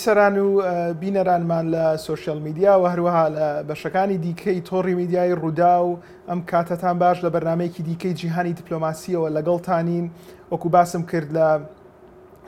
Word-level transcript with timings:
بیسەران 0.00 0.38
و 0.38 0.94
بینەرانمان 0.94 1.66
لە 1.72 1.98
سوۆشیل 1.98 2.38
میدیا 2.38 2.80
و 2.80 2.86
هەروەها 2.92 3.30
لە 3.36 3.62
بەشەکانی 3.70 4.16
دیکەی 4.24 4.66
تۆڕی 4.68 4.94
میدیای 5.00 5.34
ڕوودا 5.36 5.76
و 5.84 5.98
ئەم 6.28 6.38
کاتەتان 6.50 6.96
باش 7.02 7.20
لە 7.20 7.30
بەرنمەیەکی 7.34 7.82
دیکەی 7.82 8.14
جیهانی 8.14 8.52
دیپلۆماسیەوە 8.54 9.30
لەگەڵتانین 9.36 10.10
وەکو 10.52 10.68
باسم 10.68 11.02
کرد 11.02 11.36
لە 11.36 11.60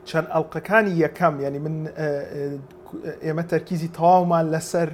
چەند 0.05 0.29
ئەڵلقەکانی 0.35 0.93
یەکەم 1.05 1.41
ینی 1.41 1.59
من 1.59 1.77
ئێمە 3.23 3.43
تەرکیزی 3.49 3.89
تەواومان 3.95 4.47
لەسەر 4.55 4.89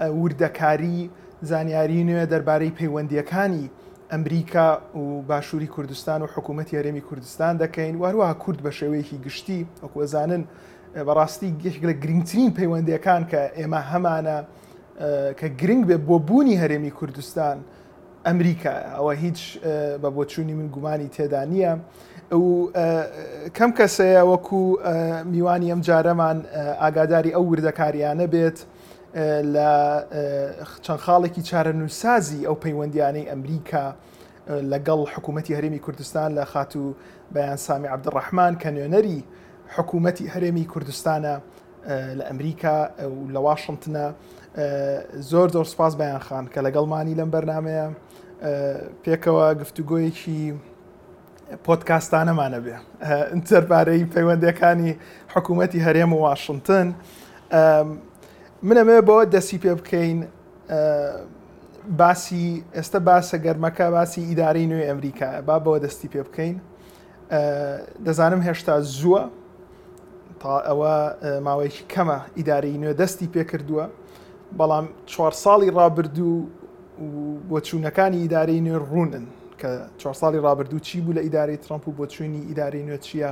وردەکاری 0.00 1.10
زانیاری 1.42 2.04
نوێ 2.04 2.26
دەربارەی 2.32 2.72
پەیوەندیەکانی 2.80 3.70
ئەمریکا 4.12 4.68
و 4.98 5.22
باشووری 5.28 5.66
کوردستان 5.66 6.22
و 6.22 6.26
حکوومەتتی 6.34 6.72
یارێمی 6.74 7.00
کوردستان 7.00 7.52
دەکەین 7.58 7.96
وروها 8.02 8.34
کورد 8.34 8.58
بە 8.64 8.70
شێوەیەکی 8.78 9.18
گشتی 9.26 9.66
وەکوەزانن 9.82 10.42
بەڕاستی 10.94 11.50
گەشت 11.64 11.82
لە 11.88 11.94
گرنگترین 12.04 12.50
پەیوەندەکان 12.56 13.22
کە 13.30 13.42
ئێمە 13.58 13.80
هەمانە 13.90 14.38
کە 15.40 15.46
گرنگ 15.60 15.84
بێ 15.88 15.96
بۆ 16.08 16.16
بوونی 16.28 16.56
هەرێمی 16.62 16.92
کوردستان 16.98 17.58
ئەمریکا 18.26 18.74
ئەوە 18.96 19.12
هیچ 19.24 19.40
بە 20.02 20.08
بۆچووی 20.16 20.54
من 20.58 20.68
گومانی 20.74 21.08
تێدا 21.16 21.42
نییە 21.50 21.72
کەم 23.56 23.70
کەسەیە 23.78 24.22
وەکو 24.30 24.62
میوانی 25.32 25.68
ئەم 25.72 25.80
جارەمان 25.88 26.38
ئاگاداری 26.82 27.30
ئەو 27.36 27.44
وردەکاریانە 27.52 28.26
بێت 28.34 28.58
لە 29.54 29.70
چەند 30.84 31.00
خاڵێکی 31.04 31.42
چارە 31.48 31.72
نووسازی 31.80 32.46
ئەو 32.46 32.56
پەیوەندیانەی 32.64 33.28
ئەمریکا 33.32 33.86
لەگەڵ 34.72 35.00
حکوومەتتی 35.14 35.52
هەرێمی 35.56 35.80
کوردستان 35.84 36.28
لە 36.38 36.44
خاات 36.52 36.72
و 36.76 36.94
بەیان 37.34 37.58
سامی 37.66 37.88
عبدڕحمان 37.94 38.52
کە 38.62 38.68
نوێنەری 38.76 39.20
حکوومەتی 39.78 40.26
هەرێمی 40.34 40.66
کوردستانە 40.72 41.36
لە 42.18 42.24
ئەمریکا 42.28 42.76
لە 43.28 43.36
واشنگتنە 43.46 44.06
زۆر 45.30 45.48
زۆر 45.54 45.64
سپاس 45.72 45.92
بەیان 46.00 46.18
خان 46.26 46.46
کە 46.52 46.58
لەگەڵمانی 46.66 47.14
لەم 47.20 47.30
بەرنمەیە 47.34 47.86
پێکەوە 49.04 49.46
گفتوگۆیەکی 49.60 50.42
پۆتکاستانەمانە 51.66 52.60
بێ 52.64 52.76
ئەربارەی 53.50 54.04
پەیوەندەکانی 54.14 54.90
حکوومەتتی 55.34 55.80
هەرێم 55.86 56.10
و 56.12 56.18
واشنگتن 56.26 56.88
منەمێ 58.68 58.98
بەوە 59.06 59.24
دەسی 59.34 59.58
پێ 59.62 59.72
بکەین 59.80 60.18
باسی 61.98 62.64
ئێستا 62.76 62.98
باسە 63.08 63.36
گەرمەکە 63.46 63.86
باسی 63.96 64.20
ئیداری 64.28 64.66
نوێ 64.70 64.84
ئەمریکا 64.90 65.28
با 65.46 65.56
بەوە 65.64 65.78
دەستی 65.84 66.08
پێ 66.12 66.22
بکەین 66.28 66.56
دەزانم 68.04 68.42
هێشتا 68.48 68.74
زووە 68.98 69.22
تا 70.42 70.54
ئەوە 70.68 70.94
ماوەیەکی 71.46 71.84
کەمە 71.94 72.18
ئیداری 72.38 72.78
نوێ 72.82 72.94
دەستی 73.06 73.26
پێکردووە 73.36 73.86
بەڵام 74.58 74.84
چوار 75.12 75.32
ساڵی 75.44 75.68
ڕابردوو 75.76 76.40
بۆ 77.50 77.58
چوونەکانی 77.68 78.14
ئیداری 78.22 78.60
نوێ 78.66 78.78
ڕونن 78.92 79.26
کە 79.60 79.66
چوار 80.00 80.14
ساڵی 80.20 80.36
ڕابردوو 80.46 80.78
چی 80.86 81.00
بوو 81.00 81.14
لە 81.14 81.18
ئیداری 81.20 81.56
ترامپ 81.64 81.88
و 81.88 81.92
بۆ 82.06 82.08
چوینی 82.14 82.40
ئیداری 82.48 82.82
نوێ 82.86 82.98
چییە 83.06 83.30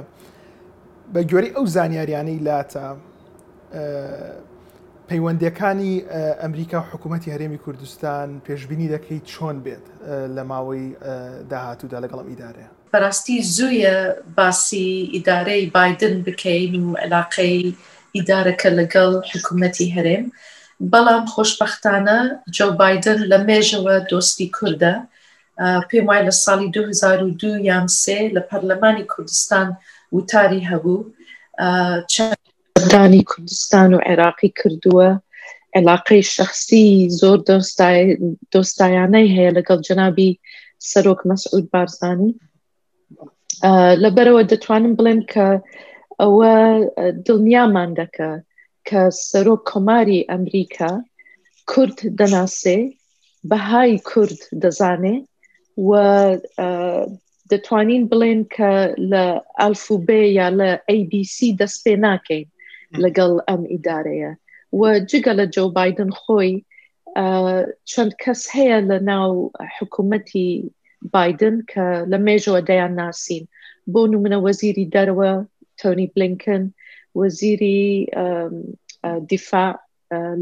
بە 1.15 1.21
گوێری 1.31 1.51
ئەو 1.57 1.67
زانیاریانەی 1.77 2.41
لاتە 2.47 2.87
پەیوەندەکانی 5.11 5.93
ئەمریکا 6.43 6.81
حکوومەتتی 6.91 7.31
هەرێمی 7.35 7.59
کوردستان 7.65 8.29
پێشببینی 8.47 8.89
دەکەی 8.95 9.21
چۆن 9.33 9.57
بێت 9.65 9.87
لە 10.37 10.43
ماوەی 10.51 10.85
داهاتوودا 11.51 11.99
لەگەڵم 12.05 12.29
ئیدارەیە 12.33 12.71
بەڕاستی 12.93 13.37
زوویە 13.55 13.95
باسی 14.37 14.87
ئیدارەی 15.15 15.65
بادن 15.77 16.15
بکەین 16.27 16.73
و 16.85 16.99
علاقەی 17.05 17.59
ئیدارەکە 18.17 18.71
لەگەڵ 18.79 19.13
حکوومەتی 19.31 19.93
هەرێم 19.97 20.25
بەڵام 20.93 21.25
خۆشببختانە 21.33 22.19
جۆ 22.57 22.67
بادن 22.81 23.19
لە 23.31 23.39
مێژەوە 23.49 23.95
دۆستی 24.11 24.49
کووردە 24.57 24.95
پێم 25.89 26.05
وای 26.09 26.23
لە 26.29 26.33
ساڵی 26.45 26.69
2002 26.75 27.49
یان 27.69 27.87
سێ 28.03 28.19
لە 28.37 28.43
پەرلەمانی 28.49 29.09
کوردستان 29.13 29.69
وتاری 30.17 30.67
هەبوو 30.71 30.99
چەندانی 32.13 33.23
کوردستان 33.31 33.91
و 33.95 34.03
عێراقی 34.09 34.51
کردووە 34.59 35.09
علاقەی 35.79 36.23
شخصی 36.35 36.87
زۆر 37.21 37.39
دۆستایانەی 38.55 39.33
هەیە 39.37 39.51
لەگەڵ 39.59 39.79
جنابی 39.89 40.31
سەرۆک 40.91 41.21
مەسعود 41.31 41.65
بارزانانی 41.73 42.31
لەبەرەوە 44.05 44.43
دەتوانم 44.51 44.93
بڵێم 44.99 45.21
کە 45.33 45.47
ئەوە 46.21 46.55
دڵنیامان 47.27 47.91
دەکە 48.01 48.31
کە 48.89 49.01
سەرۆک 49.29 49.63
کۆماری 49.71 50.27
ئەمریکا 50.31 50.93
کورد 51.71 51.99
دەناسێ 52.19 52.79
بەهای 53.51 53.93
کورد 54.11 54.41
دەزانێ 54.63 55.17
و 55.89 55.91
دەتوانین 57.51 58.03
بڵێن 58.11 58.41
کە 58.55 58.73
لە 59.13 59.25
ئەلفوبێ 59.61 60.23
یا 60.41 60.49
لە 60.61 60.71
ABC 60.97 61.37
دەست 61.61 61.79
پێ 61.85 61.95
ناکەین 62.07 62.47
لەگەڵ 63.05 63.33
ئەم 63.49 63.63
ئیدارەیە 63.73 64.33
و 64.79 64.81
جگە 65.11 65.33
لە 65.41 65.47
جۆ 65.55 65.65
بادن 65.77 66.11
خۆی 66.21 66.53
چەند 67.91 68.13
کەس 68.23 68.41
هەیە 68.57 68.79
لە 68.91 68.99
ناو 69.11 69.31
حکوومەتی 69.77 70.51
بادن 71.13 71.57
کە 71.73 71.87
لە 72.13 72.19
مێژەوە 72.27 72.61
دەیان 72.69 72.93
ناسین 73.01 73.45
بۆ 73.93 74.01
نمونە 74.13 74.39
وەزیری 74.47 74.91
دەرەوە 74.95 75.33
تۆنی 75.81 76.07
بلینکن 76.15 76.63
وەزیری 77.21 77.83
دیفا 79.31 79.69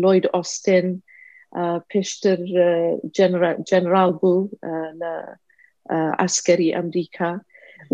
لۆید 0.03 0.27
ئۆستن 0.35 0.87
پێشتر 1.91 2.39
جەنرال 3.71 4.11
بوو 4.21 4.51
لە 5.01 5.13
ئاسکەری 6.21 6.75
ئەمریکا 6.77 7.33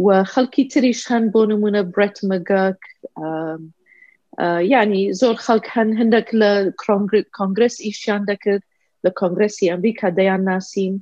و 0.05 0.07
خەڵکی 0.33 0.65
تریش 0.73 1.01
هەن 1.11 1.25
بۆ 1.33 1.41
نمونە 1.53 1.81
برەت 1.95 2.17
مەگەک 2.31 2.81
ینی 4.81 5.03
زۆر 5.21 5.37
خەڵک 5.45 5.67
هەن 5.75 5.89
هەندێک 6.01 6.29
لە 6.41 6.51
کۆنگرس 7.39 7.77
ئیشیان 7.87 8.23
دەکرد 8.31 8.63
لە 9.05 9.11
کۆنگرسی 9.21 9.71
ئەمریکا 9.73 10.09
دەیان 10.19 10.43
ناسیم 10.51 10.95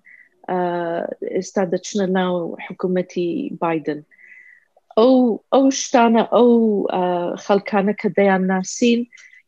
ئێستا 1.36 1.62
دەچنە 1.72 2.06
ناو 2.18 2.34
حکوومەتی 2.66 3.28
بادن 3.60 4.00
ئەو 4.98 5.14
ئەو 5.52 5.64
شتانە 5.82 6.22
ئەو 6.34 6.50
خەڵکانە 7.44 7.94
کە 8.00 8.08
دەیان 8.18 8.42
ناسین 8.52 9.00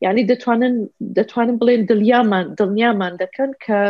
یعنی 0.05 0.23
دەتوانن 0.31 0.75
دەتوانن 1.19 1.57
بڵێن 1.61 1.83
دڵیامان 1.91 2.47
دڵنیامان 2.59 3.13
دەکەن 3.23 3.51
کە 3.65 3.81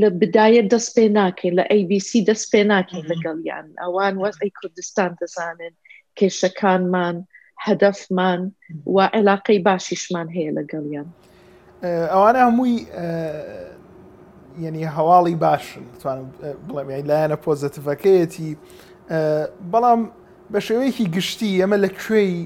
لە 0.00 0.08
بدایە 0.22 0.62
دەست 0.72 0.90
پێ 0.96 1.04
ناکەین 1.18 1.54
لە 1.60 1.64
ABC 1.78 2.10
دەست 2.30 2.46
پێ 2.52 2.62
ناکەین 2.72 3.04
لەگەڵیان 3.12 3.66
ئەوان 3.82 4.14
وەزی 4.22 4.50
کوردستان 4.58 5.10
دەزانن 5.20 5.74
کێشەکانمان 6.18 7.16
هەدەفمان 7.66 8.40
و 8.94 8.96
عێلاقەی 9.14 9.58
باشیشمان 9.66 10.28
هەیە 10.36 10.52
لەگەڵیان 10.58 11.08
ئەوانە 12.14 12.40
هەمووی 12.48 12.76
یعنی 14.60 14.86
هەواڵی 14.96 15.34
باشن 15.40 15.80
بڵێ 16.68 17.00
لایەنە 17.08 17.36
پۆزتیفەکەیەتی 17.46 18.50
بەڵام 19.72 20.00
بە 20.52 20.58
شێوەیەکی 20.66 21.06
گشتی 21.16 21.60
ئەمە 21.62 21.76
لە 21.84 21.90
کوێی 22.02 22.40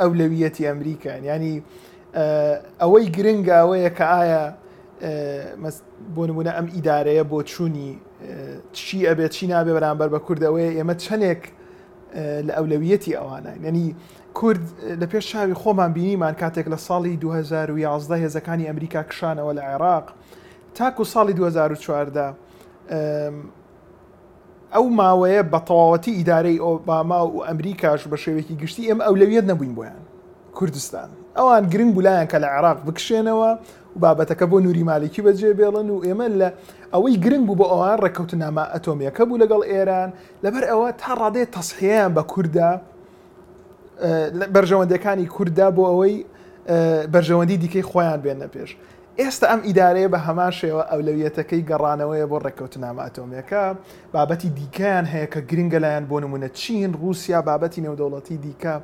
ئەولەویەتی 0.00 0.64
ئەمریکان 0.68 1.22
ینی 1.30 1.56
ئەوەی 2.80 3.06
گرنگ 3.16 3.46
ئەوەیە 3.56 3.90
کە 3.98 4.06
ئایا 4.16 4.44
بۆ 6.14 6.22
نمونە 6.28 6.52
ئەم 6.58 6.66
ئیدارەیە 6.76 7.24
بۆ 7.32 7.38
چوونی 7.50 7.90
چی 8.72 9.06
ئەبێت 9.08 9.30
چی 9.36 9.46
نابێ 9.52 9.72
بەرامبەر 9.78 10.08
بە 10.14 10.18
کوردەوەی 10.26 10.70
ئێمە 10.76 10.94
چەندێک 11.04 11.42
لە 12.46 12.52
ئەولەویەتی 12.58 13.14
ئەوانە 13.16 13.52
ینی 13.68 13.86
کورد 14.38 14.64
لە 15.00 15.06
پێش 15.10 15.24
شاوی 15.32 15.54
خۆمان 15.60 15.90
بینیمان 15.96 16.34
کاتێک 16.40 16.66
لە 16.72 16.76
ساڵی 16.86 17.16
2011 17.20 18.26
هێزەکانی 18.26 18.66
ئەمریکا 18.68 19.02
کشانەوە 19.10 19.52
لە 19.58 19.62
عێراق 19.70 20.06
تاکو 20.78 21.04
ساڵی 21.10 21.32
2014 21.34 22.34
ئەو 24.72 24.86
ماوەیە 24.98 25.46
بەتەواوەتی 25.52 26.08
ئیدارەی 26.18 26.58
ئۆباما 26.64 27.18
و 27.26 27.44
ئەمریکاش 27.46 28.02
بە 28.10 28.16
شێوێکی 28.22 28.54
گشتی 28.62 28.88
ئەم 28.94 29.00
ئەولەویت 29.06 29.44
نەبووین 29.50 29.74
بۆیان 29.76 30.02
کوردستان 30.58 31.08
ئەوان 31.38 31.64
گرنگ 31.72 31.94
بولایان 31.94 32.26
کە 32.32 32.38
لە 32.44 32.48
عراق 32.56 32.78
بکشێنەوە 32.86 33.50
و 33.96 33.98
بابەتەکە 34.02 34.42
بۆ 34.50 34.56
نووری 34.64 34.82
مالێکی 34.90 35.20
بەجێ 35.26 35.50
بێڵن 35.58 35.88
و 35.90 35.98
ئێمە 36.06 36.28
لە 36.40 36.48
ئەوەی 36.94 37.14
گرنگ 37.24 37.44
بوو 37.46 37.56
بۆ 37.60 37.64
ئەوان 37.72 37.98
ڕێککەوتنامە 38.04 38.64
ئەتۆمیەکە 38.74 39.22
بوو 39.28 39.38
لەگەڵ 39.42 39.62
ئێران 39.72 40.10
لەبەر 40.44 40.64
ئەوە 40.70 40.88
تا 41.00 41.10
ڕادێ 41.20 41.44
تەسحیان 41.56 42.10
بە 42.16 42.22
کووردا 42.32 42.70
بەرژەوەندەکانی 44.54 45.26
کووردا 45.34 45.66
بۆ 45.76 45.82
ئەوەی 45.90 46.14
بەرژەوەندی 47.14 47.56
دیکەی 47.64 47.82
خۆیان 47.90 48.20
بێنە 48.24 48.46
پێش 48.54 48.70
ئێستا 49.24 49.46
ئەم 49.52 49.60
ئیدارەیە 49.68 50.08
بە 50.14 50.18
هەمان 50.26 50.50
شێوە 50.60 50.82
ئەولەویەتەکەی 50.90 51.62
گەڕانەوەیە 51.70 52.26
بۆ 52.30 52.38
ڕێککەوتن 52.44 52.80
ناماتۆمیەکە 52.86 53.62
بابەتی 54.14 54.50
دیکەیان 54.58 55.06
هەیە 55.12 55.28
کە 55.32 55.40
گرنگە 55.50 55.78
لایەن 55.84 56.04
بۆ 56.10 56.16
نمونە 56.24 56.48
چین 56.60 56.90
رووسیا 57.02 57.40
بابەتی 57.48 57.80
نێودەوڵەتی 57.86 58.36
دیکە 58.44 58.74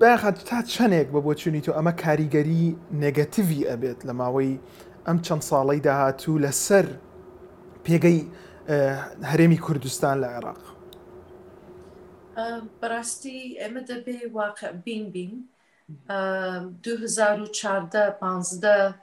باخات 0.00 0.36
تا 0.48 0.58
چەندێک 0.72 1.08
بە 1.14 1.20
بۆچوونی 1.26 1.62
تۆ 1.66 1.70
ئەمە 1.76 1.92
کاریگەری 2.02 2.64
نگەتیوی 3.04 3.66
ئەبێت 3.70 4.00
لە 4.08 4.12
ماوەی 4.20 4.52
ئەم 5.06 5.18
چەند 5.26 5.42
ساڵی 5.48 5.80
داهاتوو 5.86 6.42
لەسەر 6.44 6.86
پێگەی 7.84 8.20
هەرێمی 9.30 9.58
کوردستان 9.64 10.14
لە 10.22 10.28
عێراق 10.34 10.62
بەڕاستی 12.80 13.38
ئەمە 13.60 13.80
دەبێ 13.90 14.18
واقع 14.38 14.72
بین 14.86 15.04
بین 15.14 15.34
2014 15.88 18.10
پانزدە 18.20 18.94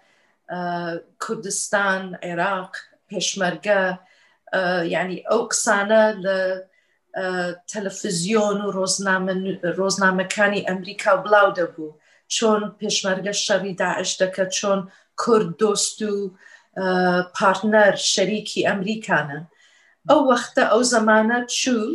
کوردستان 1.25 2.03
عێراق 2.23 2.71
پێشمەرگە 3.09 3.81
ینی 4.95 5.19
ئەو 5.29 5.41
قسانە 5.51 6.03
لە 6.23 6.39
تەلەفزیۆن 7.71 8.59
و 8.65 8.71
ڕۆژنامەکانی 9.79 10.65
ئەمریکا 10.67 11.13
بڵاو 11.23 11.49
دەبوو 11.57 11.97
چۆن 12.35 12.61
پێشمەرگە 12.79 13.33
شەوی 13.45 13.73
داعش 13.81 14.11
دەکە 14.21 14.45
چۆن 14.57 14.79
کورد 15.21 15.49
دۆست 15.61 15.99
و 16.09 16.11
پارتنەر 17.37 17.93
شەریکی 18.13 18.65
ئەمریکانە 18.69 19.39
ئەو 20.09 20.19
وەختە 20.31 20.63
ئەو 20.71 20.81
زەمانە 20.93 21.37
چوو 21.59 21.87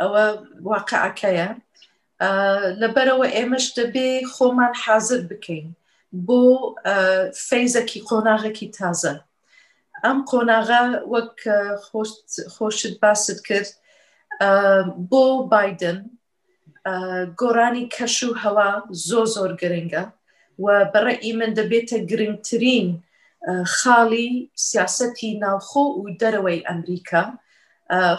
ئەوە 0.00 0.24
واقعەکەیە 0.70 1.48
لەبەرەوە 2.82 3.26
ئێمەش 3.36 3.66
دەبێ 3.78 4.08
خۆمان 4.34 4.72
حازر 4.82 5.20
بکەین 5.30 5.68
بۆ 6.26 6.42
فەیزەکی 7.48 8.00
قۆناغێکی 8.08 8.68
تازە 8.78 9.14
ئەم 10.04 10.18
قۆناغا 10.30 10.82
وەک 11.12 11.36
خۆشت 12.54 12.94
باست 13.02 13.38
کرد 13.46 13.70
بۆ 15.10 15.24
بادن 15.52 15.98
گۆرانی 17.40 17.84
کەش 17.94 18.16
و 18.28 18.30
هەوا 18.42 18.70
زۆ 19.08 19.22
زۆر 19.34 19.52
گرنگە 19.60 20.04
و 20.64 20.66
بەڕێئی 20.92 21.32
من 21.40 21.50
دەبێتە 21.58 21.98
گرنگترین 22.10 22.88
خاڵی 23.76 24.30
سیاسەتی 24.68 25.30
ناوخۆ 25.42 25.84
و 26.00 26.04
دەرەوەی 26.20 26.64
ئەمریکا 26.68 27.22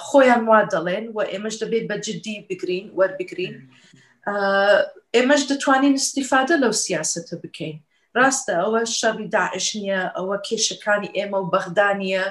خۆیان 0.08 0.42
وا 0.50 0.60
دەڵێن 0.74 1.06
و 1.16 1.20
ئێمەش 1.32 1.56
دەبێت 1.62 1.86
بە 1.90 1.98
جدی 2.06 2.36
بگرین 2.50 2.86
وەربگرین 2.98 3.58
ئێمەش 5.16 5.42
دەتوانین 5.52 5.96
استیفادە 6.02 6.56
لەو 6.64 6.74
سیاستە 6.84 7.36
بکەین 7.44 7.78
ڕاستە 8.18 8.54
ئەوە 8.64 8.82
شەڕی 9.00 9.28
داعش 9.36 9.68
نییە 9.80 10.02
ئەوە 10.18 10.38
کێشەکانی 10.48 11.14
ئێمە 11.18 11.38
و 11.42 11.50
بەغدانە 11.54 12.26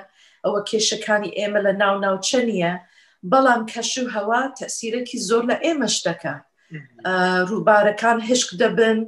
ئەوە 0.45 0.61
کێشەکانی 0.71 1.35
ئێمە 1.39 1.61
لە 1.67 1.73
ناو 1.83 1.95
ناوچە 2.05 2.41
نیە 2.51 2.73
بەڵام 3.31 3.63
کەش 3.73 3.93
و 4.03 4.07
هەوا 4.17 4.43
تەسیرەکی 4.61 5.19
زۆر 5.29 5.43
لە 5.51 5.57
ئێمەش 5.65 5.97
دەکات 6.07 6.43
ڕووبارەکان 7.51 8.19
هشک 8.29 8.49
دەبن 8.61 9.01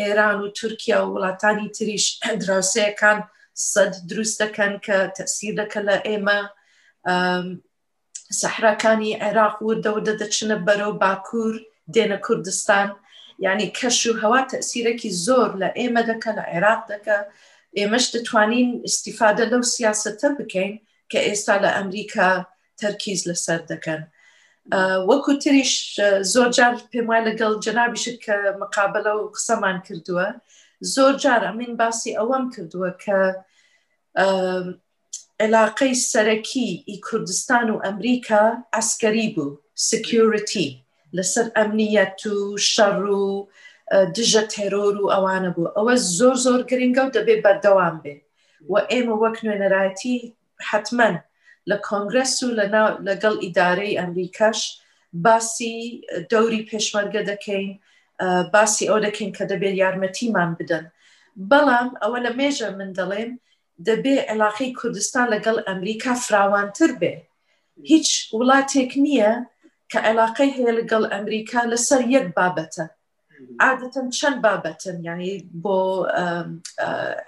ئێران 0.00 0.38
و 0.44 0.52
تورکیا 0.58 0.98
و 1.02 1.06
وڵاتانی 1.14 1.68
تریش 1.76 2.06
دراوسەکان 2.42 3.18
سەد 3.70 3.92
دروست 4.10 4.36
دەکەن 4.42 4.72
کە 4.84 4.96
تەسیر 5.18 5.52
دەکە 5.60 5.80
لە 5.88 5.96
ئێمە 6.08 6.40
سەحراکانی 8.40 9.18
عێراق 9.22 9.56
و 9.66 9.74
دەودە 9.84 10.12
دەچنە 10.20 10.56
بەرەو 10.66 10.92
باکوور 11.02 11.54
دێنە 11.94 12.18
کوردستان 12.26 12.88
یعنی 13.44 13.66
کەش 13.78 14.00
و 14.10 14.18
هەوا 14.22 14.40
تەسیرەکی 14.52 15.10
زۆر 15.26 15.50
لە 15.62 15.68
ئێمە 15.78 16.02
دەکە 16.10 16.30
لە 16.38 16.44
عێراق 16.52 16.80
دەکە 16.92 17.16
ئێمەش 17.78 18.04
دەتوانین 18.14 18.68
استیفادە 18.88 19.44
لەو 19.52 19.62
سیاستە 19.74 20.28
بکەین 20.38 20.72
کە 21.10 21.18
ئێستا 21.26 21.54
لە 21.64 21.70
ئەمریکا 21.76 22.28
تەرکیز 22.80 23.20
لەسەر 23.28 23.60
دەکەن. 23.72 24.02
وەکو 25.08 25.32
تریش 25.42 25.72
زۆرجار 26.32 26.74
پێم 26.90 27.06
وای 27.10 27.22
لەگەڵ 27.28 27.52
جەنابیشت 27.66 28.16
کە 28.24 28.34
مقابلە 28.62 29.12
و 29.16 29.30
قسەمان 29.34 29.78
کردووە 29.86 30.28
زۆر 30.94 31.14
جار 31.22 31.40
ئەمین 31.48 31.72
باسی 31.80 32.16
ئەوەم 32.18 32.44
کردووە 32.54 32.90
کە 33.04 33.18
علاقەی 35.44 35.94
سەرەکی 36.10 36.68
ئی 36.88 36.96
کوردستان 37.06 37.66
و 37.74 37.80
ئەمریکا 37.84 38.44
ئەسکەری 38.74 39.28
بوو 39.34 39.50
سکیورتی 39.88 40.68
لەسەر 41.16 41.46
ئەمنیەت 41.56 42.20
و 42.34 42.58
شەڕ 42.72 43.02
و 43.18 43.22
دژە 44.16 44.42
تێرۆر 44.54 44.94
و 45.04 45.10
ئەوانە 45.14 45.50
بوو 45.56 45.72
ئەوە 45.76 45.94
زۆر 46.18 46.36
زۆر 46.44 46.60
گرنگە 46.70 47.02
و 47.06 47.12
دەبێت 47.16 47.40
بەردەوام 47.44 47.96
بێ 48.02 48.14
و 48.72 48.74
ئێمە 48.90 49.14
وەک 49.22 49.36
نوێنەرایەتی 49.44 50.16
حتمما 50.68 51.10
لە 51.70 51.76
کۆنگرس 51.88 52.34
و 52.44 52.54
لەگەڵ 53.10 53.34
ئیدارەی 53.44 53.98
ئەمریکاش 54.00 54.60
باسی 55.24 55.76
دەوری 56.32 56.66
پێشمەرگە 56.70 57.22
دەکەین 57.30 57.68
باسی 58.54 58.88
ئەو 58.90 58.98
دەکەین 59.06 59.30
کە 59.36 59.44
دەبێت 59.50 59.74
یارمەتیمان 59.82 60.50
بدەن 60.60 60.84
بەڵام 61.50 61.88
ئەوە 62.02 62.18
لە 62.24 62.30
مێژە 62.38 62.68
من 62.78 62.90
دەڵێم 62.98 63.32
دەبێ 63.88 64.16
عێلاقی 64.30 64.70
کوردستان 64.80 65.26
لەگەڵ 65.34 65.56
ئەمریکا 65.68 66.12
فراوانتر 66.24 66.90
بێ 67.00 67.12
هیچ 67.90 68.08
وڵاتێک 68.38 68.92
نییە 69.04 69.32
کە 69.90 69.98
عێلاقی 70.08 70.48
هەیە 70.56 70.72
لەگەڵ 70.80 71.02
ئەمریکا 71.12 71.60
لەسەر 71.72 72.00
یەک 72.14 72.26
بابەتە 72.38 72.86
عادەتەن 73.64 74.06
چەند 74.18 74.38
بابەتن 74.46 74.96
یعنی 75.08 75.32
بۆ 75.64 75.78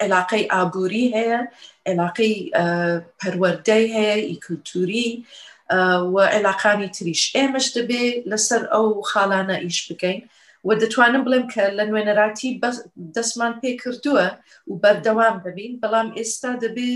عێلاقەی 0.01 0.45
ئابووری 0.53 1.07
هەیە 1.17 1.41
عێلاقەی 1.89 2.35
پەروەەردەی 3.21 3.85
هەیە 3.97 4.15
ئیکلتوری 4.29 5.11
و 6.13 6.15
عێلاقانی 6.35 6.89
تریش 6.97 7.23
ئێمەش 7.37 7.67
دەبێ 7.77 8.03
لەسەر 8.31 8.63
ئەو 8.75 8.87
خاڵانە 9.11 9.57
ئیش 9.65 9.79
بکەین. 9.89 10.21
و 10.63 10.71
دەتوانم 10.83 11.23
بڵێم 11.27 11.45
کە 11.53 11.65
لە 11.79 11.85
نوێنەراتی 11.91 12.51
دەستمان 13.17 13.53
پێ 13.63 13.71
کردووە 13.83 14.27
و 14.71 14.73
بەردەوام 14.83 15.37
دەبین 15.45 15.73
بەڵام 15.83 16.09
ئێستا 16.19 16.53
دەبێ 16.65 16.93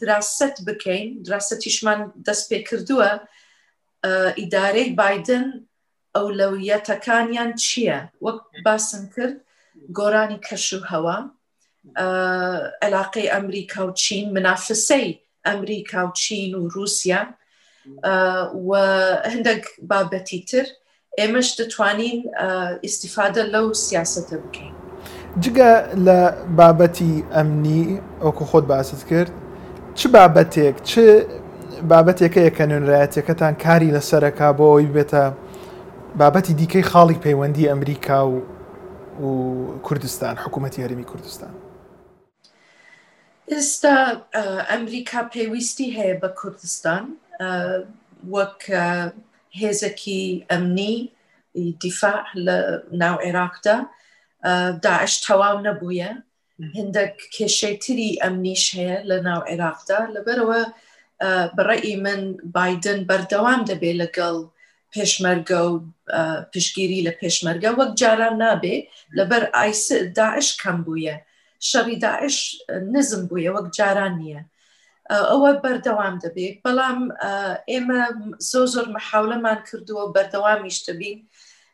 دراست 0.00 0.54
بکەین 0.66 1.08
دراستیشمان 1.26 2.00
دەست 2.28 2.44
پێ 2.50 2.58
کردووە 2.68 3.10
ئیدارەی 4.40 4.88
بادن 5.00 5.46
ئەو 6.16 6.26
لەویەتەکانیان 6.38 7.50
چییە 7.64 7.98
وەک 8.24 8.38
باسم 8.66 9.02
کرد 9.14 9.36
گۆرانی 9.98 10.40
کەش 10.46 10.66
و 10.72 10.80
هەوا 10.90 11.18
علاقەی 12.86 13.30
ئەمریکا 13.34 13.80
و 13.86 13.90
چین 14.02 14.26
منافسەی 14.36 15.08
ئەمریکا 15.48 16.00
و 16.08 16.12
چین 16.22 16.50
و 16.54 16.62
رووسیا 16.74 17.20
و 18.68 18.70
هەندێک 19.32 19.64
بابەتی 19.90 20.42
تر 20.50 20.66
ئێمەش 21.20 21.48
دەتوانین 21.58 22.16
ئیسیفادە 22.86 23.42
لەو 23.54 23.66
سیاستە 23.84 24.34
بکەین 24.42 24.74
جگە 25.42 25.70
لە 26.06 26.18
بابەتی 26.58 27.14
ئەمنی 27.34 27.84
ئەوکو 28.22 28.44
خۆت 28.50 28.64
باست 28.70 29.02
کرد 29.10 29.30
چ 29.98 30.00
بابەتێک 30.16 30.76
چ 30.88 30.92
بابەتێکە 31.90 32.40
یەکە 32.46 32.64
نوێنڕایەتەکەتان 32.70 33.54
کاری 33.64 33.90
لەسەرەکا 33.96 34.48
بۆ 34.58 34.64
ئەوی 34.72 34.90
بێتە 34.96 35.22
بابەتی 36.20 36.52
دیکەی 36.60 36.84
خاڵی 36.90 37.18
پەیوەندی 37.24 37.68
ئەمریکا 37.70 38.20
و 38.32 38.36
و 39.24 39.30
کوردستان 39.86 40.34
حکوومەتتی 40.44 40.80
هەرمی 40.84 41.06
کوردستان 41.10 41.52
ئێستا 43.52 43.96
ئەمریکا 44.70 45.20
پێویستی 45.34 45.88
هەیە 45.98 46.14
بە 46.22 46.28
کوردستان 46.40 47.04
وەک 48.34 48.60
هێزەکی 49.62 50.22
ئەمنی 50.50 50.96
دیفاع 51.82 52.24
لە 52.46 52.58
ناو 53.02 53.16
عێراقدا 53.24 53.76
داعش 54.84 55.14
تەواو 55.26 55.56
نەبووە 55.68 56.10
هندێک 56.78 57.14
کێشەیتری 57.36 58.10
ئەمنیش 58.22 58.64
هەیە 58.78 58.96
لە 59.10 59.16
ناو 59.28 59.40
عێراقدا 59.50 60.00
لەبەرەوە 60.14 60.60
بڕێی 61.56 61.94
من 62.04 62.22
بادن 62.54 63.00
بەردەوام 63.08 63.60
دەبێت 63.70 63.96
لەگەڵ 64.02 64.36
پێشمەرگە 64.94 65.60
و 65.70 65.74
پشگیری 66.52 67.04
لە 67.08 67.12
پێشمەرگە 67.20 67.70
وەک 67.78 67.90
جاران 68.00 68.34
نابێ 68.42 68.76
لەبەر 69.18 69.42
ئایس 69.56 69.82
داعش 70.18 70.48
کەم 70.62 70.78
بووە 70.86 71.16
شەڕی 71.68 71.96
داعش 72.06 72.36
نزم 72.94 73.22
بووە 73.28 73.48
وەک 73.54 73.66
جاران 73.76 74.12
نییە 74.22 74.40
ئەوە 75.30 75.50
بەردەوام 75.64 76.14
دەبێت 76.24 76.56
بەڵام 76.64 77.00
ئێمە 77.70 78.02
زۆ 78.50 78.62
زۆر 78.72 78.86
مەحاولەمان 78.96 79.60
کردووە 79.68 80.04
بەردەوامیشتەبین 80.14 81.18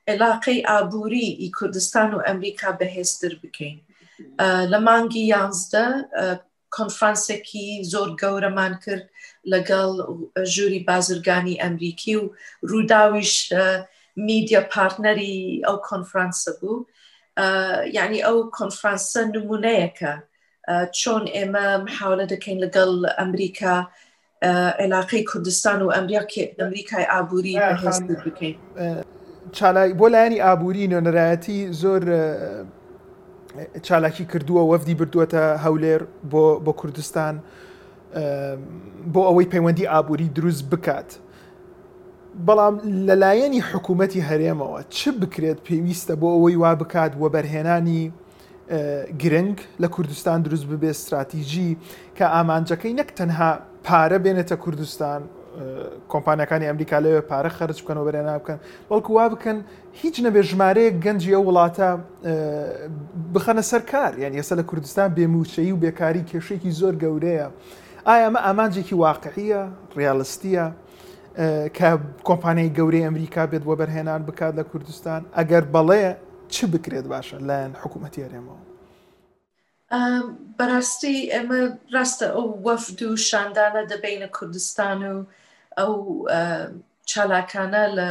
عێلاقەی 0.08 0.58
ئابووری 0.70 1.28
ئی 1.42 1.48
کوردستان 1.58 2.10
و 2.14 2.24
ئەمریکا 2.26 2.70
بەهێزتر 2.80 3.32
بکەین 3.42 3.78
لە 4.72 4.78
مانگی 4.86 5.24
یانزدە 5.34 5.86
کۆنفرانسێکی 6.76 7.68
زۆر 7.92 8.08
گەورەمان 8.22 8.74
کرد 8.84 9.06
لەگەڵ 9.52 9.90
ژووری 10.54 10.84
بازرگانی 10.90 11.60
ئەمریکی 11.62 12.14
و 12.20 12.30
ڕووداویش 12.70 13.34
میدیا 14.28 14.60
پارتنەری 14.74 15.36
ئەو 15.66 15.76
کۆنفرانسە 15.90 16.50
بوو 16.60 16.86
یعنی 17.96 18.18
ئەو 18.26 18.38
کۆنفرانسە 18.58 19.20
نمونەیەەکە 19.34 20.12
چۆن 20.71 21.25
ئێمە 21.35 21.66
محاولە 21.87 22.26
دەکەین 22.33 22.59
لەگەڵ 22.64 22.90
ئەمریکا 23.18 23.76
عێلاقی 24.80 25.25
کوردستان 25.30 25.80
و 25.83 25.92
ئەمریکای 26.59 27.04
ئابووری 27.12 27.54
بکەین 28.26 28.56
چالای 29.56 29.94
بۆ 29.99 30.06
لایانی 30.12 30.40
ئابووری 30.47 30.88
نۆنەرایەتی 30.92 31.59
زۆر 31.83 32.02
چالاکی 33.87 34.25
کردووە 34.30 34.62
وەفدی 34.71 34.94
بردووەتە 35.00 35.42
هەولێر 35.64 36.00
بۆ 36.30 36.44
بۆ 36.64 36.73
کوردستان 36.80 37.35
بۆ 39.12 39.21
ئەوەی 39.28 39.47
پەیوەندی 39.52 39.87
ئابووری 39.92 40.28
دروست 40.37 40.64
بکات 40.71 41.09
بەڵام 42.47 42.75
لەلایەنی 43.09 43.61
حکوومەتی 43.71 44.21
هەرێمەوە 44.28 44.78
چ 44.97 45.09
بکرێت 45.21 45.59
پێویستە 45.68 46.14
بۆ 46.21 46.28
ئەوەی 46.35 46.56
وا 46.62 46.73
بکات 46.80 47.12
وە 47.21 47.28
بەرهێنانی 47.35 48.02
گرنگ 49.18 49.59
لە 49.83 49.87
کوردستان 49.88 50.42
دروست 50.42 50.64
ببێ 50.66 50.85
استراتیژی 50.90 51.76
کە 52.18 52.23
ئامانجەکەی 52.25 52.97
نەک 52.99 53.09
تەنها 53.18 53.59
پارە 53.85 54.18
بێنێتە 54.25 54.52
کوردستان 54.64 55.23
کۆمپانیەکانی 56.12 56.64
ئەمریکا 56.68 56.99
لەوێ 57.04 57.21
پارە 57.30 57.49
خرج 57.56 57.78
بکەنەوە 57.83 58.06
بەرێنا 58.09 58.35
بکەن 58.40 58.59
بەڵکو 58.90 59.11
وا 59.16 59.26
بکەن 59.33 59.56
هیچ 60.00 60.16
نەبێ 60.26 60.40
ژمارەیە 60.50 60.97
گەنجی 61.04 61.30
ئەو 61.35 61.42
وڵاتە 61.49 61.88
بخەنە 63.35 63.62
سەرکار 63.71 64.12
یان 64.23 64.33
ئێستا 64.38 64.54
لە 64.61 64.62
کوردستان 64.71 65.09
بێموچەیی 65.16 65.73
و 65.75 65.76
بێکاری 65.83 66.23
کێشێکی 66.30 66.71
زۆر 66.80 66.94
گەورەیە 67.02 67.47
ئایا 68.09 68.25
ئەمە 68.28 68.40
ئامانجێکی 68.47 68.94
واقعیە 69.04 69.62
ڕالستیە 69.99 70.66
کە 71.76 71.88
کۆمپانیای 72.28 72.71
گەورەی 72.78 73.02
ئەمریکا 73.06 73.42
بێت 73.52 73.62
بۆ 73.68 73.75
بەرهێنان 73.80 74.21
بکات 74.28 74.52
لە 74.59 74.64
کوردستان 74.71 75.21
ئەگەر 75.38 75.64
بەڵێ 75.75 76.06
چ 76.56 76.64
بکرێت 76.75 77.06
باشە 77.14 77.37
لایەن 77.49 77.73
حکوومەتیارێمەوە 77.82 78.61
بەڕاستی 80.58 81.16
ئەمە 81.34 81.61
ڕاستە 81.94 82.26
ئەو 82.34 82.46
وەفد 82.66 82.99
و 83.08 83.11
شاندانە 83.28 83.82
دەبینە 83.90 84.28
کوردستان 84.37 85.00
و 85.14 85.18
ئەو 85.78 85.92
چالاکانە 87.11 87.84
لە 87.99 88.11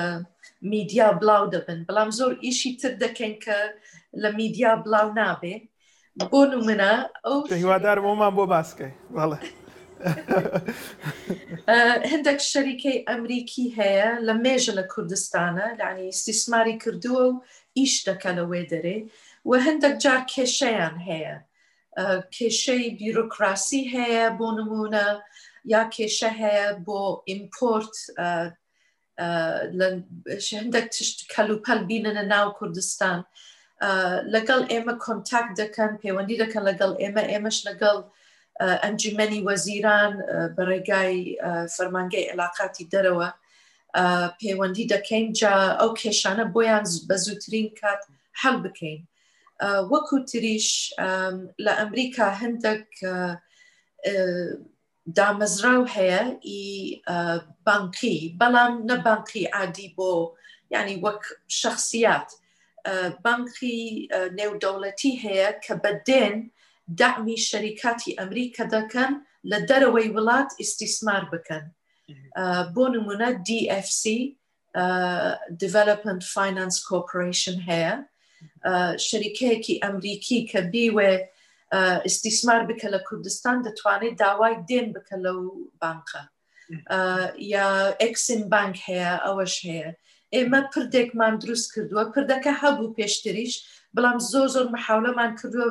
میدیا 0.73 1.07
بڵاو 1.21 1.43
دەبن 1.53 1.79
بەڵام 1.87 2.09
زۆر 2.19 2.33
ئیشی 2.45 2.71
تر 2.81 2.93
دەکەن 3.03 3.33
کە 3.43 3.57
لە 4.23 4.29
میدیا 4.39 4.71
بڵاو 4.85 5.07
نابێ 5.19 5.55
بۆ 6.31 6.41
نمونە 6.51 6.91
ئەو 7.25 7.37
هیوادار 7.63 7.97
بۆمان 8.03 8.33
بۆ 8.37 8.43
باسکەی 8.55 8.93
بەڵێ 9.17 9.39
هەندێک 12.11 12.39
شەریکەی 12.51 12.97
ئەمریکی 13.09 13.65
هەیە 13.79 14.09
لە 14.27 14.33
مێژە 14.43 14.73
لە 14.79 14.83
کوردستانە 14.93 15.65
لانی 15.79 16.05
ئیسیسماری 16.11 16.75
کردووە 16.83 17.23
و 17.29 17.33
ئیش 17.81 17.93
دەکە 18.09 18.31
لەوێ 18.37 18.61
دەرێ 18.71 18.97
و 19.49 19.51
هەندێک 19.65 19.95
جار 20.03 20.21
کێشەیان 20.33 20.95
هەیە 21.07 21.35
کێشەی 22.35 22.85
بیرۆکراسی 22.99 23.83
هەیە 23.95 24.25
بۆ 24.37 24.47
نمونە 24.57 25.07
یا 25.73 25.83
کێشە 25.95 26.31
هەیە 26.41 26.67
بۆ 26.85 26.99
ئیمپۆرت 27.29 27.95
هەندێک 30.57 30.87
تشت 30.95 31.17
کەلوپەل 31.33 31.79
بینە 31.89 32.11
ناو 32.33 32.47
کوردستان 32.59 33.19
لەگەڵ 34.33 34.61
ئێمە 34.71 34.93
کۆنتاک 35.05 35.47
دەکەن 35.61 35.91
پەیوەندی 36.01 36.39
دەکەن 36.43 36.63
لەگەڵ 36.69 36.91
ئێمە 37.01 37.23
ئێمەش 37.31 37.57
لەگەڵ 37.67 37.99
ئەنجیمەنی 38.83 39.43
وەزیران 39.47 40.13
بەڕێگای 40.55 41.15
فەرمانگەی 41.75 42.29
علااقاتی 42.31 42.89
دەرەوە 42.93 43.27
پەیوەندی 44.39 44.89
دەکەین 44.93 45.25
جا 45.39 45.53
ئەو 45.79 45.91
کێشانە 46.01 46.45
بۆیان 46.53 46.85
بە 47.07 47.15
زووترین 47.25 47.69
کات 47.79 48.01
هەڵ 48.41 48.55
بکەین 48.65 49.01
وەکو 49.91 50.17
تریش 50.29 50.67
لە 51.65 51.71
ئەمریکا 51.79 52.27
هەندێک 52.41 52.87
دامەزراو 55.17 55.81
هەیە 55.95 56.21
ئی 56.49 56.61
بانقی 57.67 58.19
بەڵام 58.39 58.73
نەبانقی 58.89 59.43
عادی 59.57 59.89
بۆ 59.97 60.11
ینی 60.73 60.97
وەک 61.05 61.21
شخصیات 61.61 62.27
بانقی 63.25 63.79
نێودەوڵەتی 64.39 65.13
هەیە 65.23 65.49
کە 65.63 65.73
بەدێن 65.83 66.35
دامی 66.99 67.37
شەریکاتی 67.49 68.15
ئەمریکا 68.19 68.63
دەکەن 68.75 69.11
لە 69.49 69.57
دەرەوەی 69.69 70.11
وڵات 70.15 70.49
ئیسیسمار 70.59 71.23
بکەن. 71.33 71.65
بۆ 72.75 72.83
نمونە 72.93 73.29
DFC 73.47 74.03
Development 75.63 76.21
Finance 76.35 76.77
Corporation 76.89 77.55
هەیە 77.69 77.93
شەریکەیەکی 79.07 79.79
ئەمریکی 79.83 80.39
کە 80.49 80.59
بیوێ 80.71 81.11
ئیسیسمار 82.05 82.61
بکە 82.69 82.87
لە 82.95 82.99
کوردستان 83.07 83.57
دەتوانێت 83.67 84.15
داوای 84.23 84.55
دێن 84.69 84.87
بکە 84.95 85.15
لەو 85.25 85.39
بانقە 85.81 86.23
یا 87.53 87.67
ئەکسین 88.01 88.41
بانک 88.53 88.75
هەیە 88.87 89.13
ئەوەش 89.25 89.55
هەیە 89.67 89.89
ئێمە 90.35 90.61
پردێکمان 90.71 91.33
دروست 91.43 91.67
کردووە 91.73 92.03
پردەکە 92.13 92.51
هەبوو 92.61 92.93
پێشتریش 92.97 93.53
بەڵام 93.95 94.17
زۆر 94.31 94.47
زۆر 94.55 94.65
مححاولەمان 94.73 95.31
کردووە 95.39 95.67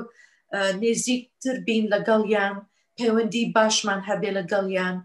نێزیکتر 0.82 1.56
بین 1.66 1.84
لەگەڵیان 1.94 2.54
پەیوەندی 2.98 3.50
باشمان 3.56 4.00
هەبێ 4.08 4.30
لەگەڵیان 4.38 4.96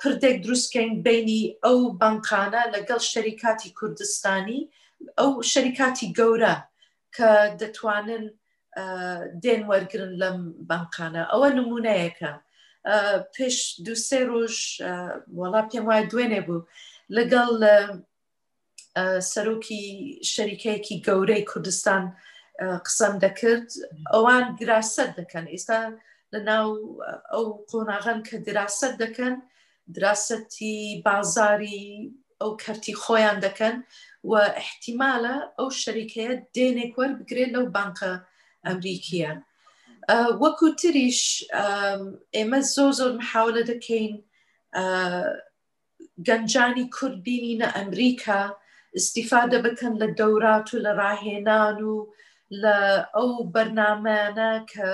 پردێک 0.00 0.36
دروستکەین 0.44 0.90
بینی 1.06 1.42
ئەو 1.64 1.78
بانکانە 2.02 2.62
لەگەڵ 2.74 3.00
شەریکاتی 3.12 3.70
کوردستانی 3.78 4.60
ئەو 5.18 5.30
شەریکاتی 5.52 6.12
گەورە 6.18 6.54
کە 7.16 7.30
دەتوانن 7.60 8.24
دێن 9.42 9.62
وەرگن 9.70 10.06
لەم 10.22 10.38
بانکانە 10.70 11.22
ئەوە 11.32 11.48
نمونونەیەەکە 11.58 12.32
پێش 13.34 13.56
دوسێ 13.86 14.20
ڕۆژ 14.30 14.56
وڵا 15.40 15.62
پێم 15.70 15.84
وایە 15.88 16.04
دوێنێ 16.10 16.40
بوو 16.46 16.66
لەگەڵ 17.16 17.50
سەرۆکی 19.32 19.84
شەریکەیەکی 20.32 20.96
گەورەی 21.06 21.46
کوردستان 21.50 22.04
قسەم 22.86 23.14
دەکرد 23.24 23.68
ئەوان 24.14 24.44
گراست 24.60 25.08
دەکەن 25.18 25.44
ئێستا 25.52 25.80
لە 26.32 26.40
ناو 26.50 26.68
ئەو 27.32 27.44
قۆناغن 27.70 28.18
کە 28.28 28.36
دراست 28.46 28.92
دەکەن 29.04 29.34
دراسەتی 29.96 30.74
بازاری 31.06 31.84
ئەو 32.40 32.50
کەرتی 32.62 32.94
خۆیان 33.02 33.38
دەکەن 33.46 33.74
و 34.30 34.32
احتیمالە 34.62 35.36
ئەو 35.58 35.68
شەریکەیە 35.82 36.32
دێنێک 36.54 36.92
وەربگرێت 36.98 37.50
لەو 37.56 37.64
بانکە 37.76 38.10
ئەمریکیە. 38.66 39.32
وەکو 40.42 40.66
تریش 40.80 41.20
ئێمە 42.36 42.60
زۆ 42.74 42.86
زۆر 42.98 43.10
محاولە 43.20 43.62
دەکەین 43.72 44.14
گەنجانی 46.26 46.86
کوردبینی 46.96 47.58
نە 47.60 47.68
ئەمریکا 47.76 48.40
استیفادە 48.98 49.58
بکەن 49.66 49.94
لە 50.02 50.08
دەورات 50.20 50.68
و 50.72 50.82
لە 50.84 50.92
ڕاهێنان 51.00 51.78
و 51.92 51.96
لە 52.62 52.76
ئەو 53.16 53.30
بەرنمانە 53.54 54.52
کە 54.70 54.86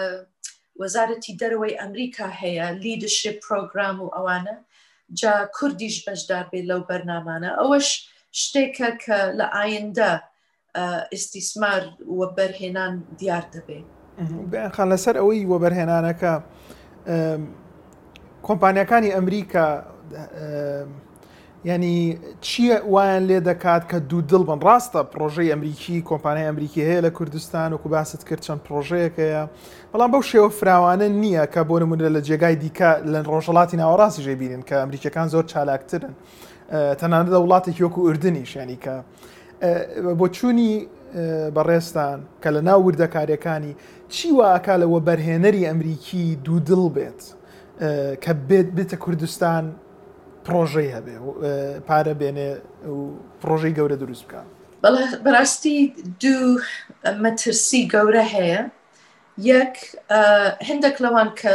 وەزارەتی 0.81 1.37
دەرەوەی 1.41 1.79
ئەمریکا 1.81 2.29
هەیە 2.41 2.67
لیدشپ 2.85 3.37
پرۆگرام 3.47 3.97
و 4.03 4.13
ئەوانە 4.17 4.57
جا 5.15 5.35
کوردیش 5.55 6.09
بەشدار 6.09 6.45
بێت 6.53 6.65
لەو 6.71 6.81
بەرنمانە 6.91 7.51
ئەوەش 7.61 7.89
شتێکە 8.43 8.91
کە 9.05 9.19
لە 9.39 9.47
ئایندا 9.57 10.13
ئیسیسمار 11.13 11.83
وە 12.19 12.27
بەرهێنان 12.37 12.93
دیار 13.19 13.45
دەبێت 13.55 13.87
خان 14.77 14.89
لەسەر 14.97 15.15
ئەوەی 15.21 15.47
وە 15.51 15.57
بەرهێنانەکە 15.63 16.33
کۆمپانیەکانی 18.47 19.11
ئەمریکا 19.17 19.69
ینی 21.67 22.19
چییە 22.43 22.79
وایان 22.91 23.27
لێ 23.29 23.41
دەکات 23.51 23.83
کە 23.91 23.97
دوو 24.09 24.21
دڵ 24.31 24.43
بن 24.51 24.59
ڕاستە 24.69 25.03
پرۆژەی 25.13 25.49
ئەمریکی 25.53 26.03
کۆمپانای 26.09 26.47
ئەمریکی 26.51 26.81
هەیە 26.89 27.01
لە 27.05 27.07
کوردستان 27.11 27.73
و 27.73 27.77
کوباست 27.77 28.27
کرد 28.29 28.41
چەند 28.47 28.61
پرۆژەیەکەیە 28.67 29.43
بەڵام 29.95 30.11
بەو 30.13 30.23
شێوە 30.31 30.51
فراوانە 30.61 31.09
نییە 31.23 31.47
کە 31.55 31.61
بۆ 31.69 31.79
نمونە 31.83 32.09
لە 32.17 32.21
جێگای 32.29 32.57
دیکە 32.63 32.91
لە 33.13 33.21
ڕۆژەڵاتی 33.33 33.77
ناوەڕاستی 33.81 34.21
ژێبیرن 34.27 34.63
کە 34.69 34.75
ئەمریکەکان 34.83 35.29
زۆر 35.33 35.45
چالاکترن 35.53 36.13
تەنانە 37.01 37.31
لە 37.35 37.39
وڵاتێک 37.41 37.81
یۆک 37.81 37.99
و 37.99 38.09
ئردنی 38.09 38.47
شانی 38.47 38.79
کە 38.85 38.95
بۆ 40.19 40.27
چووی 40.37 40.89
بەڕێستان 41.55 42.19
کە 42.43 42.49
لە 42.55 42.61
ناو 42.69 42.81
وردەکاریەکانی 42.89 43.73
چی 44.09 44.29
واکا 44.39 44.75
لەوە 44.83 45.01
بەرهێنەری 45.07 45.63
ئەمریکی 45.71 46.37
دوو 46.45 46.59
دڵ 46.69 46.83
بێت 46.95 47.21
کە 48.25 48.33
بێت 48.49 48.69
بێتە 48.77 48.95
کوردستان 48.97 49.65
پرۆژەی 50.47 50.89
هەبێ 50.97 51.15
پارە 51.89 52.15
بێنێ 52.21 52.49
پرۆژەی 53.43 53.75
گەورە 53.79 53.97
دروست 54.03 54.25
بکە 54.27 54.41
بەڕاستی 55.25 55.79
دوو 56.23 56.47
مەترسی 57.25 57.83
گەورە 57.95 58.25
هەیە 58.35 58.63
یەک 59.53 59.75
هەندێک 60.69 60.97
لەوان 61.05 61.31
کە 61.41 61.53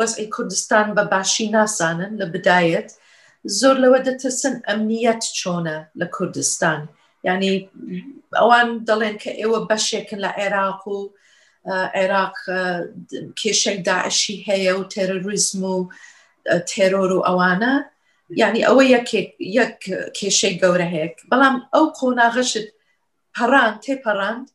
وەزئی 0.00 0.26
کوردستان 0.34 0.86
بە 0.96 1.04
باشی 1.14 1.46
ناسانن 1.56 2.12
لە 2.20 2.26
بدایەت 2.34 2.88
زۆر 3.60 3.76
لەوە 3.84 3.98
دەتەسن 4.06 4.54
ئەمنیەت 4.68 5.22
چۆنە 5.38 5.78
لە 6.00 6.06
کوردستان 6.16 6.80
ینی 7.28 7.54
ئەوان 8.40 8.68
دەڵێن 8.88 9.16
کە 9.22 9.30
ئێوە 9.40 9.58
بەشێکن 9.70 10.20
لە 10.24 10.30
عێراق 10.38 10.80
و 10.94 10.98
عێراق 11.98 12.36
کێشەی 13.40 13.78
داعشی 13.88 14.36
هەیە 14.48 14.72
و 14.78 14.82
تەرۆریزم 14.96 15.60
و 15.72 15.76
تێرۆر 16.70 17.10
و 17.18 17.24
ئەوانە 17.28 17.74
یعنی 18.40 18.60
ئەوە 18.68 18.82
یەک 18.96 19.80
کێشەی 20.18 20.54
گەورە 20.62 20.86
هەیەک 20.94 21.14
بەڵام 21.30 21.56
ئەو 21.72 21.84
قۆناغەشت 21.98 22.56
پەڕان 23.36 23.72
تێپەڕاند 23.84 24.46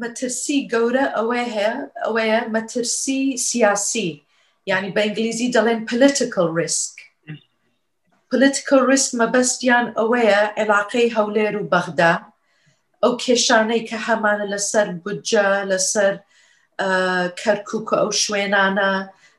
مەترسی 0.00 0.58
گەورە 0.72 1.04
ئەوەیە 1.16 1.46
هەیە 1.56 1.74
ئەوەیە 2.04 2.38
مەترسی 2.54 3.22
سیاسی 3.48 4.08
یعنی 4.70 4.88
بە 4.94 5.00
ئینگلیزی 5.06 5.52
دەڵێن 5.56 5.80
political 5.90 6.46
risk 6.60 6.94
political 8.30 8.80
risk 8.90 9.08
مەبەستیان 9.20 9.86
ئەوەیە 9.98 10.40
عێلاقەی 10.58 11.12
هەولێر 11.16 11.54
و 11.58 11.68
بەغدا 11.72 12.14
ئەو 13.02 13.12
کێشانەی 13.24 13.82
کە 13.88 13.96
هەمانە 14.06 14.46
لەسەر 14.52 14.86
بودجە 15.02 15.48
لەسەر 15.70 16.14
کەرکک 17.40 17.88
ئەو 17.98 18.08
شوێنانە 18.22 18.92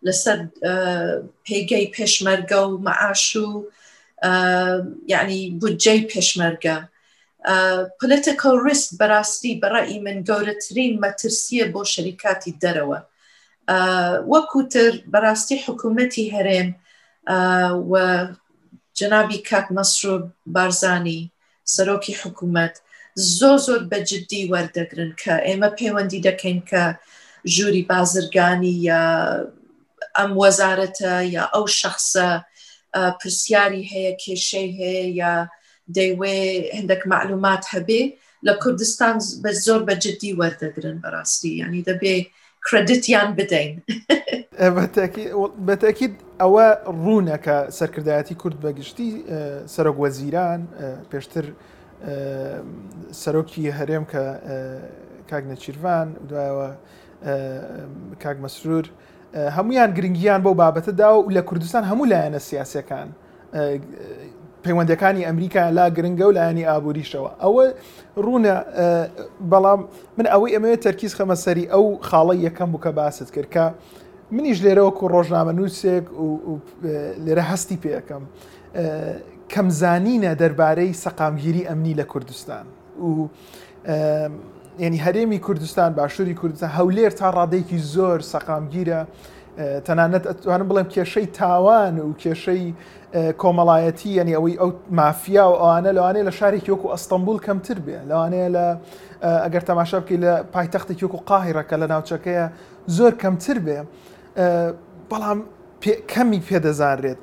لەسەر 0.05 0.37
پێگەی 1.45 1.85
پێشمەرگە 1.95 2.59
و 2.69 2.73
مەعاش 2.85 3.25
و 3.45 3.47
یعنی 5.13 5.41
بودجەی 5.61 6.01
پێشمەرگە 6.11 6.77
پلتەکەل 7.99 8.57
ریسک 8.67 8.87
بەڕاستی 8.99 9.53
بەڕی 9.63 9.97
من 10.05 10.17
گەورەترین 10.29 10.93
مەترسیە 11.03 11.65
بۆ 11.73 11.81
شەریکاتی 11.93 12.57
دەرەوە 12.63 12.99
وەکوتر 14.31 14.93
بەڕاستی 15.13 15.61
حکوومەتی 15.65 16.31
هەرێم 16.35 16.69
و 17.91 17.93
جنابی 18.99 19.39
کاک 19.49 19.67
مەسرور 19.77 20.21
بارزانی 20.55 21.21
سەرۆکی 21.73 22.15
حکوومەت 22.21 22.75
زۆ 23.37 23.51
زۆر 23.65 23.81
بەجددی 23.91 24.49
وەردەگرن 24.51 25.11
کە 25.21 25.33
ئێمە 25.47 25.69
پەیوەندی 25.79 26.23
دەکەین 26.27 26.59
کە 26.69 26.83
ژووری 27.55 27.83
بازرگانی 27.91 28.73
یا 28.89 29.03
ئەم 30.19 30.31
وەزارەتە 30.41 31.13
یا 31.35 31.43
ئەو 31.55 31.65
شخصە 31.81 32.29
پرسیاری 33.21 33.83
هەیە 33.91 34.13
کێشەی 34.23 34.69
هەیە 34.79 35.07
یا 35.21 35.35
دەیوێ 35.97 36.39
هەندێک 36.77 37.01
معلومات 37.11 37.63
هەبێ 37.75 38.03
لە 38.47 38.53
کوردستان 38.63 39.17
بە 39.43 39.51
زۆر 39.65 39.81
بە 39.87 39.93
جددی 40.03 40.37
وەردەگرن 40.41 40.97
بەڕاستی 41.03 41.51
ینی 41.61 41.83
دەبێ 41.89 42.17
کردیتیان 42.67 43.29
بدەین 43.37 43.73
بەتەکیید 45.67 46.15
ئەوە 46.41 46.67
ڕوونەکە 47.03 47.57
سەرکردایەتی 47.77 48.35
کورد 48.41 48.57
بەگشتی 48.63 49.11
سەرۆک 49.73 49.97
وەزیران 50.03 50.61
پێشتر 51.11 51.45
سەرۆکی 53.21 53.63
هەرێم 53.77 54.05
کە 54.11 54.23
کاک 55.29 55.43
نەچیروان 55.51 56.07
دوایەوە 56.29 56.69
کاک 58.23 58.37
مەسرور 58.43 58.85
هەمویان 59.35 59.91
گرنگیان 59.97 60.41
بۆ 60.43 60.51
بابەتەدا 60.61 61.07
و 61.15 61.31
لە 61.31 61.39
کوردستان 61.49 61.83
هەموو 61.91 62.05
لایەنە 62.11 62.39
سیاسەکان 62.49 63.07
پەیوەندەکانی 64.63 65.25
ئەمریکا 65.27 65.57
لا 65.77 65.85
گرنگە 65.95 66.21
و 66.21 66.31
لایانی 66.37 66.65
ئابوووریشەوە 66.71 67.31
ئەوە 67.43 67.65
ڕوونە 68.23 68.55
بەڵام 69.51 69.79
من 70.17 70.25
ئەوەی 70.31 70.51
ئەمەوێت 70.53 70.81
تەرکیز 70.87 71.13
خەمەسەری 71.17 71.65
ئەو 71.73 71.85
خاڵی 72.07 72.35
یەکەم 72.47 72.69
بووکە 72.73 72.91
باست 72.97 73.31
کرد 73.35 73.49
کە 73.55 73.63
منیش 74.33 74.59
لێرەوە 74.63 74.91
کو 74.99 75.03
ڕۆژنامە 75.13 75.53
نووسێک 75.59 76.05
و 76.13 76.59
لێرە 77.25 77.43
هەستی 77.51 77.77
پێەکەم 77.83 78.23
کەمزانینە 79.53 80.31
دەربارەی 80.41 80.93
سەقامگیری 81.03 81.63
ئەمنی 81.69 81.93
لە 81.99 82.03
کوردستان 82.11 82.65
و 83.01 83.07
ینی 84.79 84.97
هەرێمی 84.99 85.39
کوردستان 85.39 85.93
باشووری 85.93 86.33
کوردستان 86.33 86.69
هەولێر 86.77 87.11
تا 87.19 87.31
ڕادێکی 87.37 87.77
زۆر 87.95 88.19
سەقامگیرە 88.33 89.01
تەنانەت 89.85 90.23
ئەتوانم 90.29 90.67
بڵێم 90.69 90.87
کێشەی 90.93 91.27
تاوان 91.37 91.95
و 91.99 92.09
کێشەی 92.21 92.63
کۆمەڵایەتی 93.41 94.05
ینی 94.19 94.33
ئەوەی 94.37 94.57
ئەو 94.61 94.69
مافیا 94.99 95.45
و 95.49 95.53
ئەوانە 95.61 95.91
لەوانەیە 95.97 96.25
لە 96.29 96.33
شارێک 96.39 96.63
یۆک 96.71 96.81
و 96.85 96.91
ئەستەمبول 96.95 97.37
کەمتر 97.45 97.77
بێ 97.85 97.97
لەوانەیە 98.09 98.49
لە 98.55 98.65
ئەگەر 99.45 99.63
تەماشا 99.69 99.99
بکەی 100.01 100.17
لە 100.23 100.31
پایتەختی 100.55 100.95
یۆک 101.03 101.13
و 101.15 101.19
قاهیرەکە 101.29 101.75
لە 101.81 101.87
ناوچەکەیە 101.91 102.45
زۆر 102.97 103.13
کەمتر 103.23 103.57
بێ 103.65 103.79
بەڵام 105.11 105.39
کەمی 106.13 106.41
پێدەزانرێت 106.49 107.17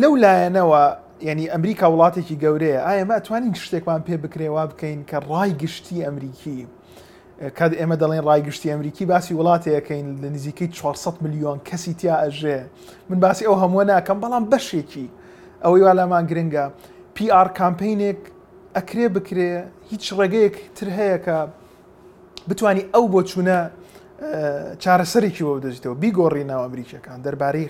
لەو 0.00 0.12
لایەنەوە 0.24 0.82
ینی 1.26 1.46
ئەمریکا 1.52 1.86
وڵاتێکی 1.92 2.36
گەورەیە 2.42 2.78
ئایا 2.86 3.00
ئەمە 3.04 3.16
توانین 3.26 3.54
شتێکمان 3.64 4.02
پێ 4.06 4.16
بکرێوا 4.24 4.64
بکەین 4.70 5.00
کە 5.10 5.18
ڕای 5.30 5.50
گشتی 5.62 6.04
ئەمریکی 6.06 6.58
کات 7.58 7.72
ئێمە 7.80 7.96
دەڵێن 8.02 8.22
ڕای 8.28 8.40
گشتی 8.48 8.68
ئەمریکی 8.74 9.04
باسی 9.10 9.32
وڵاتەکەین 9.38 10.06
لە 10.22 10.28
نزیکەی 10.34 10.68
400 10.68 11.14
میلیۆن 11.24 11.58
کەسی 11.68 11.92
تیا 12.00 12.16
ئەژێ 12.24 12.58
من 13.10 13.20
باسی 13.24 13.44
ئەو 13.48 13.56
هەموو 13.62 13.82
ناکەم 13.92 14.18
بەڵام 14.22 14.44
بەشێکی 14.54 15.06
ئەوەی 15.64 15.82
وا 15.84 15.92
لامان 15.98 16.24
گرنگە 16.30 16.64
PR 17.16 17.48
کامپینێک 17.58 18.18
ئەکرێ 18.76 19.06
بکرێ 19.16 19.50
هیچ 19.90 20.04
ڕێگەیەک 20.18 20.56
تر 20.76 20.88
هەیە 20.98 21.18
کە 21.24 21.38
بتانی 22.48 22.84
ئەو 22.94 23.04
بۆ 23.12 23.20
چوونە 23.30 23.60
چارەسەرێکی 24.82 25.42
بۆ 25.46 25.52
دەژیتەوە 25.64 25.94
بیگۆڕینەوە 26.02 26.64
ئەمریکەکان 26.66 27.18
دەربارەی 27.26 27.66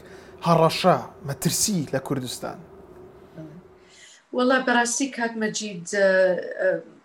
هەڕەشە 0.47 0.97
مەترسی 1.29 1.81
لە 1.95 2.01
کوردستان 2.09 2.59
وەڵا 4.37 4.57
بەڕاستی 4.69 5.07
کاتمەجید 5.17 5.81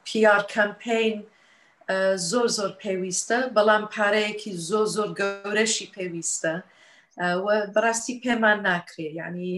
پیار 0.08 0.42
کەمپین 0.54 1.16
زۆر 2.30 2.48
زۆر 2.58 2.72
پێویستە 2.84 3.40
بەڵام 3.58 3.84
پارەیەکی 3.96 4.52
زۆر 4.70 4.86
زۆر 4.96 5.10
گەورەشی 5.20 5.92
پێویستە 5.96 6.54
بەڕاستی 7.76 8.16
پێمان 8.24 8.60
ناکرێ 8.68 9.10
ینی 9.20 9.54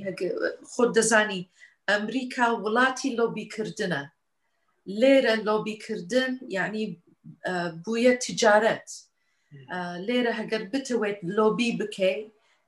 خۆ 0.71 0.83
دەزانی 0.97 1.41
ئەمریکا 1.89 2.45
وڵاتی 2.63 3.15
لۆبیکردنە 3.17 4.03
لێرە 4.99 5.35
لۆبیکردن 5.47 6.31
یعنی 6.57 6.83
بووە 7.83 8.13
تجارەت 8.25 8.87
لێرە 10.07 10.31
هەگەر 10.39 10.63
بتەوێت 10.71 11.17
لۆبی 11.37 11.69
بکەی 11.79 12.19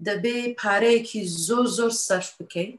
دەبێ 0.08 0.38
پارەیەکی 0.62 1.22
زۆر 1.48 1.66
زۆر 1.78 1.92
سەرف 2.08 2.30
بکەیت 2.42 2.78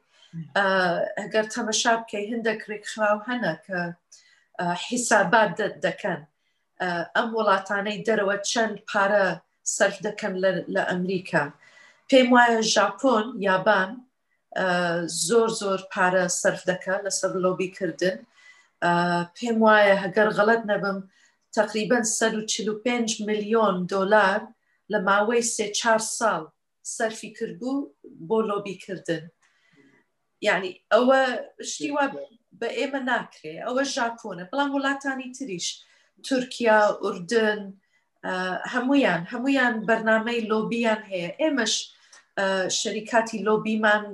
ئەگەر 1.20 1.46
تەمەشا 1.54 1.92
بکەی 2.00 2.30
هەندێک 2.32 2.60
ڕێکخراو 2.70 3.18
هەنە 3.28 3.52
کە 3.66 3.80
حیسابات 4.86 5.52
دەکەن 5.86 6.20
ئەم 7.16 7.28
وڵاتانەی 7.36 8.04
دەرەوە 8.06 8.36
چەند 8.50 8.76
پارە 8.88 9.26
سەرف 9.76 9.96
دەکەن 10.06 10.34
لە 10.74 10.82
ئەمریکا 10.90 11.44
پێم 12.08 12.28
وایە 12.34 12.60
ژاپۆن 12.74 13.26
یابان 13.48 13.90
زۆر 15.28 15.48
زۆر 15.60 15.80
پارە 15.92 16.24
سەرف 16.40 16.62
دەکە 16.70 16.94
لەسەر 17.06 17.32
لۆبیکردن 17.44 18.18
پێم 19.36 19.56
وایە 19.64 19.96
هەگەر 20.04 20.28
غەڵت 20.36 20.62
نەبم 20.70 20.98
تقریبا 21.58 21.98
145 22.20 23.10
میلیۆن 23.28 23.76
دلار 23.92 24.40
لە 24.92 24.98
ماوەی 25.08 25.42
سێ 25.54 25.66
چهار 25.78 26.00
ساڵ 26.18 26.42
سەرفی 26.96 27.30
کردبوو 27.36 27.88
بۆ 28.28 28.38
لۆبیکردن 28.48 29.24
یعنی 30.46 30.70
ئەوە 30.94 31.20
شتی 31.70 31.90
وا 31.94 32.06
بە 32.60 32.68
ئێمە 32.78 33.00
ناکرێ 33.10 33.54
ئەوە 33.66 33.82
ژاپۆنە 33.94 34.44
بەڵام 34.50 34.70
وڵاتانی 34.76 35.28
تریش 35.36 35.66
تورکیا 36.28 36.78
ئوردن 37.02 37.60
هەمویان 38.74 39.20
هەمویان 39.32 39.74
بەرنمەی 39.88 40.46
لۆبیان 40.50 41.00
هەیە 41.10 41.30
ئێمەش 41.40 41.74
شەریکاتی 42.80 43.38
لۆبیمان 43.48 44.04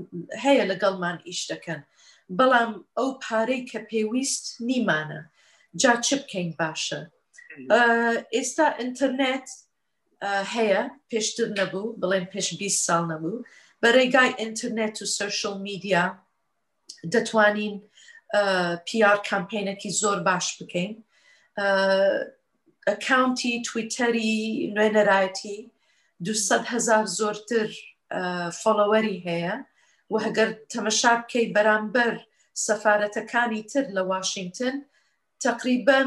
هەیە 0.45 0.65
لەگەڵمان 0.71 1.17
ئیش 1.29 1.41
دەکەن 1.53 1.81
بەڵام 2.39 2.71
ئەو 2.99 3.09
پارەی 3.25 3.63
کە 3.71 3.81
پێویست 3.91 4.45
نیمانە 4.69 5.21
جا 5.81 5.93
چ 6.07 6.09
بکەین 6.21 6.51
باشە 6.61 7.01
ئێستا 8.35 8.67
ئینتەرنێت 8.81 9.47
هەیە 10.55 10.83
پێشتر 11.11 11.49
نەبوو 11.59 11.95
بڵێن 12.03 12.27
پێش 12.35 12.49
20 12.61 12.87
ساڵ 12.87 13.05
نەبوو 13.13 13.45
بەڕێگای 13.85 14.31
ئینتررنێت 14.41 14.97
و 15.03 15.07
سوشل 15.21 15.55
میدیا 15.69 16.05
ار 18.35 18.77
پیار 18.89 19.19
کامپینەکی 19.31 19.91
زور 20.01 20.19
باش 20.29 20.47
بکەین 20.59 20.93
ئەکاونتی 22.91 23.53
تویتەری 23.69 24.75
دو 26.27 26.35
صد 26.49 26.65
هزار 26.75 27.05
زورتر 27.19 27.69
فڵەوەری 28.63 29.19
هەیە 29.27 29.55
و 30.11 30.15
هەگەر 30.25 30.51
تەمەشا 30.75 31.13
بکەی 31.23 31.53
بەرامبەر 31.57 32.15
سەفاەتەکانی 32.67 33.63
تر 33.71 33.85
لە 33.97 34.03
واشنگتن 34.13 34.77
تقریبا 35.47 36.01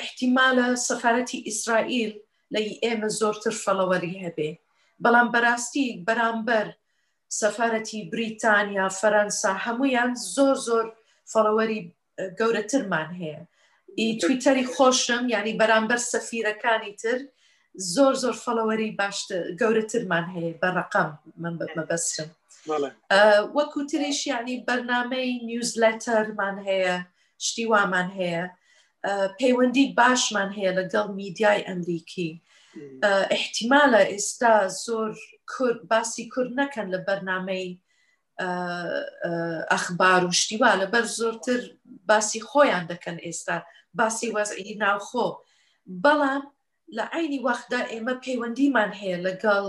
احتیمالە 0.00 0.68
سەفاەتی 0.88 1.38
ئیسرائیل 1.48 2.12
لە 2.54 2.60
ئێمە 2.82 3.08
زۆرتر 3.20 3.54
فڵەوەری 3.64 4.20
هەبێ. 4.24 4.50
بەڵام 5.04 5.28
بەڕاستی 5.34 5.86
بەرامبەر 6.08 6.66
سەفاەتی 7.40 8.00
بریتانیا 8.14 8.86
فەەنسا 9.00 9.52
هەمویان 9.64 10.10
زۆر 10.36 10.56
زۆر 10.68 10.84
فەڵەوەری 11.32 11.80
گەورەترمان 12.40 13.08
هەیە 13.20 13.40
ئی 14.00 14.08
تویتەری 14.22 14.66
خۆشم 14.74 15.22
ینی 15.34 15.54
بەرامبەر 15.60 16.00
سەفیرەکانی 16.12 16.94
تر 17.02 17.18
زۆر 17.94 18.12
زۆر 18.22 18.34
فەڵەوەری 18.44 18.90
باشتر 19.00 19.42
گەورەترمان 19.60 20.26
هەیە 20.34 20.52
بە 20.60 20.68
ڕقام 20.76 21.10
من 21.42 21.52
مەبەستم 21.78 22.28
وەکو 23.56 23.80
تریش 23.90 24.20
ینی 24.32 24.56
بەرنمەی 24.68 25.30
نیوزلەتەرمان 25.50 26.56
هەیە 26.68 26.96
شتی 27.46 27.64
وامان 27.72 28.08
هەیە 28.18 28.42
پەیوەندی 29.40 29.86
باشمان 30.00 30.50
هەیە 30.56 30.72
لەگەڵ 30.78 31.06
میدیای 31.20 31.66
ئەمریکی. 31.68 32.30
احتیمالە 33.30 34.02
ئێستا 34.12 34.54
زۆر 34.84 35.10
باسی 35.90 36.24
کورد 36.32 36.52
نەکەن 36.60 36.86
لە 36.94 36.98
بەرنمەی 37.06 37.68
ئەخبار 39.72 40.22
و 40.24 40.30
شتیوا 40.40 40.70
لەبەر 40.82 41.04
زۆرتر 41.18 41.60
باسی 42.08 42.40
خۆیان 42.48 42.84
دەکەن 42.92 43.16
ئێستا 43.26 43.56
باسی 43.98 44.32
وەزعی 44.36 44.74
ناوخۆ 44.82 45.28
بەڵام 46.04 46.42
لە 46.96 47.04
عینی 47.14 47.42
وەخدا 47.48 47.80
ئێمە 47.92 48.14
پەیوەندیمان 48.24 48.90
هەیە 49.00 49.18
لەگەڵ 49.26 49.64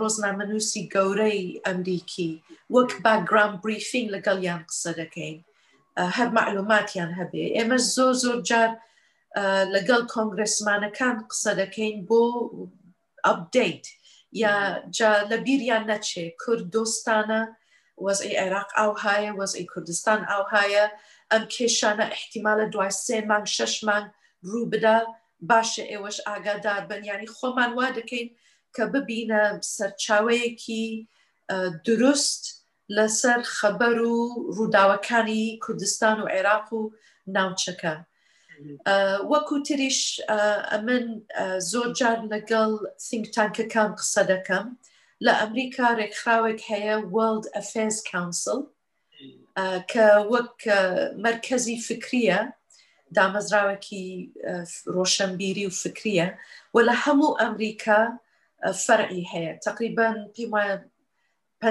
ڕۆزنامەنووسی 0.00 0.88
گەورەی 0.94 1.40
ئەمریکی 1.66 2.32
وەک 2.76 2.90
باگرام 3.04 3.52
بریفینگ 3.64 4.06
لەگەڵ 4.14 4.38
یان 4.48 4.62
قسە 4.68 4.92
دەکەین 5.00 5.36
هەر 6.16 6.28
معلوماتیان 6.38 7.10
هەبێ 7.18 7.44
ئێمە 7.56 7.78
زۆر 7.94 8.14
زۆر 8.22 8.38
جار 8.50 8.70
لەگەڵ 9.74 10.02
کۆنگرسمانەکان 10.14 11.16
قسە 11.30 11.52
دەکەین 11.60 11.94
بۆ 12.08 12.22
ئەپدەیت 13.26 13.84
یا 14.42 14.54
لە 15.30 15.36
بیریان 15.46 15.84
نەچێ 15.92 16.24
کورد 16.42 16.64
دۆستانە 16.74 17.42
وەزئی 18.06 18.38
عێراق 18.42 18.70
ئاوهایە 18.78 19.32
وەزئی 19.40 19.68
کوردستان 19.72 20.20
ئاوهایە 20.30 20.84
ئەم 21.30 21.42
کێشانە 21.54 22.04
احتیمالە 22.16 22.66
دوای 22.72 22.92
سێ 23.04 23.18
مانگ 23.30 23.46
شەشمان 23.56 24.04
ڕوو 24.48 24.70
بدا 24.72 24.96
باشە 25.50 25.84
ئێوەش 25.92 26.16
ئاگادار 26.28 26.82
بن 26.90 27.02
ینی 27.10 27.28
خۆمان 27.36 27.70
وا 27.78 27.88
دەکەین 27.98 28.28
کە 28.74 28.84
ببینە 28.94 29.42
سەرچاوەیەکی 29.76 30.84
دروست 31.86 32.44
لەسەر 32.96 33.40
خەبەر 33.58 33.98
و 34.12 34.16
ڕووداوەکانی 34.56 35.44
کوردستان 35.64 36.16
و 36.20 36.30
عێراق 36.34 36.68
و 36.78 36.82
ناوچەکە. 37.36 37.94
وەکو 39.32 39.56
تریش 39.68 40.00
ئەمن 40.72 41.06
زۆر 41.70 41.88
جار 42.00 42.18
لەگەڵ 42.32 42.70
سنگتانکەکان 43.08 43.90
قسە 44.00 44.22
دەکەم 44.32 44.66
لە 45.24 45.32
ئەمریکا 45.40 45.86
ڕێکخراوێک 46.00 46.60
هەیە 46.70 46.96
World 47.14 47.44
Affairs 47.60 47.98
Council 48.12 48.60
کە 49.92 50.06
وەک 50.32 50.56
مرکزی 51.26 51.76
فکریە 51.88 52.38
دامەزراوەکی 53.16 54.06
ڕۆشنبیری 54.96 55.68
و 55.68 55.76
فکریە 55.82 56.26
و 56.74 56.76
لە 56.88 56.94
هەموو 57.04 57.36
ئەمریکا 57.42 58.00
فەرعی 58.86 59.24
هەیە 59.32 59.52
تقریبان 59.66 60.16
پێم 60.34 60.50
وایە 60.54 60.76
پ 61.60 61.62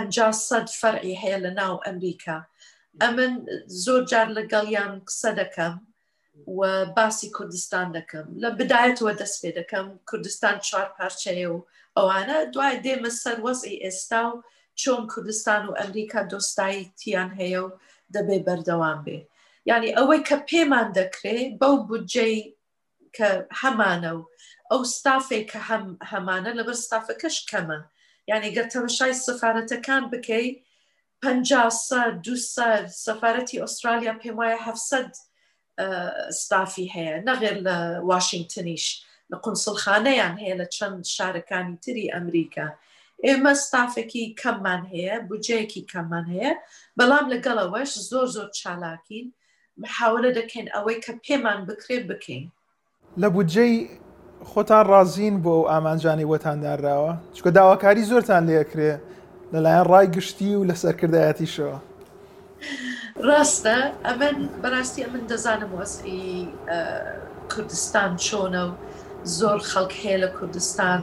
سەد 0.49 0.67
فەرعی 0.79 1.15
هەیە 1.21 1.37
لە 1.45 1.51
ناو 1.59 1.75
ئەمریکا 1.85 2.37
ئەمن 3.01 3.33
زۆر 3.85 4.01
جار 4.11 4.27
لەگەڵیان 4.37 4.93
قسە 5.07 5.31
دەکەم 5.41 5.75
و 6.61 6.85
باسی 6.97 7.27
کوردستان 7.37 7.87
دەکەم 7.97 8.25
لە 8.43 8.49
بدایەتەوە 8.59 9.13
دەست 9.21 9.37
پێ 9.41 9.49
دەکەم 9.59 9.87
کوردستان 10.09 10.55
چوار 10.67 10.87
پارچەیە 10.97 11.47
و 11.51 11.57
ئەوانە 11.97 12.37
دوای 12.53 12.81
دێمە 12.85 13.11
سەر 13.21 13.37
وەزی 13.45 13.81
ئێستا 13.83 14.21
و 14.29 14.43
چۆن 14.81 15.01
کوردستان 15.11 15.61
و 15.67 15.77
ئەمریکا 15.79 16.21
دۆستاییتییان 16.31 17.29
هەیە 17.39 17.61
و 17.65 17.75
دەبێ 18.15 18.37
بەردەوام 18.47 18.99
بێ 19.05 19.19
یعنی 19.69 19.89
ئەوەی 19.97 20.21
کە 20.27 20.37
پێمان 20.49 20.87
دەکرێ 20.99 21.39
بەو 21.61 21.75
بودجەی 21.87 22.35
کە 23.17 23.29
هەمانە 23.61 24.11
و 24.17 24.27
ئەو 24.71 24.81
ستافێک 24.95 25.45
کە 25.51 25.59
هەمانە 26.11 26.51
لەبەر 26.59 26.77
ستافەکەش 26.85 27.37
کەمە 27.49 27.79
یعنی 28.29 28.49
گەتەمەشای 28.57 29.13
سفارەتەکان 29.25 30.03
بکەی 30.13 30.47
50 31.21 32.11
دو 32.25 32.35
سەفارەتی 33.05 33.61
ئوسترالیا 33.63 34.13
پێم 34.21 34.35
وایە 34.39 34.59
700 34.65 35.13
ستافی 36.39 36.91
هەیە 36.95 37.17
نەغێر 37.27 37.55
لە 37.67 37.77
واشنگتنیش 38.09 38.85
لە 39.31 39.35
قونسڵخانەیان 39.45 40.35
هەیە 40.41 40.55
لە 40.61 40.67
چەند 40.75 41.01
شارەکانی 41.15 41.77
تری 41.83 42.11
ئەمریکا 42.15 42.67
ئێمە 43.25 43.53
ستافێکی 43.65 44.25
کەممان 44.41 44.81
هەیە 44.93 45.15
بجەیەکی 45.29 45.83
کەممان 45.91 46.25
هەیە 46.33 46.51
بەڵام 46.99 47.25
لەگەڵەوەش 47.33 47.91
زۆر 48.09 48.25
زۆر 48.35 48.47
چالاکین 48.59 49.27
محاولە 49.83 50.31
دەکەین 50.39 50.67
ئەوەی 50.75 50.97
کە 51.05 51.13
پێمان 51.25 51.59
بکرێ 51.69 51.97
بکەین 52.09 52.45
لە 53.21 53.27
بودجەی 53.35 53.75
خۆتان 54.51 54.83
ڕازین 54.91 55.35
بۆ 55.43 55.51
ئەو 55.57 55.69
ئامانجانی 55.71 56.29
وەتاندانراوە 56.31 57.13
چکە 57.35 57.49
داواکاری 57.57 58.07
زۆرتان 58.11 58.43
لێکرێ 58.49 58.91
لەلایەن 59.53 59.85
ڕای 59.91 60.07
گشتی 60.15 60.51
و 60.57 60.65
لە 60.69 60.75
سەرکردایەتیشەوە 60.83 61.77
ڕاستە 63.27 63.77
ئەمن 64.07 64.37
بەڕاستی 64.61 65.01
ئە 65.05 65.09
من 65.13 65.23
دەزانم 65.31 65.71
وەسی 65.79 66.23
کوردستان 67.51 68.11
چۆنە 68.25 68.63
و 68.69 68.73
زۆر 69.37 69.59
خەڵک 69.71 69.91
هەیە 70.01 70.17
لە 70.23 70.29
کوردستان 70.37 71.01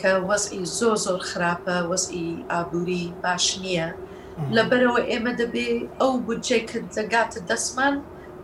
کە 0.00 0.10
وەزئی 0.28 0.64
زۆ 0.78 0.90
زۆر 1.06 1.20
خراپە 1.30 1.76
وەزئی 1.90 2.28
ئابووری 2.50 3.04
باش 3.22 3.44
نییە 3.62 3.88
لەبەرەوە 4.56 5.00
ئێمە 5.10 5.32
دەبێ 5.40 5.68
ئەو 6.00 6.12
بودجێ 6.26 6.58
کە 6.70 6.78
دەگاتە 6.96 7.40
دەسمان 7.50 7.94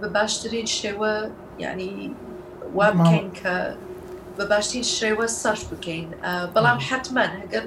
بە 0.01 0.07
باشترین 0.17 0.67
شێوە 0.79 1.13
ینی 1.65 1.95
وا 2.77 2.89
بکەین 2.99 3.29
کە 3.39 3.55
بە 4.37 4.45
باشترین 4.53 4.87
شێوە 4.99 5.27
سەرش 5.41 5.63
بکەین 5.71 6.09
بەڵام 6.55 6.79
حتمما 6.89 7.27
هەگەر 7.41 7.65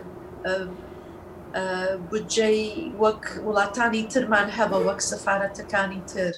بودجەی 2.10 2.62
وەک 3.04 3.22
وڵاتانی 3.48 4.04
ترمان 4.14 4.48
هەبە 4.58 4.78
وەک 4.88 5.00
سەفاەتەکانی 5.10 6.02
تر 6.14 6.32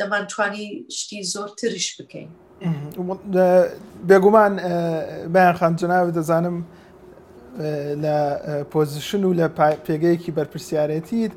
دەمانتوانی 0.00 0.66
شتی 0.98 1.20
زۆر 1.32 1.48
تریش 1.60 1.88
بکەین 2.00 2.30
بێگومان 4.08 4.52
بەیان 5.34 5.56
خانجناوی 5.60 6.12
دەزانم 6.16 6.56
لە 8.02 8.16
پۆزیشن 8.72 9.22
و 9.24 9.30
لە 9.38 9.46
پێگەیەکی 9.86 10.32
بەرپرسیارەتیت 10.38 11.32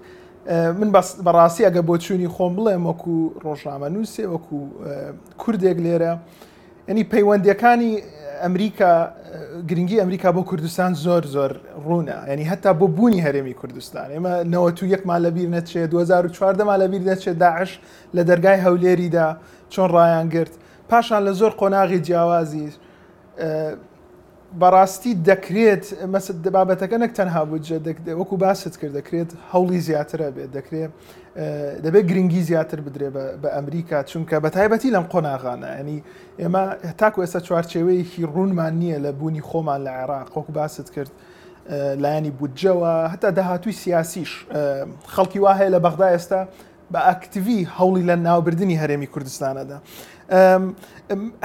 من 0.80 0.90
بەڕاستی 1.26 1.64
ئەگە 1.68 1.82
بۆ 1.90 1.96
چوونی 2.04 2.30
خۆم 2.36 2.54
بڵێ 2.58 2.76
وەکو 2.88 3.16
ڕۆژنامە 3.46 3.88
نووسێ 3.96 4.26
وەکو 4.34 4.58
کوردێک 5.42 5.78
لێرە 5.86 6.14
ئەنی 6.88 7.04
پەیوەندەکانی 7.14 7.94
ئەمریکا 8.44 8.94
گرنگی 9.70 10.00
ئەمریکا 10.02 10.30
بۆ 10.36 10.42
کوردستان 10.50 10.94
زۆر 10.94 11.24
زۆر 11.26 11.52
ڕوونە 11.86 12.30
ینی 12.30 12.44
هەتا 12.52 12.72
بۆ 12.80 12.88
بوونی 12.98 13.22
هەرێمی 13.26 13.54
کوردستان 13.62 14.08
ئێمە 14.16 14.34
نەوە 14.54 14.72
تو 14.78 14.86
یەک 14.86 15.04
مالەبیر 15.08 15.50
نەچێت 15.56 15.90
2014 15.92 16.64
مالەبیر 16.66 17.02
نەچێت 17.10 17.38
داعش 17.44 17.80
لە 18.16 18.22
دەرگای 18.30 18.58
هەولێریدا 18.66 19.28
چۆن 19.74 19.90
ڕایان 19.96 20.28
گرت 20.34 20.54
پاشان 20.90 21.22
لە 21.28 21.32
زۆر 21.40 21.52
قۆناغی 21.62 22.00
جیاوازی 22.06 22.70
بەڕاستی 24.62 25.14
دەکرێت 25.30 25.84
مەسد 26.14 26.38
دەبابەتەکە 26.46 26.98
نەک 27.04 27.12
تەنها 27.18 27.46
بوو 27.46 28.18
وەکو 28.20 28.38
باست 28.44 28.76
کرد 28.80 28.94
دەکرێت 29.00 29.30
هەوڵی 29.52 29.80
زیاترە 29.88 30.30
بێت 30.36 30.52
دەکرێت 30.58 30.92
دەبێت 31.84 32.06
گرنگی 32.12 32.42
زیاتر 32.50 32.80
بدرێ 32.86 33.10
بە 33.42 33.50
ئەمریکا 33.56 34.00
چونکە 34.10 34.36
بە 34.44 34.50
تایبەتی 34.58 34.90
لەم 34.96 35.06
قۆناغانە 35.12 35.70
ئەنی 35.78 35.98
ئێمە 36.42 36.64
تاکو 37.00 37.22
ئێستا 37.26 37.40
چوارچێوەیەکی 37.48 38.22
ڕوونمان 38.36 38.74
نییە 38.82 39.00
لە 39.06 39.12
بوونی 39.20 39.44
خۆمان 39.50 39.80
لە 39.88 39.92
عێراق 40.00 40.28
خۆک 40.34 40.48
باست 40.58 40.88
کرد 40.96 41.12
لایانی 42.04 42.32
بودجەوە 42.40 42.92
هەتا 43.14 43.30
داهاتوی 43.38 43.74
سیاسیش 43.84 44.32
خەڵکی 45.14 45.40
واهەیە 45.46 45.70
لە 45.76 45.80
بەغدا 45.86 46.08
ئێستا 46.16 46.42
بە 46.94 47.00
ئەکتیوی 47.10 47.68
هەوڵی 47.78 48.04
لە 48.10 48.16
ناوبردننی 48.28 48.78
هەرێمی 48.82 49.08
کوردستانەدا 49.14 49.78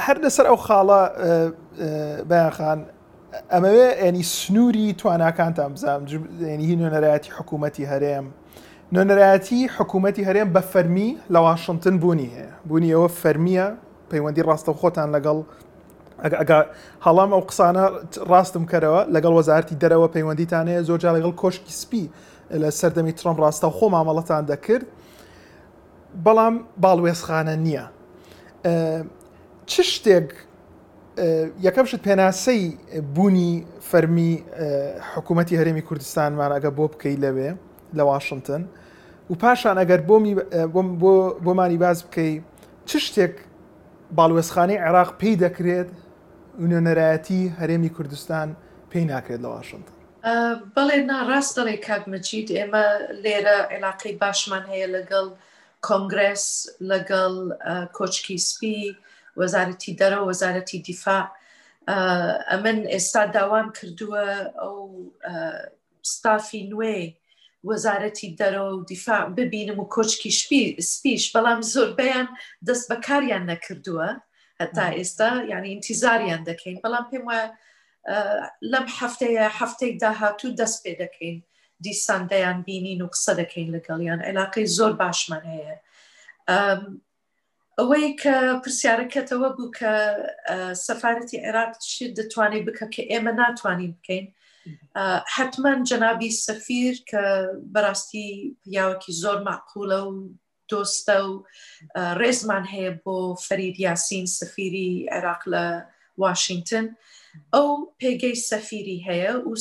هەر 0.06 0.16
لەسەر 0.24 0.46
ئەو 0.50 0.58
خاڵە 0.66 1.00
بەیانخان 2.30 2.78
ئەمەوێ 3.54 3.88
ئەنی 4.02 4.22
سنووری 4.34 4.92
تواناکانتان 5.00 5.72
بزانام 5.74 6.02
ینی 6.52 6.64
هی 6.70 6.76
نوێنەرایەتی 6.80 7.30
حکوومەتی 7.38 7.84
هەرێم 7.92 8.26
نوێنەرایەتی 8.94 9.70
حکوومەتتی 9.78 10.20
هەرێم 10.28 10.48
بە 10.54 10.60
فەرمی 10.72 11.10
لە 11.30 11.36
واشنگتن 11.46 11.96
بوونی 12.02 12.30
هەیە 12.36 12.50
بوونی 12.68 12.90
ئەوە 12.94 13.08
فەرمیە 13.20 13.66
پەیوەندی 14.10 14.42
ڕاستە 14.48 14.72
خۆتان 14.80 15.08
لەگەڵ 15.16 15.38
هەڵام 17.06 17.30
ئەو 17.34 17.42
قسانە 17.50 17.84
ڕاستم 18.32 18.64
کەرەوە 18.70 19.00
لەگەڵ 19.14 19.32
وەزارتی 19.40 19.74
دەرەوە 19.82 20.08
پەیوەندیتانەیە 20.16 20.80
زۆرجار 20.88 21.12
لەگەڵ 21.18 21.34
کۆشکی 21.42 21.72
سپی 21.80 22.04
لە 22.62 22.68
سەردەمی 22.80 23.12
ترۆم 23.18 23.36
ڕاستە 23.42 23.68
خۆ 23.76 23.86
مامەڵەتان 23.94 24.42
دەکرد 24.50 24.86
بەڵام 26.24 26.54
باڵوێزخانە 26.82 27.54
نییە 27.66 27.84
چ 29.70 29.74
شتێک 29.94 30.28
یەکەم 31.66 31.84
شت 31.90 32.00
پێناسەی 32.08 32.62
بوونی 33.14 33.52
فەرمی 33.90 34.30
حکوومەتتی 35.12 35.54
هەرێمی 35.60 35.82
کوردستانمان 35.88 36.50
ئەگە 36.56 36.70
بۆ 36.76 36.84
بکەی 36.92 37.16
لەوێ 37.24 37.50
لە 37.98 38.02
واشنگتن 38.04 38.68
و 39.30 39.34
پاشان 39.34 39.76
ئەگەر 39.82 40.00
بۆمانی 41.44 41.78
باز 41.78 42.04
بکەی 42.04 42.32
چ 42.88 42.92
شتێک 43.06 43.34
باڵوێزخانەی 44.16 44.78
عێراق 44.86 45.10
پێی 45.20 45.36
دەکرێت 45.44 45.88
نوێنەرایەتی 46.68 47.42
هەرێمی 47.60 47.90
کوردستان 47.96 48.48
پێی 48.90 49.04
ناکرێت 49.12 49.40
لە 49.44 49.48
واشنگتن 49.54 49.96
بەڵێ 50.76 50.96
ناڕاست 51.10 51.52
دەڵێ 51.58 51.76
کاتمەچیت 51.86 52.48
ئێمە 52.58 52.84
لێرە 53.24 53.56
عێلاقی 53.72 54.12
باشمان 54.22 54.64
هەیە 54.72 54.88
لەگەڵ 54.96 55.26
کۆنگرس 55.86 56.44
لەگەڵ 56.90 57.34
کۆچکی 57.96 58.38
سپی 58.48 58.80
وەزارەتی 59.40 59.92
دەرە 60.00 60.18
وەزارەتی 60.28 60.78
دیفاع 60.88 61.24
ئەمن 62.50 62.78
ئێستا 62.92 63.22
داوام 63.36 63.66
کردووە 63.76 64.26
ئەو 64.62 64.76
ستافی 66.02 66.62
نوێی 66.70 67.06
وەزارەتی 67.68 68.28
دەرەوە 68.40 68.72
و 68.74 68.86
دیفاع 68.90 69.22
ببینم 69.38 69.78
و 69.80 69.90
کۆچکی 69.94 70.30
سپیش 70.90 71.24
بەڵام 71.36 71.60
زۆربیان 71.74 72.26
دەست 72.68 72.84
بەکاریان 72.90 73.42
نەکردووە 73.50 74.08
هەتا 74.62 74.86
ئێستا 74.98 75.30
یعنی 75.50 75.68
ئینتیزاریان 75.72 76.42
دەکەین 76.50 76.76
بەڵام 76.84 77.04
پێم 77.10 77.24
وایە 77.28 77.46
لەم 78.72 78.86
هەفتەیە 79.00 79.44
هەفتەی 79.58 79.92
داهاتوو 80.02 80.56
دەست 80.60 80.78
پێ 80.84 80.92
دەکەین 81.02 81.36
دیسان 81.84 82.22
دەیان 82.30 82.58
بینین 82.66 83.00
و 83.02 83.08
قسە 83.14 83.32
دەکەین 83.40 83.68
لەگەڵیان 83.76 84.20
عێلاقی 84.26 84.70
زۆر 84.78 84.92
باشمان 85.02 85.42
هەیە 85.52 85.76
ئەوەی 87.78 88.06
کە 88.22 88.34
پرسیارەکەتەوە 88.62 89.48
بوو 89.56 89.74
کە 89.78 89.92
سەفاەتی 90.86 91.42
عێراق 91.46 91.72
چی 91.88 92.04
دەتوانێت 92.18 92.62
بکە 92.68 92.86
کە 92.94 93.02
ئێمە 93.10 93.32
ناتوانین 93.40 93.92
بکەین 93.98 94.26
حتمما 95.34 95.72
جەنابی 95.90 96.30
سەفیر 96.46 96.94
کە 97.10 97.22
بەڕاستی 97.74 98.28
پیاوەکی 98.62 99.18
زۆر 99.22 99.38
معقولە 99.48 100.00
و 100.08 100.12
دۆستە 100.70 101.16
و 101.28 101.44
ڕێزمان 102.20 102.64
هەیە 102.74 102.92
بۆ 103.04 103.16
فەرید 103.46 103.76
یاسین 103.86 104.26
سەفیری 104.38 104.90
عێراق 105.12 105.42
لە 105.54 105.64
واشنگتن 106.22 106.86
ئەو 107.54 107.68
پێگەی 108.00 108.36
سەفیری 108.50 109.04
هەیە 109.08 109.30
و 109.48 109.54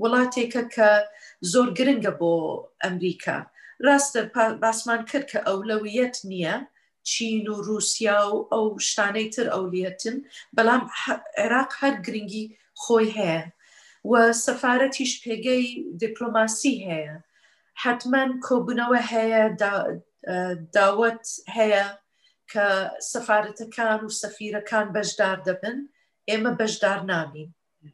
وڵاتێکە 0.00 0.62
کە 0.74 0.90
زۆر 1.52 1.68
گرنگە 1.78 2.12
بۆ 2.20 2.34
ئەمریکا 2.84 3.38
ڕاستە 3.86 4.20
باسمان 4.62 5.00
کرد 5.10 5.26
کە 5.30 5.38
ئەولەویەت 5.48 6.16
نییە 6.30 6.56
چین 7.10 7.44
و 7.52 7.62
رووسیا 7.66 8.20
و 8.34 8.46
ئەو 8.52 8.66
شتانەی 8.88 9.28
تر 9.34 9.46
ئەولەتن 9.54 10.16
بەڵام 10.56 10.82
عێراق 11.40 11.70
هەر 11.80 11.94
گرنگی 12.06 12.44
خۆی 12.84 13.10
هەیە 13.18 13.40
و 14.10 14.14
سەفاەتیش 14.46 15.12
پێگەی 15.24 15.66
دیپلۆماسی 16.02 16.74
هەیە 16.88 17.16
حتمما 17.82 18.22
کۆبوونەوە 18.46 19.00
هەیە 19.12 19.42
داوت 20.76 21.24
هەیە 21.56 21.84
کە 22.52 22.66
سەفاەتەکان 23.12 24.00
و 24.06 24.16
سەفیرەکان 24.20 24.86
بەشدار 24.96 25.38
دەبن 25.46 25.78
ئێمە 26.28 26.52
بەشدار 26.60 27.00
نابین 27.10 27.50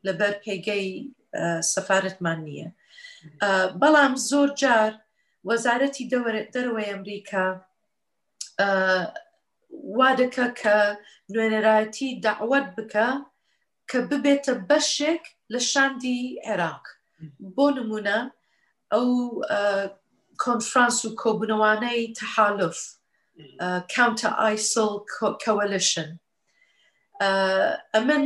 لەبەر 0.06 0.34
پێگەی 0.44 0.86
سەفاەتمان 1.72 2.38
نییە 2.46 2.68
بەڵام 3.80 4.14
زۆر 4.30 4.48
جار 4.62 4.92
وەزارەتی 5.48 6.08
دەرەوەی 6.54 6.88
ئەمریکا 6.92 7.46
وا 9.98 10.08
دەکە 10.20 10.46
کە 10.60 10.76
نوێنەرایەتی 11.32 12.08
داوت 12.26 12.66
بکە 12.76 13.08
کە 13.90 13.98
ببێتە 14.10 14.54
بەشێک 14.68 15.24
لە 15.52 15.60
شاندی 15.72 16.18
عێراق 16.46 16.84
بۆ 17.56 17.66
نمونە 17.76 18.18
ئەو 18.92 19.06
کۆنفرانس 20.44 20.96
و 21.06 21.14
کۆبنەوانەی 21.22 22.00
تەحالف 22.20 22.76
کاونتە 23.94 24.28
ئایسل 24.40 24.92
کەوەلشن 25.42 26.10
ئەمن 27.94 28.22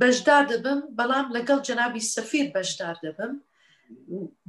بەشدار 0.00 0.44
دەبم 0.52 0.80
بەڵام 0.98 1.26
لەگەڵ 1.36 1.60
جەنابی 1.68 2.06
سەفیر 2.14 2.46
بەشدار 2.56 2.96
دەبم 3.04 3.34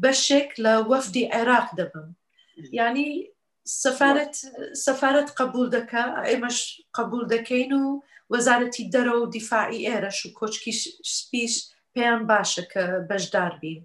بەشێک 0.03 0.49
لە 0.63 0.73
وەفدی 0.91 1.29
عێراق 1.35 1.67
دەبم 1.79 2.07
ینی 2.79 3.09
سەفارەت 3.81 4.35
سەفارەت 4.85 5.29
قبول 5.39 5.67
دەکە 5.75 6.03
ئێمەش 6.29 6.57
قبول 6.97 7.23
دەکەین 7.33 7.71
و 7.81 7.85
وەزارەتی 8.33 8.89
دەرە 8.93 9.13
و 9.19 9.29
دیفاعی 9.35 9.85
ئێرەش 9.87 10.19
و 10.25 10.33
کۆچکی 10.39 10.73
سپیش 11.15 11.55
پێیان 11.95 12.21
باشە 12.31 12.63
کە 12.71 12.83
بەشدار 13.09 13.53
بین 13.61 13.81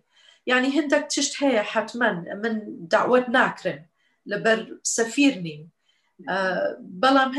یعنی 0.51 0.69
هندێک 0.79 1.05
تشت 1.12 1.33
هەیە 1.42 1.62
حتمما 1.73 2.12
من 2.42 2.55
داوت 2.92 3.27
ناکرن 3.37 3.81
لەبەر 4.31 4.59
سەفیر 4.97 5.35
نیم 5.47 5.62
بەڵام 7.03 7.31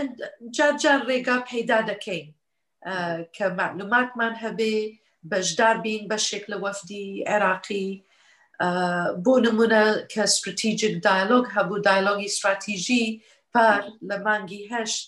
جارجار 0.55 0.99
ڕێگا 1.09 1.37
پەیدا 1.49 1.79
دەکەین 1.91 2.27
کە 3.35 3.45
معلوماتمان 3.59 4.33
هەبێ 4.43 4.75
بەشدار 5.31 5.75
بین 5.85 6.03
بەشێک 6.11 6.43
لە 6.51 6.57
وەفدی 6.63 7.05
عێراقی 7.31 7.89
بۆ 9.25 9.33
نمونە 9.45 9.85
کە 10.13 10.23
ستراتیجیک 10.35 10.95
دایلۆگ 11.07 11.45
هەبوو 11.55 11.83
دایلۆگی 11.87 12.29
استراتیژی 12.29 13.05
پار 13.53 13.81
لە 14.09 14.15
مانگی 14.25 14.61
هەشت 14.73 15.03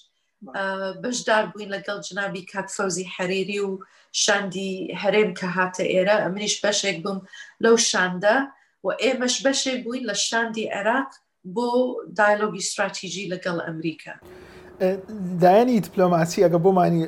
بەشدار 1.04 1.44
بووین 1.54 1.70
لەگەڵ 1.76 2.00
جنابی 2.10 2.46
کاتفەوزی 2.52 3.06
حەریری 3.20 3.60
و 3.60 3.72
شاندی 4.24 4.96
هەرێم 5.04 5.32
کە 5.40 5.46
هاتە 5.58 5.84
ئێرە 5.94 6.16
ئەمریش 6.24 6.56
بەشێک 6.66 6.98
بووم 7.04 7.20
لەو 7.64 7.76
شاندە 7.90 8.38
و 8.86 8.90
ئێمەش 9.04 9.36
بەشێ 9.46 9.74
بووین 9.84 10.04
لە 10.12 10.14
شاندی 10.28 10.70
عێراق 10.74 11.12
بۆ 11.56 11.68
دایلۆگی 12.20 12.58
استراتیژی 12.64 13.30
لەگەڵ 13.34 13.58
ئەمریکا. 13.68 14.14
دایانی 15.42 15.80
دیپلۆماسی 15.88 16.44
ئەگە 16.46 16.60
بۆمانی 16.66 17.04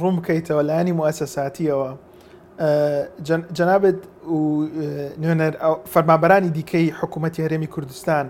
ڕوم 0.00 0.14
بکەیتەوە 0.20 0.62
لایانی 0.68 0.92
موسەساتیەوە 0.98 1.90
جەنابێت 3.58 4.00
و 4.36 4.40
نوێنەر 5.22 5.52
فەرمابەرانی 5.92 6.50
دیکەی 6.56 6.86
حکوومەتی 7.00 7.40
هەرێمی 7.44 7.68
کوردستان 7.74 8.26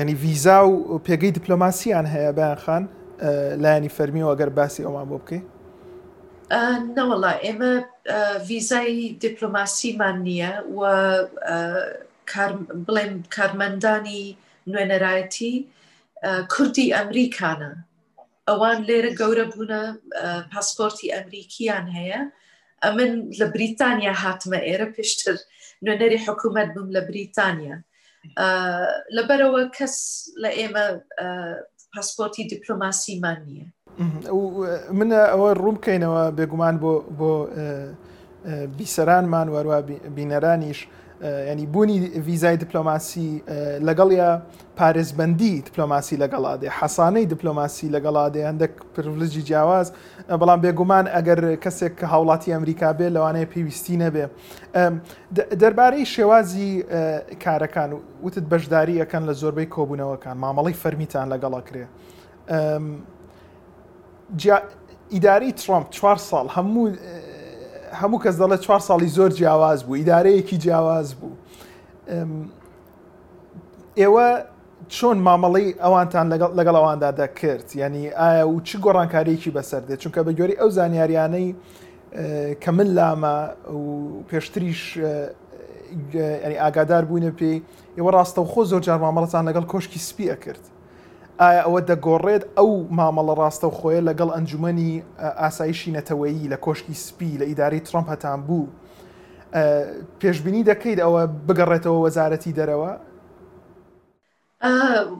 ینی 0.00 0.14
ویزا 0.22 0.58
و 0.68 1.00
پێگەی 1.06 1.32
دیپلۆماسییان 1.36 2.06
هەیە 2.14 2.32
بەیان 2.38 2.58
خان 2.64 2.84
لایانی 3.62 3.88
فەرمیەوە 3.96 4.30
ئەگەر 4.32 4.50
باسی 4.58 4.82
ئەومان 4.84 5.06
بۆ 5.10 5.16
بکەی 5.22 5.40
نەوەڵا 6.96 7.32
ئێمە 7.44 7.72
ویزای 8.48 8.94
دیپلۆماسیمان 9.24 10.16
نییە 10.26 10.52
و 10.78 10.82
بڵێم 12.86 13.12
کارمەندانی 13.36 14.24
نوێنەرایەتی 14.70 15.54
کوردی 16.54 16.86
ئەمریکانە 16.98 17.72
ئەوان 18.48 18.78
لێرە 18.88 19.12
گەورە 19.20 19.46
بوونە 19.52 19.82
پاسپۆرتی 20.52 21.12
ئەمریکیان 21.16 21.86
هەیە 21.96 22.22
ئەمن 22.84 23.12
لە 23.40 23.46
بریتانیا 23.54 24.14
هاتمە 24.22 24.58
ئێرە 24.68 24.88
پێشتر 24.96 25.36
نوێنەری 25.84 26.20
حکوومەت 26.26 26.68
بووم 26.74 26.90
لە 26.96 27.00
بریتانیا 27.10 27.76
لەبەرەوە 29.16 29.62
کەس 29.78 29.96
لە 30.42 30.50
ئێمە 30.58 30.84
پاسپۆتی 31.94 32.42
دیپلۆماسیمان 32.54 33.38
نییە 33.48 33.66
منە 34.98 35.20
ئەوە 35.32 35.48
ڕوومکەینەوە 35.62 36.22
بێگومان 36.38 36.74
بۆ 36.82 36.92
بۆ 37.18 37.32
بیسەرانمان 38.76 39.48
وەروە 39.54 39.78
بینەرانیش 40.16 40.78
ینی 41.22 41.66
بوونی 41.66 41.98
ویزای 42.00 42.56
دیپلۆماسی 42.56 43.42
لەگەڵە 43.86 44.40
پارێزبندی 44.78 45.60
دیپلۆماسی 45.68 46.16
لەگەڵادێ 46.22 46.68
حەسانەی 46.78 47.26
دیپلۆماسی 47.34 47.86
لەگەڵادێ 47.90 48.40
هەندێک 48.50 48.72
پرلجی 48.94 49.42
جیاواز 49.48 49.88
بەڵام 50.40 50.58
بێگومان 50.64 51.06
ئەگەر 51.16 51.40
کەسێک 51.64 51.92
کە 52.00 52.06
هاوڵاتی 52.12 52.48
ئەمریکا 52.54 52.90
بێ 52.98 53.08
لەوانەیە 53.16 53.48
پێویستی 53.52 53.96
نەبێ 54.02 54.26
دەربارەی 55.62 56.06
شێوازی 56.14 56.84
کارەکان 57.44 57.90
و 57.94 57.96
وتت 58.24 58.44
بەشداری 58.52 58.96
ئەەکەن 59.02 59.22
لە 59.28 59.32
زۆربەی 59.40 59.68
کۆبوونەوەکان 59.74 60.36
مامەڵی 60.44 60.74
فەرمیتان 60.82 61.26
لەگەڵاکرێ 61.34 61.84
ئیداری 65.14 65.52
ترامپ 65.62 65.86
چوار 65.96 66.16
ساڵ 66.28 66.46
هەموو 66.56 66.84
هەموو 67.96 68.18
کەس 68.22 68.36
دەڵێت 68.40 68.60
چوار 68.60 68.80
ساڵی 68.80 69.08
زۆر 69.16 69.28
جیاواز 69.30 69.84
بوو 69.84 69.96
ئیدارەیەکی 70.00 70.54
جیاواز 70.62 71.14
بوو 71.18 71.30
ئێوە 74.00 74.28
چۆن 74.96 75.16
مامەڵی 75.26 75.68
ئەوانتان 75.82 76.26
لەگەڵ 76.58 76.74
ئەواندا 76.80 77.10
دەکرد 77.20 77.68
ینی 77.82 78.04
ئایا 78.20 78.46
و 78.48 78.60
چی 78.66 78.76
گۆڕانکاریەکی 78.84 79.50
بەسەر 79.56 79.82
دێت 79.88 79.98
چونکە 80.02 80.20
بە 80.26 80.30
گوێری 80.38 80.56
ئەو 80.62 80.68
زانیاریانەی 80.76 81.48
کە 82.62 82.68
من 82.76 82.88
لامە 82.96 83.38
و 83.74 83.82
پێشتریش 84.30 84.82
ئەنی 86.42 86.56
ئاگادار 86.62 87.04
بووینە 87.10 87.32
پێی 87.40 87.58
ئێوە 87.98 88.10
ڕاستە 88.16 88.38
و 88.42 88.46
خۆ 88.52 88.60
زۆر 88.70 88.80
جار 88.86 88.98
مامەڵەتان 89.04 89.44
لەگەڵ 89.48 89.64
کۆشکی 89.72 89.98
سپی 90.08 90.28
ئەکرد 90.30 90.64
ئایا 91.44 91.62
ئەوە 91.66 91.80
دەگۆڕێت 91.90 92.44
ئەو 92.58 92.70
مامەڵە 92.98 93.34
ڕاستە 93.40 93.66
و 93.68 93.72
خۆیە 93.78 94.00
لەگەڵ 94.08 94.28
ئەنجومی 94.36 94.90
ئاسایشی 95.42 95.94
نەتەوەیی 95.96 96.50
لە 96.52 96.58
کۆشکی 96.64 96.96
سپی 97.04 97.38
لە 97.40 97.46
ئیداری 97.50 97.80
ترمپ 97.88 98.06
هەتان 98.12 98.40
بوو 98.46 98.66
پێشببینی 100.20 100.66
دەکەیت 100.70 100.98
ئەوە 101.04 101.22
بگەڕێتەوە 101.48 101.98
وەزارەتی 102.06 102.56
دەرەوە 102.58 102.92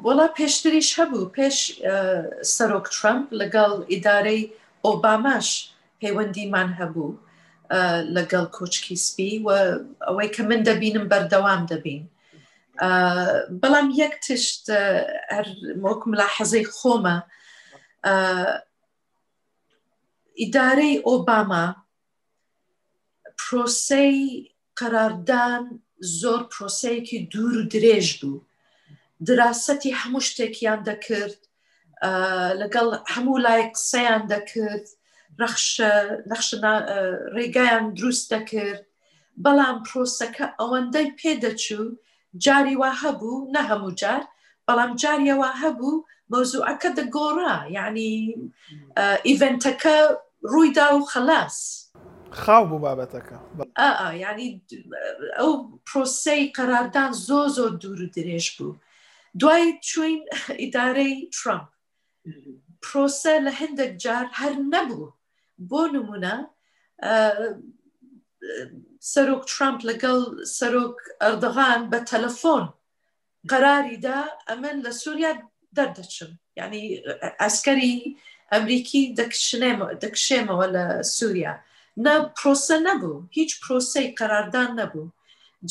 وڵا 0.06 0.28
پێشتریش 0.38 0.88
هەبوو 0.98 1.30
پێش 1.36 1.56
سەرۆک 2.54 2.86
ترمپ 2.96 3.24
لەگەڵ 3.40 3.70
ئیدارەی 3.92 4.42
ئۆباماش 4.86 5.48
پەیوەندیمان 6.00 6.68
هەبوو 6.78 7.10
لەگەڵ 8.16 8.44
کۆچکی 8.56 8.96
سپی 9.06 9.32
و 9.46 9.48
ئەوەی 10.06 10.28
کە 10.34 10.42
من 10.48 10.60
دەبینم 10.68 11.06
بەردەوام 11.12 11.62
دەبین. 11.70 12.02
بەڵام 13.60 13.88
یەک 14.02 14.14
تشت 14.24 14.64
هەرمەکم 15.36 16.10
لا 16.20 16.26
حەزەی 16.36 16.66
خۆمە 16.76 17.16
ئیدارەی 20.40 20.94
ئۆباما 21.08 21.66
پرۆسی 23.40 24.16
قەراردان 24.78 25.62
زۆر 26.20 26.40
پرۆسەیەکی 26.52 27.18
دوور 27.32 27.54
و 27.62 27.66
درێژ 27.74 28.08
بوو 28.20 28.44
دراستی 29.26 29.96
هەموو 30.00 30.26
شتێکیان 30.28 30.80
دەکرد 30.90 31.40
لەگەڵ 32.60 32.88
هەموو 33.14 33.42
لای 33.46 33.62
قسەیان 33.74 34.22
دەکرد 34.32 34.86
ڕێگایان 37.36 37.84
دروست 37.98 38.26
دەکرد 38.34 38.82
بەڵام 39.44 39.76
پرۆسەکە 39.88 40.46
ئەوەندەی 40.60 41.06
پێدەچوو 41.20 41.86
جاری 42.44 42.74
وا 42.82 42.90
هەبوو 43.02 43.36
نە 43.54 43.60
هەموو 43.70 43.92
جار 44.00 44.22
بەڵام 44.70 44.90
جاریەوە 45.02 45.50
هەبوو 45.62 45.94
مۆزوعەکە 46.32 46.88
دەگۆڕا 46.98 47.56
یعنی 47.76 48.10
ئیڤنتەکە 49.28 49.96
ڕوویدا 50.52 50.86
و 50.94 50.98
خلاص. 51.12 51.56
خاو 52.40 52.64
بوو 52.70 52.80
بابەتەکە 52.84 53.36
ینی 54.24 54.50
ئەو 55.38 55.52
پرۆسی 55.88 56.42
قەراردان 56.56 57.10
زۆ 57.26 57.40
زۆر 57.56 57.72
دوور 57.80 58.00
و 58.04 58.08
درێژ 58.16 58.46
بوو. 58.56 58.74
دوای 59.40 59.64
چوین 59.88 60.18
ئیدارەی 60.62 61.14
ترامپ 61.38 61.66
پرۆسە 62.84 63.34
لە 63.46 63.52
هەندێک 63.60 63.92
جار 64.04 64.26
هەر 64.40 64.54
نەبوو 64.74 65.08
بۆ 65.68 65.80
نمونە 65.94 66.36
سەرۆک 69.06 69.42
ترامپ 69.54 69.80
لەگەڵ 69.90 70.18
سەرۆک 70.58 70.96
ئەردەغان 71.22 71.80
بە 71.90 71.98
تەلەفۆن 72.10 72.64
قەراریدا 73.52 74.18
ئەمن 74.48 74.76
لە 74.84 74.90
يعني 74.90 74.98
سووریا 75.02 75.32
دەردەچم 75.76 76.30
یعنی 76.58 76.82
ئەسکەری 77.42 77.96
ئەمریکی 78.52 79.02
دەکشێمەوە 80.04 80.66
لە 80.76 80.84
سووریا 81.16 81.52
نە 82.04 82.14
پرۆسە 82.38 82.76
نەبوو 82.88 83.18
هیچ 83.36 83.50
پرۆسەی 83.62 84.08
قەراردان 84.20 84.70
نەبوو 84.80 85.06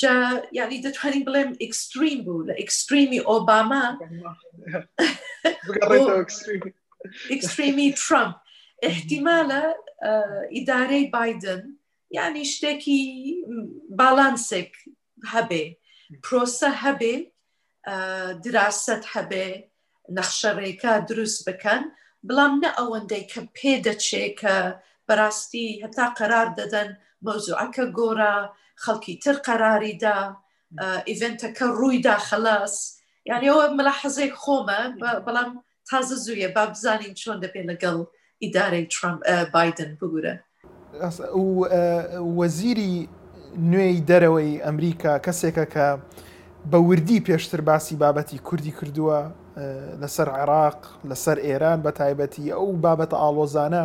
جا 0.01 0.13
یعنی 0.57 0.75
يعني 0.75 0.77
دەتوانین 0.85 1.23
بڵێم 1.27 1.49
ئکسستریم 1.65 2.19
بوو 2.25 2.45
لە 2.47 2.53
ئکسستریمی 2.63 3.19
ئۆباما 3.29 3.83
ئکسستریمی 7.33 7.87
ترامپ 8.03 8.35
احتیمالە 8.89 9.63
ئیدارەی 10.55 11.05
آه، 11.05 11.11
بادن 11.13 11.61
ینی 12.15 12.43
شتێکی 12.53 13.01
باڵانسێک 13.99 14.71
هەبێ 15.33 15.65
پرۆسە 16.23 16.69
هەبێ 16.83 17.15
دراست 18.45 19.03
هەبێ 19.13 19.47
نەخشەڕێکە 20.17 20.93
دروست 21.09 21.39
بکەن 21.49 21.83
بڵام 22.27 22.53
نە 22.63 22.69
ئەوەندەی 22.77 23.23
کە 23.31 23.41
پێدەچێ 23.57 24.23
کە 24.41 24.55
بەڕاستی 25.07 25.67
هەتا 25.83 26.07
قەرار 26.19 26.47
دەدەن 26.59 26.89
مەوزوعەکە 27.25 27.85
گۆرە 27.97 28.35
خەڵکی 28.83 29.15
تر 29.23 29.35
قەراریدا 29.47 30.17
ئیڤنتەکە 31.09 31.65
ڕوویدا 31.79 32.15
خلاص 32.29 32.75
یعنی 33.29 33.47
ئەوە 33.51 33.65
ملا 33.77 33.93
حەزێک 34.01 34.33
خۆمە 34.43 34.81
بەڵام 35.25 35.49
تازە 35.89 36.15
زوویە 36.25 36.49
با 36.55 36.65
بزانین 36.73 37.13
چۆن 37.21 37.37
دەبێت 37.43 37.65
لەگەڵ 37.71 37.97
ئیدارەی 38.43 38.85
بادن 39.53 39.91
بگورە. 40.01 40.35
وەزیری 40.95 42.95
نوێی 43.71 43.99
دەرەوەی 44.09 44.61
ئەمریکا 44.65 45.13
کەسێکە 45.25 45.65
کە 45.73 45.87
بە 46.71 46.77
وردی 46.89 47.19
پێشتر 47.25 47.61
باسی 47.67 47.95
بابەتی 48.01 48.39
کوردی 48.47 48.71
کردووە 48.79 49.19
لەسەر 50.01 50.27
عێراق 50.37 50.79
لەسەر 51.09 51.37
ئێران 51.47 51.79
بە 51.85 51.91
تایبەتی 51.99 52.51
ئەو 52.53 52.65
بابەتە 52.83 53.17
ئالۆزانە 53.23 53.83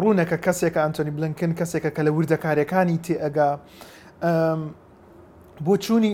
ڕوونەکە 0.00 0.36
کەسێکە 0.46 0.80
ئەنتۆنی 0.84 1.12
بلنکن 1.16 1.52
کەسێکە 1.60 1.90
کە 1.96 2.02
لە 2.06 2.10
وردەکارەکانی 2.16 2.98
تێئگا 3.06 3.50
بۆ 5.64 5.74
چووی 5.84 6.08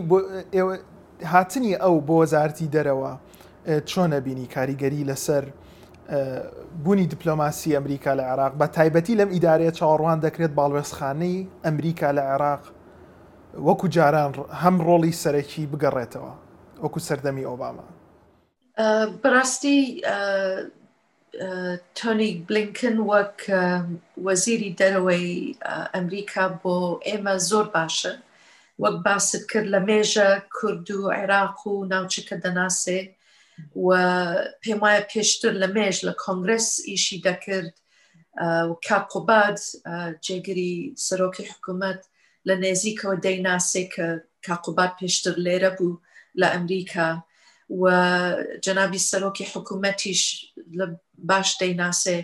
هاتنی 1.33 1.73
ئەو 1.83 1.95
بۆ 2.07 2.15
وەزارتی 2.23 2.67
دەرەوە 2.75 3.13
چۆنە 3.91 4.19
بینی 4.27 4.47
کاریگەری 4.55 5.03
لەسەر 5.11 5.45
بوونی 6.85 7.07
دیپلۆماسی 7.11 7.77
ئەمریکا 7.77 8.13
لە 8.19 8.25
عراق 8.33 8.53
بە 8.61 8.67
تایبەتی 8.77 9.15
لەم 9.21 9.31
ئیدارەیە 9.37 9.73
چاوەڕوان 9.79 10.19
دەکرێت 10.27 10.51
باڵوێزخانەی 10.59 11.37
ئەمریکا 11.65 12.11
لە 12.17 12.23
عێراق 12.31 12.63
وەکو 13.67 13.87
جاران 13.95 14.33
هەم 14.63 14.77
ڕۆڵی 14.89 15.15
سەرەکی 15.23 15.63
بگەڕێتەوە 15.73 16.33
وەکو 16.83 16.99
سەردەمی 17.07 17.45
ئۆباما 17.51 17.87
بەڕاستی 19.23 19.81
تۆنی 21.99 22.31
بلینکن 22.49 22.97
وەک 23.11 23.39
وەزیری 24.27 24.77
دەرەوەی 24.81 25.29
ئەمریکا 25.95 26.45
بۆ 26.63 26.77
ئێمە 27.07 27.35
زۆر 27.51 27.67
باشە 27.77 28.15
وەک 28.83 28.97
باست 29.07 29.35
کرد 29.51 29.67
لە 29.75 29.81
مێژە 29.89 30.31
کورد 30.57 30.87
و 30.95 31.11
عێراق 31.17 31.57
و 31.67 31.85
ناوچەکە 31.93 32.37
دەناسێ 32.45 33.01
و 33.87 33.91
پێم 34.63 34.79
وایە 34.85 35.03
پێشتر 35.13 35.53
لە 35.63 35.69
مێژ 35.77 35.97
لە 36.09 36.15
کۆنگرس 36.25 36.69
ئیشی 36.91 37.19
دەکرد 37.27 37.75
و 38.71 38.73
کاکۆباد 38.87 39.59
جێگری 40.27 40.75
سەرۆکی 41.07 41.47
حکوومەت 41.53 42.01
لە 42.49 42.55
نێزیکەوە 42.63 43.17
دەیناسێ 43.25 43.83
کە 43.95 44.07
کاکۆبات 44.47 44.93
پێشتر 45.01 45.35
لێرە 45.47 45.71
بوو 45.79 46.01
لە 46.41 46.47
ئەمریکا 46.55 47.09
و 47.81 47.83
جەنابی 48.65 49.05
سەرۆکی 49.11 49.47
حکوومەتیش 49.53 50.23
لە 50.79 50.87
باش 51.29 51.49
دەیناسێ 51.61 52.19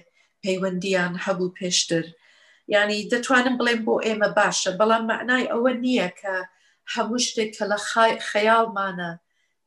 پەیوەندیان 0.44 1.12
هەبوو 1.24 1.54
پێشتر 1.58 2.04
ینی 2.76 3.00
دەتوانم 3.12 3.54
بڵێم 3.58 3.80
بۆ 3.86 3.94
ئێمە 4.06 4.28
باشە 4.38 4.70
بەڵام 4.80 5.04
معنای 5.12 5.50
ئەوە 5.52 5.72
نییە 5.84 6.08
کە 6.20 6.34
هەموو 6.94 7.22
شتێک 7.26 7.50
کە 7.56 7.64
لە 7.72 7.78
خەیاڵمانە 8.30 9.10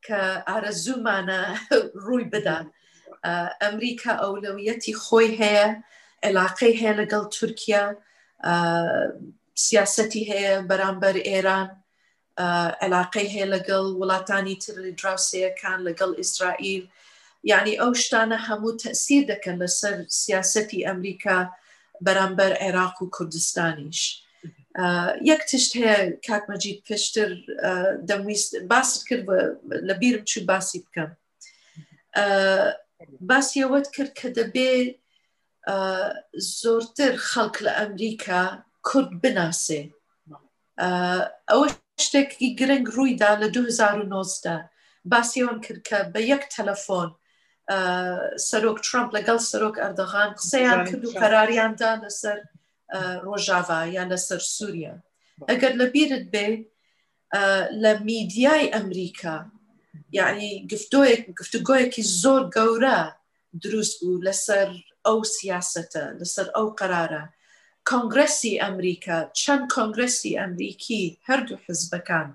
کە 0.06 0.22
ئارەزوومانە 0.50 1.40
ڕووی 2.06 2.26
بدان 2.34 2.66
ئەمریکا 3.62 4.12
ئەولەویەتی 4.24 4.98
خۆی 5.04 5.28
هەیە 5.42 5.68
عێلاقەی 6.26 6.76
هەیە 6.82 6.94
لەگەڵ 7.02 7.24
تورکیا 7.38 7.84
سیاستی 9.66 10.24
هەیە 10.32 10.54
بەرامبەر 10.70 11.16
ئێران 11.30 11.68
عێلاقەی 12.82 13.28
هەیە 13.34 13.48
لەگەڵ 13.56 13.86
وڵاتانی 14.00 14.60
تری 14.64 14.96
دراوسەیەکان 15.00 15.80
لەگەڵ 15.88 16.12
ئیسرائیل 16.20 16.84
یعنی 17.52 17.74
ئەو 17.82 17.92
شتانە 18.04 18.38
هەموو 18.48 18.78
تەسیر 18.86 19.22
دەکەن 19.32 19.58
لەسەر 19.64 19.94
سیاستی 20.22 20.86
ئەمریکا 20.88 21.38
بەرامبەر 22.06 22.52
عێراق 22.64 22.96
و 23.02 23.12
کوردستانیش. 23.16 24.02
یەک 25.32 25.42
تشت 25.50 25.72
هەیە 25.80 25.96
کاکمەجید 26.28 26.80
پێشتر 26.88 27.30
دەویست 28.10 28.52
باست 28.72 28.98
کرد 29.08 29.26
لە 29.88 29.94
بیرم 30.02 30.24
چوو 30.30 30.44
باسی 30.52 30.78
بکەم 30.86 31.12
باسیەوەت 33.32 33.88
کرد 33.96 34.12
کە 34.20 34.28
دەبێ 34.40 34.74
زۆرتر 36.62 37.14
خەڵک 37.30 37.56
لە 37.66 37.72
ئەمریکا 37.80 38.44
کورد 38.88 39.12
بناسێ 39.24 39.82
ئەوە 41.52 41.68
شتێکی 42.06 42.48
گرنگ 42.60 42.88
ڕوویدا 42.96 43.32
لە 43.42 43.48
2009دا 43.58 44.58
باسیەوەم 45.12 45.60
کرد 45.66 45.82
کە 45.90 45.98
بە 46.14 46.22
یەک 46.34 46.44
تەلەفۆن 46.56 47.10
سەرۆک 48.50 48.78
ترامپ 48.88 49.10
لەگەڵ 49.18 49.40
سەرۆک 49.52 49.76
ئەردەغان 49.84 50.30
قسەیان 50.40 50.80
کرد 50.90 51.04
و 51.06 51.12
قەراریاندا 51.22 51.92
لەسەر 52.04 52.40
ڕۆژاوا 53.28 53.80
یان 53.96 54.08
لەسەر 54.14 54.42
سووریا 54.56 54.94
ئەگەر 55.50 55.74
لەبیرت 55.82 56.26
بێ 56.34 56.48
لە 57.84 57.92
میدیای 58.10 58.72
ئەمریکا 58.76 59.38
یعنی 60.18 60.50
گفتگۆیەکی 61.42 62.04
زۆر 62.22 62.44
گەورە 62.56 63.00
دروست 63.64 63.94
بوو 64.02 64.24
لەسەر 64.28 64.68
ئەو 65.06 65.20
سیاسەتە 65.36 66.06
لەسەر 66.20 66.48
ئەو 66.56 66.68
قرارە 66.80 67.24
کنگرسی 67.92 68.54
ئەمریکا 68.64 69.18
چەند 69.42 69.64
کنگرسی 69.78 70.38
ئەمریکی 70.42 71.04
هەردوو 71.30 71.64
حزبەکان 71.68 72.28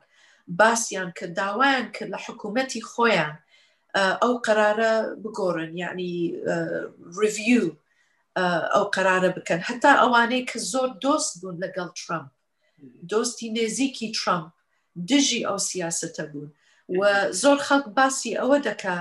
باسییان 0.61 1.11
کە 1.19 1.27
داوایان 1.39 1.87
کرد 1.95 2.11
لە 2.13 2.19
حکوومەتی 2.27 2.87
خۆیان 2.91 3.35
ئەو 4.23 4.35
قرارە 4.47 4.95
بگۆڕن 5.23 5.71
یعنی 5.83 6.11
ریڤیو 7.21 7.65
ئەو 8.75 8.85
قرارە 8.95 9.31
بکەن 9.37 9.61
هەتا 9.69 9.91
ئەوانەی 10.03 10.47
کە 10.51 10.59
زۆر 10.73 10.89
دۆست 11.05 11.33
بوون 11.41 11.57
لەگەڵ 11.65 11.91
ترامپ 12.03 12.31
دۆستی 13.13 13.53
نێزییکی 13.57 14.09
ترامپ 14.19 14.49
دژی 15.11 15.47
ئەو 15.49 15.59
سیاستە 15.71 16.25
بوون 16.33 16.51
و 16.99 17.01
زۆر 17.43 17.59
خەڵک 17.67 17.87
باسی 17.97 18.39
ئەوە 18.41 18.59
دەکا 18.69 18.99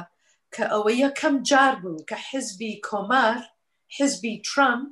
کە 0.56 0.64
ئەوە 0.74 0.92
یەکەم 1.04 1.36
جار 1.50 1.74
بوو 1.82 2.06
کە 2.10 2.18
حزبی 2.30 2.74
کۆمار 2.88 3.38
حزبی 3.98 4.36
ترامپ 4.50 4.84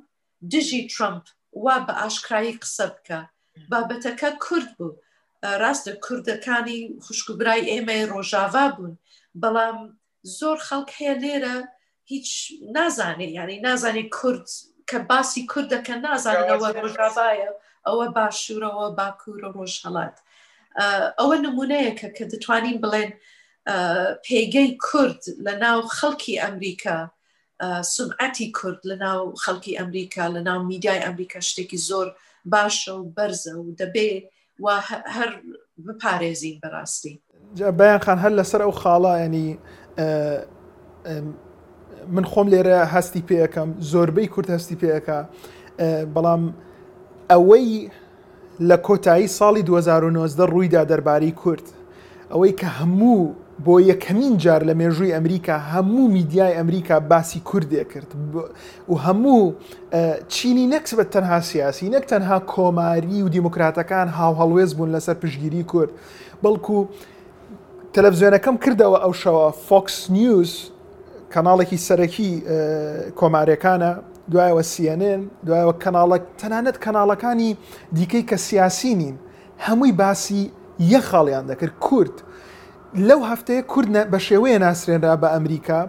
دژی 0.52 0.82
ترامپ 0.94 1.24
وا 1.64 1.76
بە 1.86 1.94
ئاشکایی 2.00 2.58
قسە 2.62 2.86
بکە 2.94 3.20
بابەتەکە 3.70 4.30
کورد 4.44 4.70
بوو 4.76 4.98
ڕاستە 5.62 5.92
کوردەکانی 6.04 6.80
خوشکبرای 7.04 7.68
ئێمە 7.70 7.96
ڕۆژاوا 8.12 8.66
بوون 8.76 8.94
بەڵام 9.40 9.78
زۆر 10.38 10.58
خەڵک 10.66 10.88
هەیە 10.98 11.14
لێرە 11.22 11.56
هیچ 12.04 12.52
نازانێ 12.76 13.20
یعنی 13.30 13.60
نازانێ 13.62 14.02
کورد 14.10 14.46
کە 14.90 14.96
باسی 15.10 15.46
کوردەکە 15.52 15.94
نازانەوە 16.06 16.66
ڕژاوایە 16.84 17.50
ئەوە 17.86 18.06
باشوورەوە 18.16 18.86
باکوور 18.98 19.38
و 19.44 19.48
ڕۆژ 19.56 19.72
هەڵات 19.84 20.16
ئەوە 21.20 21.36
نمونەیەکە 21.46 22.08
کە 22.16 22.24
دەتوانین 22.32 22.78
بڵێن 22.84 23.10
پێگەی 24.26 24.70
کورد 24.86 25.20
لە 25.46 25.54
ناو 25.62 25.78
خەڵکی 25.98 26.40
ئەمریکا 26.44 26.98
سمعەتی 27.94 28.48
کورد 28.58 28.80
لە 28.90 28.96
ناو 29.04 29.22
خەڵکی 29.44 29.78
ئەمریکا 29.80 30.26
لە 30.34 30.40
ناو 30.48 30.60
میدیای 30.70 30.98
ئەمریکا 31.04 31.40
شتێکی 31.50 31.78
زۆر 31.88 32.06
باشە 32.54 32.88
و 32.88 33.02
بەرزە 33.16 33.54
و 33.68 33.74
دەبێ 33.82 34.12
و 34.62 34.66
هەر 35.16 35.30
بپارێزین 35.86 36.56
بەڕاستی. 36.62 37.14
بەیان 37.80 38.00
خان 38.04 38.18
هەر 38.24 38.32
لەسەر 38.38 38.60
ئەو 38.64 38.72
خاڵایانی 38.82 39.48
من 42.10 42.24
خۆم 42.32 42.48
لێرە 42.52 42.78
هەستی 42.94 43.22
پێەکەم 43.30 43.68
زۆربەی 43.90 44.26
کورت 44.34 44.48
هەستی 44.58 44.76
پێەکە 44.82 45.18
بەڵام 46.14 46.40
ئەوەی 47.30 47.70
لە 48.68 48.76
کۆتایی 48.86 49.28
ساڵی 49.38 49.62
2009 49.64 50.46
ڕوویدا 50.52 50.82
دەرباری 50.90 51.32
کورت 51.42 51.66
ئەوەی 52.32 52.52
کە 52.60 52.64
هەموو 52.78 53.20
بۆ 53.66 53.74
یەکەمین 53.90 54.34
جار 54.44 54.62
لە 54.68 54.74
مێژووی 54.80 55.12
ئەمریکا 55.14 55.58
هەموو 55.72 56.08
میدیای 56.16 56.52
ئەمریکا 56.58 56.96
باسی 57.10 57.40
کوردێ 57.48 57.84
کرد 57.92 58.08
و 58.88 58.94
هەموو 59.06 59.42
چینی 60.34 60.66
نەکس 60.72 60.90
بە 60.98 61.04
تەنها 61.14 61.40
سیاسی 61.48 61.88
نەک 61.94 62.04
تەنها 62.10 62.38
کۆماری 62.52 63.22
و 63.22 63.28
دیموکراتەکان 63.34 64.08
هاو 64.18 64.34
هەڵوێز 64.40 64.70
بوون 64.76 64.90
لەسەر 64.98 65.16
پشگیری 65.22 65.64
کورد 65.72 65.90
بەڵکو 66.44 66.76
تەلەڤزیۆنەکەم 67.94 68.56
کردەوە 68.64 68.98
ئەو 69.04 69.12
شەوە 69.22 69.46
فۆکس 69.68 69.96
نیوز 70.16 70.52
کەناڵێکی 71.34 71.78
سەرەکی 71.88 72.30
کۆمارەکانە 73.18 73.92
دوایەوە 74.32 74.62
سیێنن 74.72 75.20
دوایەوە 75.46 75.74
کەناڵک 75.84 76.22
تەنانەت 76.40 76.76
کەناڵەکانی 76.84 77.50
دیکەی 77.96 78.24
کە 78.30 78.36
سیاسی 78.48 78.92
نین 79.00 79.16
هەمووی 79.66 79.92
باسی 80.00 80.42
یە 80.92 81.00
خاڵیان 81.08 81.44
دەکرد 81.50 81.74
کورد 81.86 82.14
لەو 83.08 83.20
هەفتەیە 83.30 83.62
کوردە 83.72 84.02
بە 84.12 84.18
شێوەیە 84.28 84.58
ناسرێنرا 84.64 85.14
بە 85.22 85.28
ئەمریکا 85.34 85.80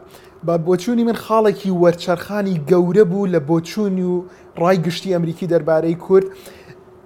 بە 0.47 0.55
بۆچوونی 0.67 1.03
من 1.09 1.17
خاڵێکی 1.25 1.69
وەرچەرخانی 1.81 2.55
گەورە 2.71 3.03
بوو 3.11 3.27
لە 3.33 3.39
بۆچوونی 3.49 4.03
و 4.13 4.15
ڕای 4.61 4.77
گشتی 4.85 5.13
ئەمریکی 5.15 5.47
دەربارەی 5.53 5.95
کورد 6.05 6.25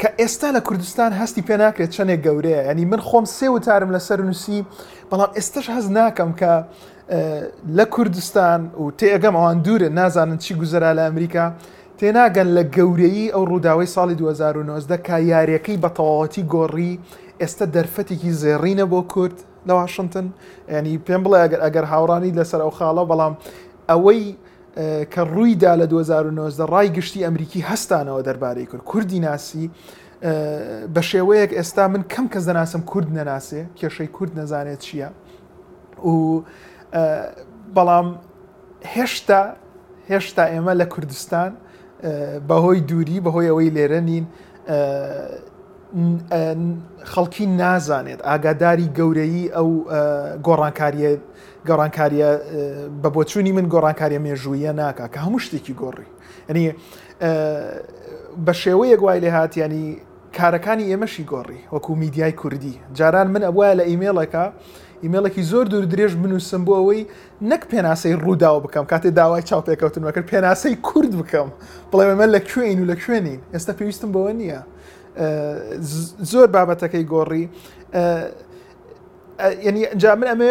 کە 0.01 0.09
ئێستا 0.19 0.49
لە 0.55 0.61
کوردستان 0.67 1.11
هەستی 1.19 1.41
پێ 1.47 1.55
ناکرێت 1.61 1.91
چنێک 1.97 2.19
گەورەیە 2.25 2.59
ینی 2.71 2.85
من 2.91 3.01
خۆم 3.07 3.25
سێ 3.37 3.47
وتارم 3.55 3.89
لەسەر 3.95 4.19
نووسی 4.27 4.59
بەڵام 5.11 5.31
ئێستش 5.37 5.65
هەز 5.75 5.85
ناکەم 5.97 6.31
کە 6.39 6.53
لە 7.67 7.83
کوردستان 7.85 8.71
و 8.79 8.91
تێگەم 8.99 9.33
ئەوان 9.39 9.57
دوورە 9.63 9.89
نازانن 9.91 10.37
چی 10.37 10.53
گوزرا 10.55 10.93
لە 10.95 11.09
ئەمریکا 11.09 11.51
تێناگەن 11.99 12.47
لە 12.57 12.63
گەورەی 12.75 13.31
ئەو 13.33 13.45
ڕووداوی 13.51 13.87
ساڵی 13.95 14.15
2009 14.15 14.97
کا 14.97 15.19
یاریەکەی 15.19 15.77
بە 15.81 15.89
تەواوەتی 15.95 16.43
گۆڕی 16.51 16.99
ئێستا 17.41 17.65
دەرفەتێکی 17.75 18.31
زێڕینە 18.41 18.85
بۆ 18.91 19.01
کورد 19.07 19.37
لە 19.67 19.69
واشنگتن 19.75 20.27
ینی 20.71 20.97
پێم 21.05 21.21
بڵێ 21.25 21.37
ئەگەر 21.43 21.59
ئەگەر 21.65 21.85
هاوڕانی 21.91 22.35
لەسەر 22.39 22.61
ئەو 22.65 22.71
خاڵە 22.77 23.03
بەڵام 23.11 23.33
ئەوەی 23.89 24.23
کە 25.13 25.21
ڕوویدا 25.33 25.73
لە 25.81 25.85
2009 25.89 26.65
ڕای 26.73 26.89
گشتی 26.97 27.23
ئەمریکی 27.25 27.61
هەستانەوە 27.69 28.21
دەربارەی 28.27 28.65
کرد 28.71 28.83
کوردی 28.89 29.19
ناسی 29.19 29.69
بە 30.93 31.01
شێوەیەک 31.09 31.51
ئێستا 31.59 31.83
من 31.93 32.03
کەم 32.13 32.25
کەس 32.33 32.43
دەناسم 32.49 32.81
کورد 32.91 33.09
نەناسێ 33.17 33.61
کێشەی 33.79 34.09
کورد 34.17 34.31
نەزانێت 34.39 34.81
چییە 34.85 35.09
و 36.07 36.11
بەڵام 37.75 38.07
هێشتا 38.95 39.41
هێشتا 40.09 40.43
ئێمە 40.53 40.73
لە 40.81 40.85
کوردستان 40.93 41.51
بەهۆی 42.49 42.79
دووری 42.89 43.17
بەهۆی 43.25 43.47
ئەوەی 43.51 43.69
لێرە 43.75 43.99
نین 44.09 44.25
خەڵکی 47.11 47.45
نازانێت 47.61 48.19
ئاگاداری 48.27 48.87
گەورەی 48.97 49.45
ئەو 49.55 49.69
گۆڕانکاریە 50.47 51.11
گەڕانکاریە 51.67 52.29
بە 53.01 53.09
بۆچووی 53.15 53.51
من 53.57 53.65
گۆڕانکاریە 53.73 54.19
مێژوویە 54.25 54.71
ناکە 54.81 55.05
کە 55.13 55.19
هەموو 55.25 55.39
شتێکی 55.45 55.73
گۆڕی 55.81 56.07
ئەنی 56.47 56.65
بە 58.45 58.53
شێوەیە 58.63 58.95
گوای 59.01 59.19
لێ 59.23 59.29
هااتیانی 59.37 59.85
کارەکانی 60.37 60.85
ئێمەشی 60.91 61.23
گۆڕی 61.31 61.61
وەکو 61.75 61.91
میدیای 62.03 62.31
کوردی 62.41 62.75
جاران 62.97 63.27
من 63.33 63.43
ئەوە 63.47 63.67
لە 63.79 63.83
ئیمێڵەکە 63.89 64.45
ئیمێڵێکی 65.03 65.41
زۆر 65.51 65.65
دوور 65.71 65.85
درێژ 65.93 66.11
بنووسم 66.23 66.61
بۆ 66.67 66.73
ئەوەی 66.79 67.01
نەک 67.51 67.61
پێناسەی 67.71 68.13
ڕووداوە 68.25 68.59
بکەم 68.65 68.85
کاتێ 68.91 69.09
داوای 69.19 69.41
چاوپێککەوتنەکە 69.49 70.21
پێناسەی 70.31 70.75
کورد 70.87 71.13
بکەم 71.21 71.47
بڵێمە 71.91 72.25
لە 72.33 72.39
کوێین 72.51 72.77
و 72.81 72.85
لە 72.91 72.95
کوێنین 73.03 73.39
ئێستا 73.55 73.73
پێویستم 73.79 74.09
بەوە 74.15 74.31
نییە 74.39 74.61
زۆر 76.31 76.47
بابەتەکەی 76.55 77.03
گۆڕی 77.13 77.43
ینی 79.67 79.81
جا 80.01 80.11
من 80.19 80.27
ئەمێ 80.33 80.49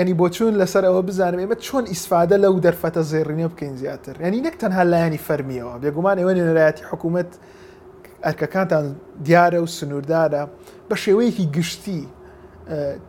ینی 0.00 0.14
بۆچوون 0.20 0.54
لەسەر 0.60 0.82
ئەوە 0.88 1.02
بزانم 1.08 1.38
ئێمە 1.44 1.56
چۆن 1.66 1.84
ئیسفادە 1.92 2.36
لەو 2.44 2.54
دەرفەتە 2.66 3.02
زێڕینە 3.10 3.46
بکەین 3.52 3.74
زیاتر 3.82 4.14
ینی 4.26 4.40
نەک 4.48 4.54
تەنها 4.62 4.82
لایانی 4.92 5.18
فەرمیەوە 5.26 5.74
بێگومان 5.82 6.16
ئێوە 6.20 6.32
نێنەرایەتی 6.38 6.84
حکوومەت 6.90 7.30
ئەرکەکانتان 8.26 8.84
دیارە 9.26 9.58
و 9.64 9.66
سنووردارە 9.78 10.44
بە 10.88 10.94
شێوەیەکی 11.04 11.46
گشتی 11.56 12.02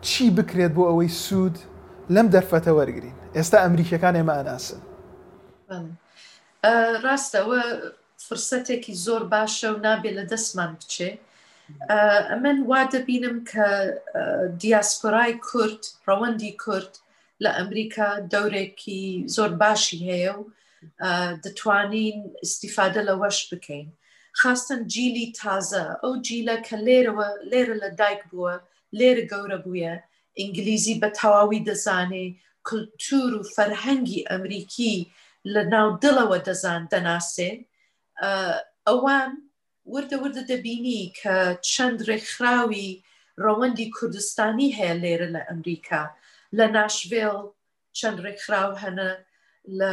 چی 0.06 0.26
بکرێت 0.38 0.72
بۆ 0.78 0.84
ئەوەی 0.90 1.10
سوود 1.26 1.56
لەم 2.16 2.28
دەرفەتە 2.36 2.72
وەرگین 2.78 3.08
ئێستا 3.38 3.58
ئەمریکەکان 3.64 4.14
ئێمە 4.20 4.34
ئەناسن 4.40 4.80
ڕاستەوە 7.06 7.62
فرسەتێکی 8.28 8.94
زۆر 9.06 9.22
باشە 9.36 9.68
و 9.74 9.78
نابێت 9.86 10.14
لە 10.20 10.24
دەستمان 10.32 10.72
بچێ 10.80 11.12
ئەمن 12.32 12.58
وا 12.70 12.82
دەبینم 12.94 13.38
کە 13.52 13.68
دیاسپۆرای 14.62 15.32
کورد 15.48 15.82
ڕەوەندی 16.08 16.54
کورد 16.64 16.94
لە 17.44 17.50
ئەمریکا 17.58 18.10
دەورێکی 18.34 19.04
زۆر 19.36 19.52
باشی 19.64 20.00
هەیە 20.10 20.32
و 20.38 20.42
دەتوانین 21.44 22.18
استیفادە 22.46 23.02
لەوەش 23.10 23.38
بکەین 23.52 23.88
خاستن 24.40 24.80
جیلی 24.94 25.28
تازە 25.40 25.86
ئەو 26.04 26.14
جیلە 26.28 26.58
کە 26.68 26.78
لێرەوە 26.86 27.30
لێرە 27.52 27.76
لە 27.84 27.90
دایک 28.00 28.22
بووە 28.32 28.56
لێرە 29.00 29.24
گەورە 29.32 29.58
بووە 29.66 29.94
ئینگلیزی 30.40 31.00
بە 31.02 31.10
تەواوی 31.20 31.66
دەزانێ 31.70 32.26
کللتور 32.68 33.32
و 33.40 33.48
فەرهەنگی 33.56 34.26
ئەمریکی 34.30 34.96
لە 35.54 35.62
ناو 35.74 35.88
دڵەوە 36.04 36.38
دەزان 36.48 36.82
دەناسێ 36.94 37.52
ئەوان 38.88 39.32
وردە 39.94 40.18
وردە 40.24 40.44
دەبینی 40.52 41.02
کە 41.20 41.36
چەند 41.72 42.00
ڕێکخراوی 42.10 42.88
ڕەوەندی 43.46 43.92
کوردستانی 43.96 44.76
هەیە 44.78 44.96
لێرە 45.04 45.28
لە 45.36 45.42
ئەمریکا 45.50 46.04
لە 46.58 46.66
ناشڤێڵ 46.76 47.38
چەند 47.98 48.18
ڕێکخراو 48.26 48.72
هەنە 48.84 49.10
لە 49.80 49.92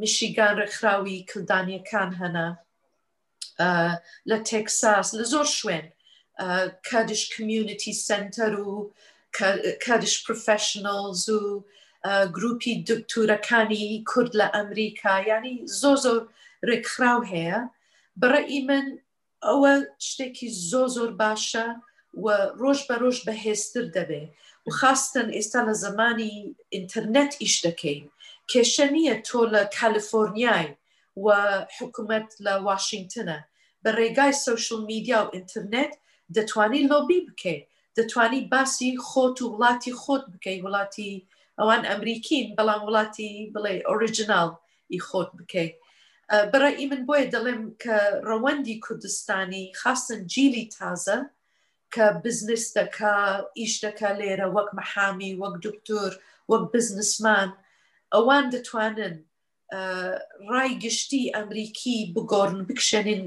میشیگان 0.00 0.54
ڕێکخراوی 0.62 1.26
کلدانیەکان 1.30 2.10
هەنا 2.20 2.48
لە 4.30 4.36
تێکساس 4.48 5.08
لە 5.18 5.24
زۆر 5.32 5.46
شوێن 5.58 5.86
Kurdish 6.90 7.28
Community 7.36 7.92
Center 7.92 8.54
و 8.60 8.90
Kurdish 9.84 10.24
Professionals 10.24 11.28
و 11.28 11.64
گروپی 12.36 12.74
دکتورەکانی 12.90 13.90
کورد 14.12 14.32
لە 14.40 14.46
ئەمریکا 14.56 15.16
ینی 15.30 15.54
زۆ 15.80 15.92
زۆر 16.04 16.20
ڕێکخراو 16.68 17.20
هەیە 17.32 17.58
بڕی 18.22 18.60
من 18.68 18.86
ئەوە 19.46 19.72
شتێکی 20.08 20.48
زۆ 20.70 20.82
زۆر 20.96 21.10
باشە 21.22 21.66
و 22.24 22.26
ڕۆژ 22.60 22.78
بە 22.88 22.94
ڕۆژ 23.02 23.18
بەهێزتر 23.26 23.84
دەبێ 23.96 24.22
و 24.66 24.70
خاستن 24.78 25.28
ئێستا 25.36 25.60
لە 25.68 25.74
زمانی 25.84 26.34
ئینتەرنێت 26.74 27.32
ئیش 27.42 27.54
دەکەین 27.66 28.04
کێشە 28.50 28.86
نییە 28.94 29.16
تۆ 29.26 29.40
لە 29.54 29.62
کالیفۆرنیای 29.78 30.68
و 31.24 31.26
حکوومەت 31.78 32.28
لە 32.44 32.52
واشنگتنە 32.68 33.38
بە 33.82 33.90
ڕێگای 33.98 34.32
سوشل 34.46 34.80
میدیا 34.90 35.18
و 35.24 35.28
ئینتەرنێت 35.34 35.92
دەتوانی 36.36 36.88
لۆبی 36.90 37.26
بکەیت 37.28 37.62
دەتوانی 37.98 38.42
باسی 38.52 38.90
خۆت 39.08 39.36
و 39.42 39.52
وڵاتی 39.58 39.92
خۆت 40.02 40.24
بکەی 40.32 40.62
وڵاتی 40.66 41.10
ئەوان 41.58 41.82
ئەمریکین 41.90 42.46
بەڵام 42.58 42.82
وڵاتی 42.88 43.28
بڵێ 43.54 43.74
ئۆریژینال 43.88 44.50
ئی 44.92 44.98
خۆت 45.08 45.30
بکەیت 45.38 45.74
بەڕی 46.52 46.86
من 46.90 47.02
بۆیە 47.08 47.26
دەڵێم 47.34 47.60
کە 47.82 47.96
ڕەوەندی 48.30 48.80
کوردستانی 48.84 49.64
خاستن 49.80 50.20
جیلی 50.32 50.66
تازە 50.78 51.18
کە 51.94 52.04
بزنس 52.24 52.64
دەکا 52.78 53.14
ئیش 53.60 53.74
دەکا 53.84 54.10
لێرە 54.20 54.48
وەک 54.56 54.68
مەحامی 54.78 55.32
وەک 55.42 55.54
دکتۆر 55.66 56.10
وەک 56.50 56.64
بزنسمان 56.74 57.48
ئەوان 58.14 58.44
دەتوانن 58.54 59.14
ڕای 60.52 60.72
گشتی 60.84 61.32
ئەمریکی 61.36 61.96
بگۆڕن 62.14 62.58
بکشێنین 62.68 63.24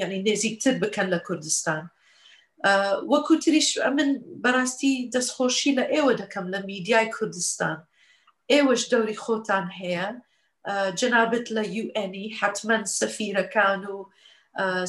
یعنی 0.00 0.18
نێزیکتر 0.26 0.74
بکەن 0.82 1.06
لە 1.14 1.18
کوردستان. 1.26 1.84
وەکو 3.12 3.34
تریش 3.44 3.68
من 3.96 4.10
بەڕاستی 4.44 4.92
دەستخۆشی 5.16 5.76
لە 5.78 5.84
ئێوە 5.92 6.12
دەکەم 6.22 6.46
لە 6.54 6.60
میدیای 6.68 7.08
کوردستان 7.16 7.78
ئێوەش 8.52 8.82
دەوری 8.92 9.16
خۆتان 9.24 9.66
هەیە 9.80 10.06
جنابەت 11.00 11.46
لە 11.56 11.64
یUNی 11.76 12.26
حتمما 12.40 12.78
سەفیرەکان 13.00 13.82
و 13.94 13.98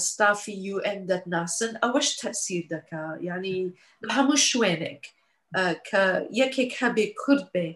ستافی 0.07 0.55
UN 0.75 0.99
دەتناسن 1.09 1.71
ئەوەش 1.83 2.09
تەسیر 2.21 2.63
دەکا 2.75 3.03
ینی 3.29 3.59
هەموو 4.15 4.43
شوێنێک 4.49 5.03
کە 5.87 6.03
یەکێک 6.41 6.71
هەبێ 6.81 7.05
کورد 7.21 7.45
بێ 7.53 7.67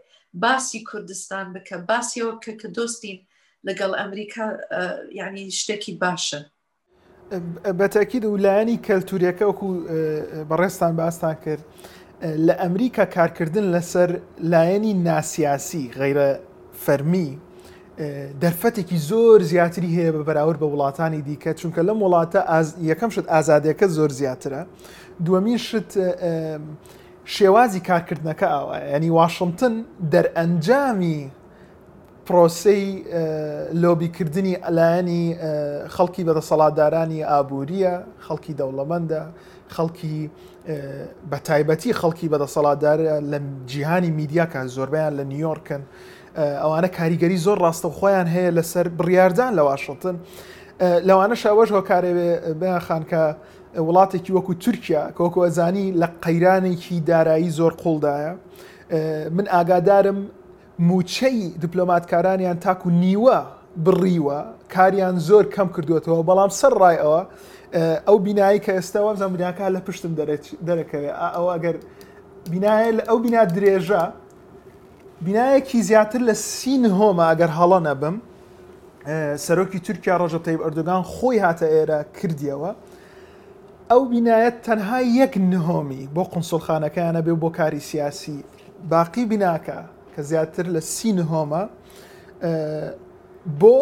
باسی 0.42 0.80
کوردستان 0.90 1.46
بکە 1.56 1.76
باسیەوە 1.90 2.34
کە 2.44 2.52
کە 2.60 2.68
دۆستین 2.78 3.20
لەگەڵ 3.68 3.92
ئەمریکا 4.00 4.48
ینی 5.20 5.46
شتێکی 5.60 5.94
باشە. 6.04 6.42
بەتەکید 7.80 8.24
و 8.26 8.38
لایەنی 8.46 8.78
کەلتوریەکە 8.88 9.42
وەکو 9.50 9.66
بەڕێستان 10.50 10.94
باستان 11.00 11.36
کرد 11.46 11.64
لە 12.48 12.54
ئەمریکا 12.64 13.06
کارکردن 13.16 13.66
لەسەر 13.74 14.10
لایەنی 14.52 14.94
ناسیاسی 15.06 15.86
غەیرە 16.00 16.30
فەرمی 16.86 17.30
دەرفەتێکی 18.42 18.98
زۆر 19.10 19.40
زیاتری 19.52 19.92
هەیە 19.98 20.12
بە 20.16 20.22
بەراورد 20.30 20.60
بە 20.62 20.68
وڵاتانی 20.74 21.22
دیکە 21.28 21.52
چونکە 21.62 21.82
لەم 21.88 22.00
وڵاتە 22.06 22.42
یەکەم 22.90 23.10
شت 23.16 23.26
ئازادەکە 23.34 23.88
زۆر 23.98 24.12
زیاترە 24.20 24.62
دووەمین 25.26 25.58
شت 25.68 25.92
شێوازی 27.34 27.80
کارکردنەکە 27.90 28.48
ئاوە 28.56 28.76
ینی 28.96 29.10
واشنگتن 29.20 29.74
دەرئەنجامی 30.14 31.20
پرۆسی 32.26 33.06
لۆبیکردنی 33.82 34.54
ئەلایەنی 34.66 35.26
خەڵکی 35.96 36.22
بەدەسەڵاتدارانی 36.30 37.20
ئابووریە 37.32 37.94
خەڵکی 38.26 38.54
دەوڵەمەندە 38.60 39.24
خەڵکی 39.76 40.18
بە 41.32 41.38
تایبەتی 41.48 41.94
خەڵکی 42.00 42.28
بەدەسەڵاتدار 42.34 43.00
لە 43.32 43.40
جیهانی 43.68 44.12
میدیاکە 44.20 44.60
زۆربیان 44.66 45.14
لە 45.20 45.24
نیویۆرکن 45.24 45.82
ئەوانە 46.38 46.88
کاریگەری 46.98 47.38
زۆر 47.46 47.58
ڕاستە 47.66 47.90
خۆیان 47.98 48.28
هەیە 48.36 48.52
لەسەر 48.58 48.88
بڕاردان 49.00 49.52
لە 49.58 49.62
واشتن 49.68 50.16
لەوانە 50.82 51.34
شاوەش 51.44 51.70
هۆکارێ 51.78 52.14
بخانکە 52.62 53.24
وڵاتێکی 53.88 54.32
وەکو 54.38 54.54
تورکیا 54.64 55.04
کۆکۆزانی 55.18 55.86
لە 56.02 56.08
قەیرانێکی 56.26 56.98
دارایی 57.08 57.50
زۆر 57.58 57.74
قوڵدایە 57.82 58.34
من 59.38 59.46
ئاگادارم 59.48 60.20
موچەی 60.80 61.54
دیپلۆماتکارانیان 61.62 62.60
تاکو 62.60 62.90
نیوە 62.90 63.38
بڕیوە 63.86 64.40
کاریان 64.76 65.20
زۆر 65.20 65.46
کەم 65.56 65.68
کردوێتەوە 65.76 66.24
بەڵام 66.30 66.50
سەر 66.60 66.74
ڕای 66.82 66.98
ئەوە 67.04 67.22
ئەو 68.08 68.18
بینایی 68.20 68.60
کە 68.60 68.72
ئێستاەوە 68.78 69.14
زەمریناکە 69.22 69.66
لە 69.76 69.80
پشتم 69.86 70.12
دەرەکەوێ 70.68 71.12
ئەو 71.36 71.46
ئەگەر 71.56 71.76
بینایە 72.52 72.90
ئەو 73.10 73.18
بینا 73.24 73.44
درێژە 73.46 74.04
بینایەکی 75.26 75.82
زیاتر 75.90 76.20
لە 76.20 76.32
سین 76.34 76.84
هۆمە 77.00 77.26
ئەگەر 77.32 77.52
هەڵە 77.60 77.80
نەبم 77.88 78.16
سەرۆکی 79.46 79.80
تورکیا 79.86 80.16
ڕۆژە 80.22 80.40
تەیب 80.46 80.60
ئەردوگان 80.64 81.04
خۆی 81.14 81.40
هاتە 81.46 81.68
ئێرە 81.74 82.00
کردیەوە 82.18 82.72
ئەو 83.92 84.02
بینایەت 84.14 84.56
تەنها 84.68 85.00
یەک 85.20 85.34
نهۆمی 85.52 86.02
بۆ 86.16 86.24
قنسڵخانەکەیانە 86.32 87.22
بێ 87.26 87.34
بۆ 87.42 87.50
کاری 87.58 87.80
سیاسی 87.90 88.38
باقی 88.90 89.26
بیناکە 89.32 89.80
کە 90.16 90.22
زیاتر 90.32 90.66
لە 90.76 90.82
سینهۆمە 90.96 91.64
بۆ 93.62 93.78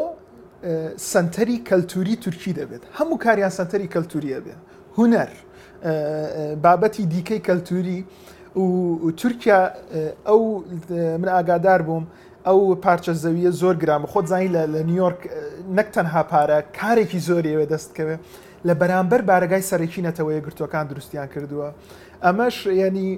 سنتەری 1.13 1.57
کەلتوری 1.69 2.15
تورکی 2.23 2.51
دەبێت 2.59 2.83
هەموو 2.97 3.17
کاریان 3.25 3.51
سنتەری 3.59 3.87
کەلتوریە 3.93 4.39
بێت 4.45 4.59
هوەر 4.97 5.29
بابەتی 6.65 7.03
دیکەی 7.13 7.39
کەلتوری 7.47 7.99
و 9.03 9.09
تورکیا 9.21 9.59
ئەو 10.29 10.41
من 11.21 11.29
ئاگادار 11.37 11.81
بووم 11.89 12.03
ئەو 12.49 12.59
پارچە 12.85 13.13
زەویە 13.23 13.51
زۆر 13.61 13.75
گرامە 13.83 14.07
خۆت 14.13 14.25
زانی 14.31 14.49
لە 14.55 14.61
نیویۆرک 14.89 15.21
نەک 15.77 15.87
تەنها 15.95 16.21
پارە 16.31 16.57
کارێکی 16.79 17.19
زۆریەوە 17.27 17.65
دەستکەوێ 17.73 18.15
لە 18.67 18.73
بەرامبەر 18.81 19.21
بارگای 19.31 19.63
سەرەکی 19.71 20.01
نەتەوەی 20.07 20.39
گرتوەکان 20.45 20.85
دروستیان 20.91 21.27
کردووە 21.33 21.69
ئەمەش 22.25 22.57
ینی 22.81 23.09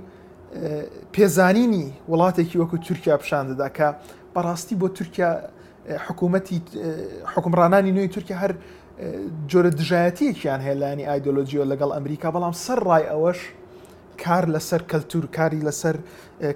پێزانینی 1.16 1.86
وڵاتێکی 2.12 2.58
وەکو 2.62 2.78
تورکیا 2.88 3.16
پیششان 3.22 3.46
دەدا 3.52 3.70
کە 3.78 3.88
بەڕاستی 4.36 4.76
بۆ 4.82 4.88
تورکیا 4.98 5.30
حکوومەتی 6.08 6.58
حکمڕانانی 7.34 7.92
نوێی 7.96 8.10
تورکیا 8.16 8.38
هەر 8.44 8.52
جۆرە 9.52 9.72
دژایەتیەکیان 9.80 10.62
هێلانی 10.68 11.04
ئایدۆلۆژیۆ 11.10 11.64
لەگەڵ 11.72 11.90
ئەمریکا 11.98 12.28
بەڵام 12.36 12.54
سەر 12.66 12.80
ڕای 12.88 13.06
ئەوەش 13.12 13.40
کار 14.24 14.44
لەسەر 14.56 14.82
کەلتور 14.92 15.24
کاری 15.38 15.62
لەسەر 15.68 15.96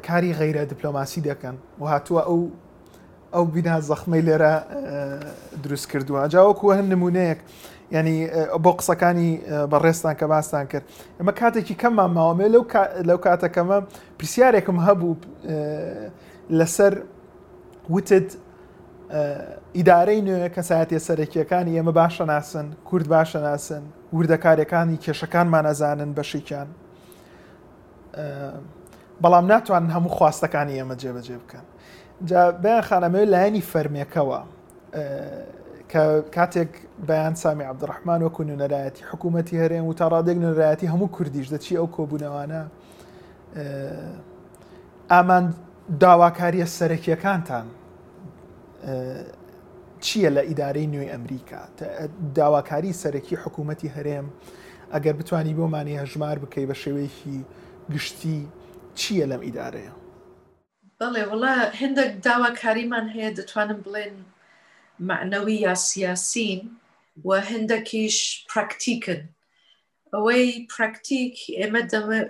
کاری 0.07 0.31
غیرە 0.41 0.63
دیپلۆماسی 0.71 1.21
دەکەن 1.29 1.55
و 1.79 1.83
هاتووە 1.93 2.21
ئەو 2.29 2.41
ئەو 3.35 3.45
بینا 3.55 3.75
زەخمەی 3.91 4.23
لێرە 4.27 4.53
دروست 5.63 5.85
کردووە 5.91 6.21
جاوەکو 6.33 6.65
هەن 6.77 6.87
نمونەیەک 6.93 7.39
ینی 7.91 8.27
بۆ 8.63 8.69
قسەکانی 8.79 9.41
بەڕێستان 9.71 10.13
کە 10.19 10.23
باستان 10.27 10.65
کرد 10.71 10.83
ئەمە 11.19 11.31
کاتێکی 11.41 11.75
کەممان 11.81 12.11
ماوەمێ 12.17 12.45
لەو 13.09 13.17
کاتەکەمە 13.25 13.77
پرسیارێکم 14.19 14.77
هەبوو 14.87 15.15
لەسەر 16.59 16.93
وتت 17.89 18.29
ئیدارەی 19.77 20.21
نوێ 20.25 20.49
کەسایەتی 20.55 20.99
سەرەکیەکانی 21.07 21.73
ئێمە 21.79 21.93
باشە 22.01 22.21
ناسن 22.31 22.65
کورد 22.87 23.05
باشە 23.13 23.39
ناسن 23.47 23.83
وردەکارەکانی 24.17 24.97
کێشەکانمان 25.05 25.65
ئەزانن 25.69 26.11
بەشیکیان 26.17 26.69
بەڵام 29.23 29.45
ناتوان 29.53 29.85
هەموو 29.95 30.11
خواستەکانی 30.17 30.73
ئێمە 30.79 30.95
جێبەجێ 31.01 31.37
بکەن 31.43 31.65
جا 32.29 32.51
بەیان 32.63 32.83
خانەمەوێت 32.89 33.29
لایەنی 33.33 33.63
فەرمیەکەوە 33.71 34.39
کە 35.93 36.21
کاتێک 36.35 36.71
بەیان 37.07 37.35
سامی 37.35 37.63
عبدڕحمان 37.65 38.21
وەکو 38.25 38.41
نەرایەتی 38.51 39.03
حکوومەتتی 39.11 39.53
هەرێن 39.63 39.83
و 39.89 39.93
تا 39.99 40.07
ڕادێک 40.13 40.37
نەرایەتی 40.45 40.91
هەموو 40.93 41.09
کوردیش 41.15 41.47
دەچی 41.53 41.75
ئەو 41.79 41.87
کۆبوونەوانە 41.97 42.61
ئامان 45.11 45.45
داواکاریە 46.01 46.67
سەرەکیەکانتان 46.77 47.67
چییە 50.05 50.29
لە 50.37 50.41
ئیدارەی 50.49 50.87
نوێی 50.93 51.09
ئەمریکا 51.13 51.61
داواکاری 52.35 52.93
سەرەکی 53.01 53.35
حکوومەتتی 53.43 53.89
هەرێم 53.95 54.27
ئەگەر 54.93 55.15
بتانی 55.19 55.53
بۆمانی 55.57 55.99
هەژمار 56.01 56.37
بکەی 56.43 56.67
بە 56.69 56.75
شێوەیەکی 56.83 57.37
گشتی 57.93 58.39
چییە 58.99 59.25
لەم 59.31 59.41
ئیدارەیە؟ 59.47 59.93
بڵێ 60.99 61.23
وڵە 61.31 61.53
هندێک 61.79 62.11
داواکاریمان 62.27 63.05
هەیە 63.15 63.29
دەتوانم 63.37 63.79
بڵێن 63.85 64.15
معنەوی 65.07 65.53
یا 65.65 65.75
سیاسین 65.87 66.61
و 67.25 67.29
هەندێکیش 67.49 68.17
پراکتیکن 68.49 69.21
ئەوەی 70.13 70.45
پراکتیک 70.75 71.35
ئێمە 71.59 71.81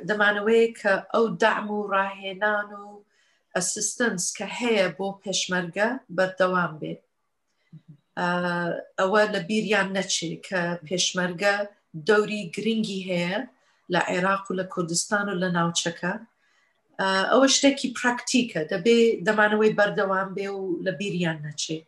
دەمانەوەی 0.10 0.66
کە 0.80 0.94
ئەو 1.14 1.26
دام 1.42 1.68
و 1.76 1.88
ڕاهێنان 1.94 2.70
و 2.82 2.88
ئەسیستنس 3.56 4.26
کە 4.38 4.46
هەیە 4.60 4.86
بۆ 4.98 5.08
پێشمەرگە 5.24 5.90
بەردەوام 6.18 6.72
بێت 6.82 7.02
ئەوە 9.00 9.24
لە 9.34 9.40
بیریان 9.50 9.90
نەچێ 9.98 10.30
کە 10.48 10.62
پێشمەرگە 10.88 11.56
دەوری 12.10 12.44
گرنگی 12.56 13.06
هەیە 13.10 13.38
لە 13.94 14.00
عێراق 14.12 14.44
و 14.50 14.58
لە 14.60 14.66
کوردستان 14.74 15.26
و 15.30 15.40
لە 15.42 15.50
ناوچەکە 15.58 16.14
ئەوە 17.32 17.48
شتێکی 17.56 17.90
پراکتیکە 17.98 18.62
دەبێ 18.74 18.98
دەمانەوەی 19.28 19.76
بەردەوام 19.80 20.30
بێ 20.38 20.48
و 20.58 20.64
لە 20.86 20.92
بیریان 21.00 21.40
نەچێت 21.46 21.86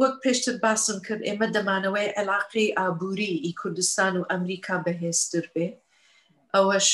وەک 0.00 0.14
پێشتر 0.22 0.54
باسم 0.64 0.96
کرد 1.06 1.22
ئێمە 1.28 1.46
دەمانەوەی 1.56 2.08
علاقی 2.22 2.74
ئابووری 2.78 3.34
ئی 3.44 3.52
کوردستان 3.60 4.14
و 4.16 4.28
ئەمریکا 4.30 4.76
بەهێزتر 4.86 5.44
بێ 5.54 5.66
ئەوەش 6.54 6.88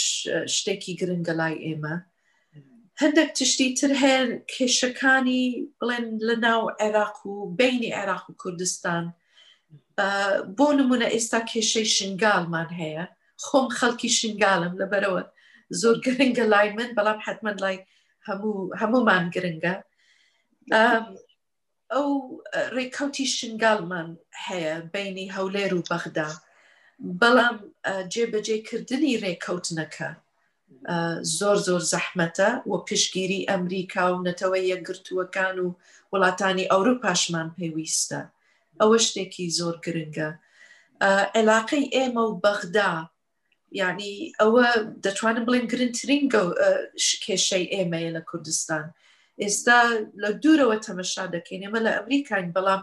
شتێکی 0.57 0.93
گرنگە 1.01 1.35
لای 1.41 1.55
ئێمە 1.67 1.95
هەندێک 3.03 3.31
تشتی 3.39 3.69
تر 3.79 3.93
هەیە 4.03 4.23
کێشەکانی 4.55 5.43
بڵێن 5.79 6.07
لە 6.29 6.37
ناو 6.47 6.63
عێراق 6.81 7.17
و 7.29 7.35
بینی 7.59 7.95
عێراق 7.99 8.25
و 8.31 8.39
کوردستان 8.43 9.05
بۆ 10.57 10.67
نمونە 10.81 11.07
ئێستا 11.15 11.41
کێشەی 11.53 11.89
شنگالمان 11.97 12.69
هەیە 12.81 13.05
خۆم 13.45 13.67
خەڵکی 13.79 14.11
شنگالم 14.19 14.75
لەبەرەوە 14.81 15.23
زۆر 15.81 15.97
گرنگە 16.05 16.45
لای 16.53 16.69
من 16.79 16.91
بەڵام 16.97 17.19
حتمما 17.27 17.53
لای 17.63 17.77
هەمومان 18.81 19.25
گرنگە 19.35 19.75
ئەو 21.95 22.09
ڕێککەوتی 22.77 23.27
شنگالمان 23.37 24.09
هەیە 24.47 24.75
بینی 24.95 25.33
هەولێر 25.37 25.71
و 25.79 25.83
بەغدا 25.91 26.31
بەڵام 27.21 27.57
جێبەجێکردنی 28.13 29.19
ڕێککەوتنەکە 29.25 30.11
زۆر 31.39 31.57
زۆر 31.67 31.83
زەحمەتە 31.93 32.51
و 32.71 32.73
پشتگیری 32.89 33.47
ئەمریکا 33.51 34.05
و 34.13 34.23
نەتەوە 34.29 34.59
یەکگرتووەکان 34.73 35.57
و 35.65 35.69
وڵاتانی 36.13 36.71
ئەوروپاشمان 36.73 37.49
پێویستە 37.59 38.21
ئەوە 38.81 38.97
شتێکی 39.07 39.47
زۆر 39.59 39.75
گرنگە 39.85 40.29
عێلاقەی 41.37 41.91
ئێمە 41.95 42.23
و 42.29 42.39
بەغدا 42.45 42.93
یعنی 43.81 44.13
ئەوە 44.41 44.67
دەتوانم 45.05 45.45
بڵێن 45.47 45.67
گرنگترین 45.73 46.25
کێشەی 47.25 47.65
ئێمەیە 47.75 48.11
لە 48.17 48.23
کوردستان 48.31 48.85
ئێستا 49.43 49.79
لە 50.23 50.29
دوورەوە 50.43 50.77
تەمەشا 50.87 51.25
دەکەین 51.35 51.63
ئێمە 51.65 51.81
لە 51.87 51.91
ئەمریکاین 51.99 52.49
بەڵام 52.57 52.83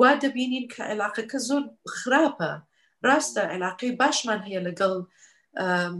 وا 0.00 0.10
دەبینین 0.22 0.66
کە 0.72 0.80
عێلاقەکە 0.90 1.38
زۆر 1.48 1.62
خراپە 1.96 2.52
ڕاستە 3.08 3.42
عێلاقی 3.52 3.96
باشمان 4.00 4.40
هەیە 4.46 4.60
لەگەڵ 4.68 4.94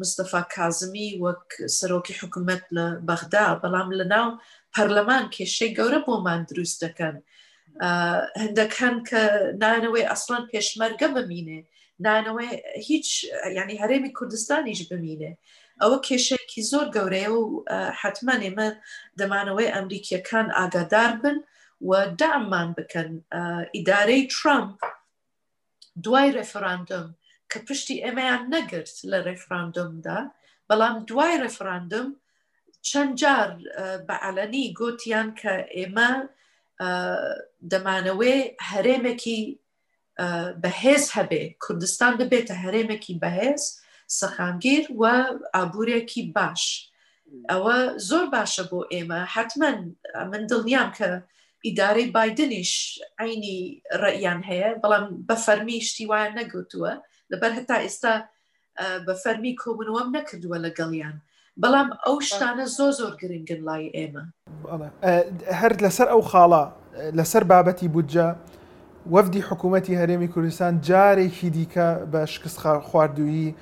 مستەفا 0.01 0.43
کازمی 0.55 1.11
وەک 1.25 1.45
سەرۆکی 1.77 2.19
حکوومەت 2.21 2.63
لە 2.77 2.87
بەغدا 3.09 3.47
بەڵام 3.63 3.89
لە 4.01 4.07
ناو 4.15 4.29
پەرلەمان 4.75 5.25
کێشەی 5.35 5.71
گەورە 5.79 5.99
بۆمان 6.07 6.41
دروست 6.51 6.79
دەکەن 6.85 7.17
هەندێک 8.43 8.73
هەن 8.83 8.97
کە 9.09 9.21
نانەوەی 9.63 10.09
ئەسڵان 10.11 10.45
پێشمەرگە 10.51 11.09
بمینێ 11.15 11.61
نانەوەی 12.05 12.51
هیچ 12.89 13.09
ینی 13.59 13.77
هەرێمی 13.83 14.15
کوردستانیش 14.19 14.81
بمینێ 14.91 15.33
ئەوە 15.83 15.99
کێشەیەکی 16.07 16.63
زۆر 16.71 16.87
گەورەیە 16.97 17.31
و 17.35 17.41
حتمما 18.01 18.35
ئێمە 18.47 18.69
دەمانەوەی 19.19 19.73
ئەمریکیەکان 19.77 20.47
ئاگادار 20.57 21.13
بن 21.23 21.37
و 21.89 21.91
دامان 22.21 22.69
بکەن 22.79 23.11
ئیدارەی 23.77 24.23
ترامپ 24.37 24.71
دوای 26.05 26.29
ڕێفراندم 26.37 27.07
کە 27.51 27.59
پشتی 27.67 28.03
ئێمەیان 28.05 28.43
نەگرت 28.55 28.95
لە 29.11 29.19
ڕێفراندۆمدا 29.27 30.21
بەڵام 30.69 30.97
دوای 31.09 31.35
ڕێفراندم 31.43 32.09
چەند 32.89 33.13
جار 33.23 33.49
بەعلەنی 34.09 34.65
گوتیان 34.79 35.29
کە 35.41 35.55
ئێمە 35.79 36.11
دەمانەوێ 37.71 38.37
هەرێمێکی 38.71 39.41
بەهێز 40.63 41.05
هەبێ 41.17 41.45
کوردستان 41.65 42.13
ببێتە 42.21 42.55
هەرێمێکی 42.65 43.15
بەهێز 43.23 43.63
سەخامگیر 44.17 44.85
و 45.01 45.05
ئابوورێکی 45.57 46.23
باش 46.37 46.65
ئەوە 47.51 47.77
زۆر 48.09 48.25
باشە 48.35 48.65
بۆ 48.71 48.81
ئێمە 48.93 49.21
حتمما 49.35 49.73
من 50.33 50.43
دڵنیام 50.51 50.91
کە 50.99 51.09
ئیدارەی 51.67 52.09
بادنیش 52.15 52.73
عینی 53.19 53.59
ڕیان 54.03 54.41
هەیە 54.49 54.71
بەڵام 54.83 55.05
بە 55.29 55.35
فەرمی 55.45 55.81
شتی 55.89 56.07
وایە 56.11 56.31
نەگوتووە 56.41 56.93
لەبەر 57.31 57.53
هەتا 57.59 57.77
ئێستا 57.85 58.15
بە 59.07 59.15
فەرمی 59.23 59.53
کۆبنەوەم 59.63 60.09
نەکردووە 60.17 60.59
لەگەڵیان. 60.67 61.17
بەڵام 61.63 61.89
ئەو 62.05 62.17
شتانە 62.29 62.67
زۆ 62.77 62.87
زۆر 62.99 63.13
گرنگن 63.23 63.61
لای 63.69 63.85
ئێمە 63.97 64.25
هەر 65.61 65.73
لەسەر 65.85 66.09
ئەو 66.13 66.23
خاڵە 66.31 66.65
لەسەر 67.19 67.43
بابەتی 67.51 67.89
بودجە 67.95 68.29
وەفدی 69.15 69.47
حکوومەتتی 69.49 69.99
هەرێمی 70.01 70.33
کوردستان 70.35 70.75
جارێکی 70.89 71.49
دیکە 71.57 71.89
بە 72.13 72.21
شکست 72.35 72.59
خواردووی 72.89 73.55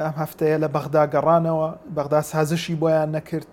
ئەم 0.00 0.12
هەفتەیە 0.20 0.56
لە 0.62 0.68
بەغدا 0.74 1.04
گەڕانەوە 1.14 1.68
بەغدا 1.96 2.20
سازشی 2.30 2.76
بۆیان 2.82 3.08
نەکرد 3.16 3.50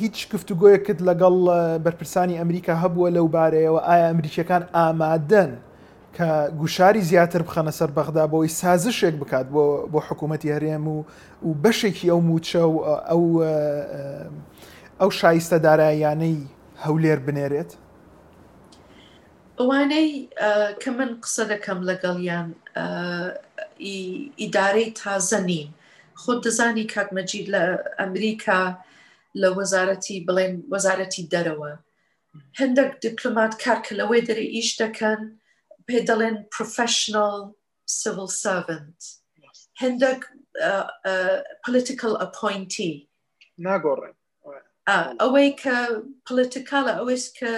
هیچ 0.00 0.16
گفتوگویەکت 0.34 0.98
لەگەڵ 1.08 1.34
بەرپرسانی 1.84 2.34
ئەمریکا 2.40 2.74
هەبووە 2.82 3.08
لەو 3.16 3.26
بارەیەوە 3.36 3.80
ئایا 3.88 4.06
ئەمریکیەکان 4.10 4.62
ئامادەن 4.76 5.52
کە 6.16 6.28
گوشاری 6.60 7.02
زیاتر 7.10 7.42
بخەنە 7.48 7.72
سەر 7.78 7.90
بەغدا 7.98 8.24
بۆی 8.32 8.48
سازشێک 8.60 9.14
بکات 9.22 9.46
بۆ 9.54 9.64
بۆ 9.92 9.98
حکوومەتتی 10.08 10.48
هەرێم 10.56 10.84
و 10.94 10.98
و 11.46 11.50
بەشێکی 11.64 12.06
ئەو 12.12 12.20
موچە 12.28 12.62
و 12.72 12.76
ئەو 13.10 13.24
ئەو 15.00 15.10
شایستە 15.18 15.56
داراییانەی 15.66 16.38
هەولێر 16.84 17.18
بنێرێت 17.26 17.70
ئەوانەی 19.60 20.08
کە 20.82 20.90
من 20.98 21.10
قسە 21.22 21.44
دەکەم 21.52 21.80
لەگەڵیان 21.90 22.48
ئیدارەی 24.40 24.88
تازە 25.00 25.40
نین 25.48 25.68
خۆت 26.20 26.38
دەزانی 26.46 26.90
کاتمەجید 26.94 27.46
لە 27.54 27.62
ئەمریکا 28.00 28.60
لە 29.40 29.48
وەزارەتی 29.58 30.24
بڵێن 30.26 30.54
وەزارەتی 30.72 31.28
دەرەوە 31.32 31.72
هەندێک 32.60 32.90
دیپلومات 33.06 33.52
کارکە 33.64 33.92
لەوەی 34.00 34.24
دەرە 34.28 34.44
ئیش 34.56 34.70
دەکەن 34.82 35.20
پێ 35.86 35.98
دەڵێن 36.08 36.36
پرۆفشنال 36.54 37.36
civil 38.00 38.28
servant 38.42 38.98
هەندێک 39.82 40.22
political 41.64 42.14
appointee 42.26 42.94
ناگۆڕێن 43.66 44.14
ئەوەی 45.22 45.50
کە 45.62 45.76
پلیتیکالە 46.26 46.92
ئەوەیست 46.98 47.32
کە 47.38 47.52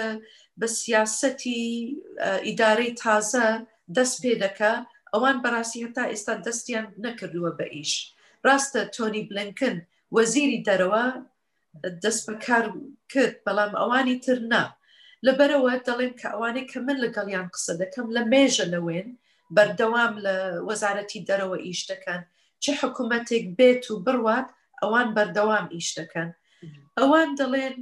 بە 0.59 0.67
سیاسەتی 0.81 1.61
ئیدارەی 2.47 2.93
تازە 3.03 3.45
دەست 3.97 4.15
پێ 4.21 4.33
دەکە 4.43 4.73
ئەوان 5.13 5.37
بەڕاستی 5.43 5.83
هەتا 5.85 6.03
ئێستا 6.11 6.33
دەستیان 6.45 6.85
نەکردووە 7.05 7.51
بە 7.59 7.65
ئیش 7.75 7.91
ڕاستە 8.45 8.81
تۆنی 8.95 9.23
بلنکن 9.29 9.75
وەزیری 10.15 10.63
دەرەوە 10.67 11.05
دەست 12.03 12.23
بەکار 12.29 12.65
کرد 13.11 13.35
بەڵام 13.45 13.71
ئەوانی 13.81 14.17
ترنا 14.25 14.63
لەبەرەوە 15.25 15.73
دەڵێن 15.87 16.13
کە 16.19 16.27
ئەوانەی 16.33 16.69
کە 16.71 16.77
من 16.85 16.97
لەگەڵیان 17.05 17.47
قسە 17.53 17.73
دەکەم 17.81 18.07
لە 18.15 18.21
مێژە 18.31 18.65
لەوێن 18.73 19.07
بەردەوام 19.55 20.13
لە 20.25 20.35
وەزارەتی 20.67 21.25
دەرەوە 21.29 21.57
ئیش 21.65 21.81
دەکەن 21.91 22.21
چه 22.63 22.71
حکوومەتێک 22.81 23.45
بێت 23.57 23.83
و 23.91 23.95
بڕوات 24.05 24.47
ئەوان 24.81 25.07
بەردەوام 25.17 25.65
ئیش 25.75 25.89
دەکەن 25.99 26.29
ئەوان 26.97 27.29
دەڵێن 27.39 27.75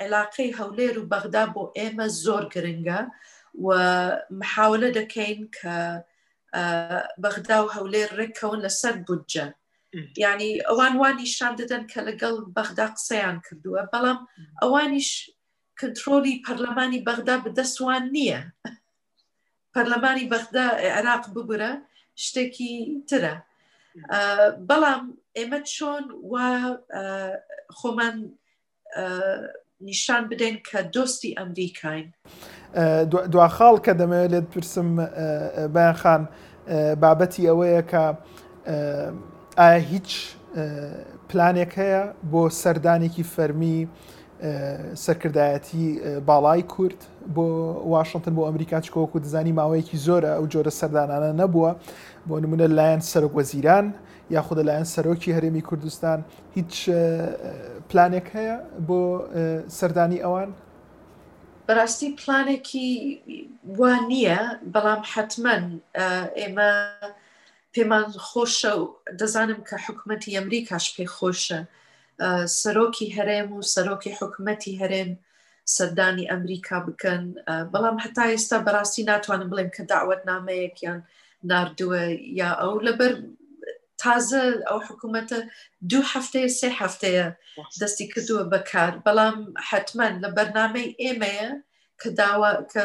عێلاقەی 0.00 0.50
هەولێر 0.60 0.94
و 0.98 1.08
بەغدا 1.12 1.44
بۆ 1.54 1.62
ئێمە 1.78 2.06
زۆر 2.24 2.44
گرنگە 2.54 3.00
و 3.64 3.68
محاولە 4.40 4.88
دەکەین 4.98 5.40
کە 5.56 5.74
بەغدا 7.22 7.58
و 7.64 7.72
هەولێر 7.76 8.10
ڕێکەون 8.18 8.58
لەسەر 8.64 8.94
بودجە 9.06 9.46
ینی 10.24 10.52
ئەوان 10.68 10.94
وانی 11.00 11.28
شان 11.36 11.54
دەدەن 11.60 11.84
کە 11.90 12.00
لەگەڵ 12.08 12.34
بەغدا 12.56 12.86
قسەیان 12.94 13.36
کردووە 13.46 13.82
بەڵام 13.92 14.18
ئەوانیش 14.62 15.10
کنترۆلی 15.80 16.42
پەرلەمانی 16.46 17.04
بەغدا 17.08 17.36
بەدەستوان 17.44 18.02
نییە 18.14 18.40
پەرلەمانی 19.74 20.30
بەغدا 20.32 20.66
عێراق 20.96 21.24
ببرە 21.34 21.72
شتێکی 22.24 22.72
ترە 23.08 23.34
بەڵام 24.68 25.02
ئێمە 25.38 25.60
چۆن 25.74 26.04
و 26.30 26.34
خۆمان 27.78 28.16
نیشان 29.80 30.28
بدەین 30.30 30.56
کە 30.68 30.80
دۆستی 30.94 31.30
ئەمریکین. 31.38 32.04
دواخاڵ 33.32 33.74
کە 33.84 33.92
دەمەوێت 34.00 34.30
لێت 34.32 34.46
پرسم 34.54 34.88
بەیانخان 35.74 36.22
بابەتی 37.02 37.42
ئەوەیە 37.50 37.82
کە 37.90 38.04
ئایا 39.58 39.80
هیچ 39.92 40.10
پلانێک 41.28 41.72
هەیە 41.82 42.02
بۆ 42.32 42.42
سەردانێکی 42.62 43.24
فەرمی 43.34 43.76
سەرکردایەتی 45.04 45.84
باڵای 46.28 46.62
کورد 46.72 47.00
بۆ 47.34 47.46
واشنگتن 47.94 48.34
بۆ 48.36 48.42
ئەمریکا 48.48 48.78
چکۆک 48.86 49.10
و 49.14 49.18
دەزانی 49.24 49.52
ماوەیەکی 49.58 49.98
زۆرە 50.06 50.30
ئەو 50.36 50.44
جۆرە 50.52 50.72
سەردانانە 50.80 51.32
نەبووە 51.40 51.70
بۆ 52.28 52.34
نمونە 52.44 52.66
لایەن 52.76 53.00
سەرک 53.10 53.32
وەزیران 53.38 53.86
یاخود 54.34 54.58
لەلایەن 54.60 54.84
سەرۆکی 54.94 55.30
هەرێمی 55.36 55.62
کوردستان 55.68 56.20
هیچ 56.56 56.74
پلانێک 57.90 58.26
هەیە 58.36 58.56
بۆ 58.88 59.00
سەردانی 59.78 60.18
ئەوان 60.24 60.50
بەڕاستی 61.68 62.08
پلانێکی 62.20 62.88
وان 63.78 64.00
نییە 64.12 64.40
بەڵام 64.74 65.00
حتمما 65.12 65.56
ئێمە 66.38 66.70
پێمان 67.72 68.06
خۆشە 68.28 68.72
و 68.80 68.84
دەزانم 69.20 69.60
کە 69.68 69.76
حکوومەتتی 69.86 70.34
ئەمریکاش 70.38 70.86
پێی 70.94 71.08
خۆشە 71.16 71.60
سەرۆکی 72.60 73.08
هەرێم 73.16 73.48
و 73.52 73.60
سەرۆکی 73.74 74.16
حکوومەتتی 74.20 74.78
هەرێم 74.80 75.10
سەردانی 75.76 76.28
ئەمریکا 76.32 76.78
بکەن 76.86 77.22
بەڵام 77.72 77.96
هەتا 78.04 78.24
ئێستا 78.32 78.58
بەڕاستی 78.66 79.06
ناتوانم 79.10 79.48
بڵێم 79.52 79.70
کە 79.76 79.82
داوت 79.90 80.20
نامەیەکیان 80.30 81.00
نردووە 81.50 82.02
یا 82.40 82.50
ئەو 82.60 82.74
لەبەر 82.86 83.12
تازە 84.02 84.42
ئەو 84.68 84.78
حکوومەتە 84.88 85.38
دوو 85.90 86.02
هەفتەیە 86.12 86.48
سێ 86.58 86.68
هەفتەیە 86.80 87.26
دەستی 87.80 88.06
کردووە 88.12 88.44
بەکار 88.52 88.90
بەڵام 89.06 89.36
حتمما 89.68 90.08
لە 90.22 90.28
بەرنمەی 90.36 90.88
ئێمەیە 91.02 91.50
کە 92.00 92.08
داوە 92.20 92.50
کە 92.72 92.82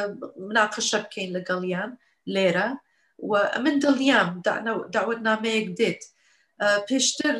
مناقەشە 0.47 0.97
بکەین 1.03 1.29
لەگەڵیان 1.37 1.91
لێرە 2.33 2.69
و 3.29 3.31
من 3.63 3.75
دڵیام 3.83 4.29
داوت 4.95 5.19
نامەیەک 5.29 5.67
دێت 5.79 6.01
پێشتر 6.89 7.35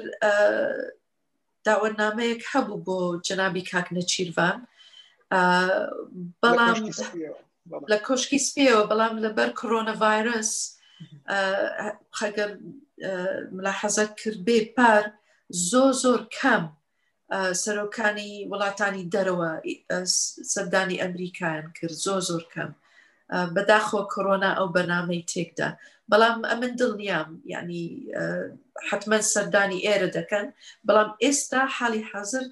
داوت 1.68 1.94
نامەیەک 2.04 2.42
هەبوو 2.52 2.84
بۆ 2.86 2.98
جەنابی 3.28 3.68
کاک 3.72 3.88
نەچیروان 3.96 4.58
بەڵام 6.42 6.78
لە 7.92 7.98
کۆشکی 8.08 8.44
سپێەوە 8.48 8.84
بەڵام 8.92 9.16
لەبەر 9.26 9.50
کۆرۆنەڤایرس 9.60 10.52
خەگەر 12.20 12.50
ملاحەزە 13.58 14.06
کردبێ 14.20 14.58
پار 14.76 15.04
زۆ 15.70 15.86
زۆر 16.04 16.22
کەم 16.38 16.64
سەرۆکانی 17.64 18.32
وڵاتانی 18.52 19.10
دەرەوە 19.16 19.52
سەردانی 20.54 21.02
ئەمریکایان 21.04 21.66
کرد 21.78 21.96
زۆ 22.06 22.16
زۆر 22.30 22.44
کەم 22.54 22.72
بەداخۆ 23.56 24.02
کۆرۆنا 24.14 24.52
ئەو 24.58 24.68
بەنامەی 24.76 25.28
تێکدا 25.32 25.70
بەڵام 26.12 26.40
ئەمن 26.50 26.74
دڵنیام 26.82 27.30
ینی 27.54 27.86
حتممە 28.88 29.20
سەردانی 29.34 29.84
ئێرە 29.86 30.10
دەکەن 30.18 30.48
بەڵام 30.88 31.10
ئێستا 31.24 31.62
حالی 31.76 32.08
حەزر 32.12 32.46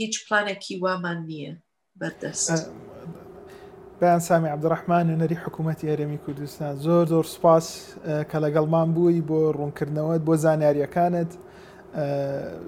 هیچ 0.00 0.14
پلانێکی 0.24 0.74
وامان 0.84 1.18
نییە 1.28 1.52
بەردەست. 2.00 2.48
بەیان 4.02 4.18
سامی 4.18 4.48
عبدڕحمان 4.48 5.06
و 5.10 5.16
نەری 5.18 5.36
حکوومەتتی 5.46 5.86
ئێرەمی 5.90 6.18
کوردستان 6.26 6.74
زۆر 6.76 7.06
زۆر 7.08 7.24
سوپاس 7.24 7.66
کە 8.32 8.34
لەگەڵمان 8.44 8.88
بووی 8.94 9.20
بۆ 9.28 9.38
ڕوونکردنەوەت 9.56 10.20
بۆ 10.26 10.36
زانیاریەکانت 10.36 11.30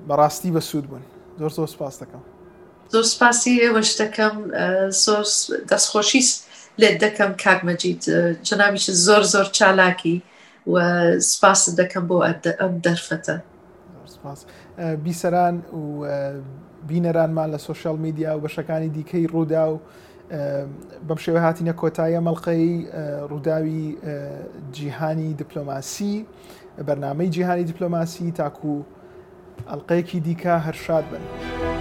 بەڕاستی 0.08 0.52
بە 0.54 0.58
سوود 0.60 0.86
بوون 0.86 1.02
زۆر 1.38 1.50
زۆر 1.58 1.66
سپاس 1.68 1.94
دەکەم 2.02 2.22
زۆر 2.92 3.02
سپاسی 3.14 3.60
ئێوەش 3.62 3.90
دەکەم 4.00 4.34
زۆر 5.04 5.22
دەستخۆشی 5.72 6.24
لێ 6.80 6.90
دەکەم 7.02 7.32
کاکمەجید 7.44 8.02
جنابیش 8.48 8.86
زۆر 9.06 9.22
زۆر 9.22 9.46
چالاکی 9.58 10.16
و 10.66 10.80
سپاس 11.20 11.60
دەکەم 11.80 12.04
بۆ 12.10 12.16
ئەم 12.58 12.72
دەرفەتە 12.86 13.36
بیسەران 15.04 15.54
و 15.82 16.06
بینەرانمان 16.88 17.48
لە 17.54 17.58
سوۆشال 17.66 17.96
میدیا 18.04 18.30
و 18.36 18.40
بەشەکانی 18.48 18.88
دیکەی 18.96 19.28
ڕوودا 19.32 19.64
و 19.72 19.78
بەم 21.08 21.18
شێوە 21.24 21.40
هاتینە 21.46 21.74
کۆتایە 21.80 22.20
مەڵلقەی 22.26 22.66
ڕووداوی 23.30 23.82
جیهانی 24.76 25.34
دیپلۆماسی 25.42 26.14
بەرنامەی 26.86 27.28
جیهانی 27.34 27.64
دیپلۆماسی 27.70 28.32
تاکو 28.38 28.76
ئەللقەیەکی 29.70 30.18
دیکە 30.26 30.54
هەرشاد 30.66 31.04
بن. 31.12 31.73